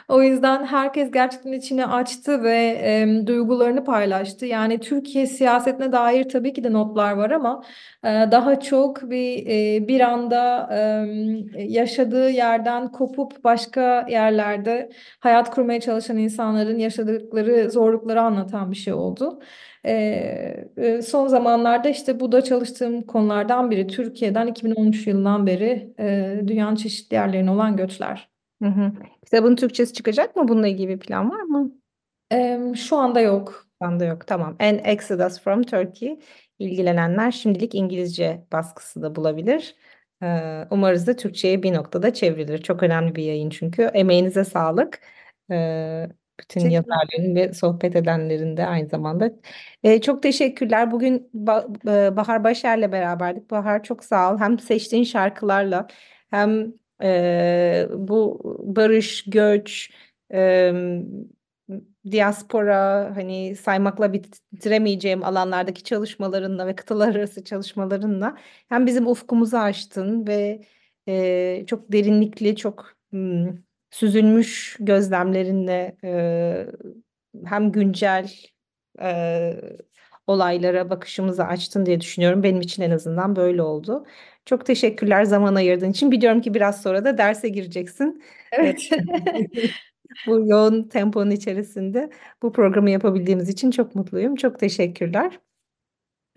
O 0.09 0.23
yüzden 0.23 0.65
herkes 0.67 1.11
gerçekten 1.11 1.53
içini 1.53 1.87
açtı 1.87 2.43
ve 2.43 3.25
duygularını 3.27 3.85
paylaştı. 3.85 4.47
Yani 4.47 4.81
Türkiye 4.81 5.27
siyasetine 5.27 5.93
dair 5.93 6.29
tabii 6.29 6.53
ki 6.53 6.65
de 6.65 6.73
notlar 6.73 7.13
var 7.13 7.31
ama 7.31 7.63
e, 8.05 8.09
daha 8.09 8.61
çok 8.61 9.11
bir 9.11 9.45
bir 9.89 10.01
anda 10.01 10.69
yaşadığı 11.57 12.31
yerden 12.31 12.93
kopup 12.93 13.45
başka 13.45 14.07
yerlerde 14.09 14.91
hayat 15.21 15.51
kurmaya 15.51 15.81
çalışan 15.81 16.17
insanların 16.17 16.79
yaşadıkları 16.79 17.71
zorlukları 17.71 18.23
anlatan 18.23 18.71
bir 18.71 18.77
şey 18.77 18.93
oldu. 18.95 19.41
E, 19.87 21.01
son 21.05 21.29
zamanlarda 21.29 21.89
işte 21.89 22.21
bu 22.21 22.33
da 22.33 22.45
çalıştığım 22.45 23.03
konulardan 23.03 23.71
biri. 23.71 23.87
Türkiye'den 23.87 24.47
2013 24.47 25.07
yılından 25.07 25.47
beri 25.47 25.95
e, 25.99 26.41
dünyanın 26.47 26.77
çeşitli 26.77 27.15
yerlerine 27.15 27.51
olan 27.51 27.77
göçler. 27.77 28.29
Hı 28.63 28.69
hı. 28.69 28.93
Kitabın 29.25 29.57
Türkçesi 29.57 29.93
çıkacak 29.93 30.37
mı? 30.37 30.49
Bununla 30.49 30.69
ilgili 30.69 30.89
bir 30.89 30.99
plan 30.99 31.31
var 31.31 31.43
mı? 31.43 31.73
Em, 32.31 32.77
şu 32.77 32.97
anda 32.97 33.21
yok. 33.21 33.67
Bende 33.81 34.05
yok. 34.05 34.27
Tamam. 34.27 34.57
An 34.61 34.79
Exodus 34.85 35.41
from 35.41 35.63
Turkey. 35.63 36.19
İlgilenenler 36.59 37.31
şimdilik 37.31 37.75
İngilizce 37.75 38.45
baskısı 38.53 39.03
da 39.03 39.17
bulabilir. 39.17 39.75
Umarız 40.71 41.07
da 41.07 41.17
Türkçe'ye 41.17 41.63
bir 41.63 41.75
noktada 41.75 42.15
çevrilir. 42.15 42.59
Çok 42.63 42.83
önemli 42.83 43.15
bir 43.15 43.23
yayın 43.23 43.51
çünkü. 43.51 43.83
Emeğinize 43.83 44.45
sağlık. 44.45 45.01
Bütün 46.41 46.71
yazarların 46.71 47.35
ve 47.35 47.53
sohbet 47.53 47.97
edenlerin 47.97 48.57
de 48.57 48.67
aynı 48.67 48.89
zamanda. 48.89 49.31
Ee, 49.83 50.01
çok 50.01 50.23
teşekkürler. 50.23 50.91
Bugün 50.91 51.31
Ba- 51.35 52.09
e, 52.11 52.17
Bahar 52.17 52.45
Başer'le 52.45 52.93
beraberdik. 52.93 53.51
Bahar 53.51 53.83
çok 53.83 54.05
sağ 54.05 54.35
ol. 54.35 54.39
Hem 54.39 54.59
seçtiğin 54.59 55.05
şarkılarla 55.05 55.87
hem 56.31 56.73
e, 57.03 57.87
bu 57.91 58.41
barış, 58.77 59.25
göç, 59.25 59.91
e, 60.33 60.73
diaspora 62.11 63.13
hani 63.17 63.57
saymakla 63.57 64.13
bitiremeyeceğim 64.13 65.25
alanlardaki 65.25 65.83
çalışmalarınla 65.83 66.67
ve 66.67 66.77
kıtalar 66.77 67.15
arası 67.15 67.45
çalışmalarınla 67.45 68.37
hem 68.69 68.87
bizim 68.87 69.07
ufkumuzu 69.07 69.57
açtın 69.57 70.27
ve 70.27 70.61
e, 71.09 71.65
çok 71.67 71.93
derinlikli, 71.93 72.57
çok 72.57 72.93
hmm, 73.11 73.49
süzülmüş 73.95 74.77
gözlemlerinle 74.81 75.97
e, 76.05 76.67
hem 77.47 77.73
güncel 77.73 78.33
e, 79.03 79.53
olaylara 80.27 80.91
bakışımızı 80.91 81.45
açtın 81.45 81.87
diye 81.87 82.01
düşünüyorum. 82.01 82.43
Benim 82.43 82.61
için 82.61 82.83
en 82.83 82.91
azından 82.91 83.37
böyle 83.37 83.63
oldu. 83.63 84.07
Çok 84.47 84.67
teşekkürler 84.67 85.25
zaman 85.25 85.55
ayırdığın 85.55 85.91
için. 85.91 86.11
Biliyorum 86.11 86.41
ki 86.41 86.55
biraz 86.55 86.83
sonra 86.83 87.05
da 87.05 87.19
derse 87.19 87.49
gireceksin. 87.49 88.23
Evet. 88.53 88.91
Bu 90.27 90.49
yoğun 90.49 90.89
temponun 90.89 91.31
içerisinde 91.31 92.11
bu 92.43 92.53
programı 92.53 92.91
yapabildiğimiz 92.91 93.49
için 93.49 93.71
çok 93.71 93.95
mutluyum. 93.95 94.37
Çok 94.37 94.61
teşekkürler. 94.61 95.41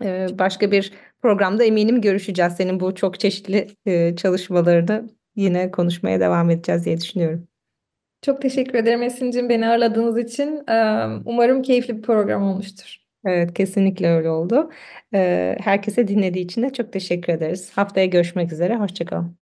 Ee, 0.04 0.26
başka 0.38 0.72
bir 0.72 0.92
programda 1.22 1.64
eminim 1.64 2.00
görüşeceğiz. 2.00 2.52
Senin 2.52 2.80
bu 2.80 2.94
çok 2.94 3.20
çeşitli 3.20 3.66
e, 3.86 4.16
çalışmalarını 4.16 5.10
yine 5.36 5.70
konuşmaya 5.70 6.20
devam 6.20 6.50
edeceğiz 6.50 6.84
diye 6.84 7.00
düşünüyorum. 7.00 7.47
Çok 8.22 8.42
teşekkür 8.42 8.74
ederim 8.74 9.02
Esin'cim 9.02 9.48
beni 9.48 9.68
ağırladığınız 9.68 10.18
için. 10.18 10.62
Umarım 11.24 11.62
keyifli 11.62 11.96
bir 11.96 12.02
program 12.02 12.42
olmuştur. 12.42 12.96
Evet, 13.24 13.54
kesinlikle 13.54 14.08
öyle 14.08 14.30
oldu. 14.30 14.70
Herkese 15.60 16.08
dinlediği 16.08 16.44
için 16.44 16.62
de 16.62 16.72
çok 16.72 16.92
teşekkür 16.92 17.32
ederiz. 17.32 17.70
Haftaya 17.74 18.06
görüşmek 18.06 18.52
üzere. 18.52 18.76
Hoşça 18.76 19.04
kalın. 19.04 19.37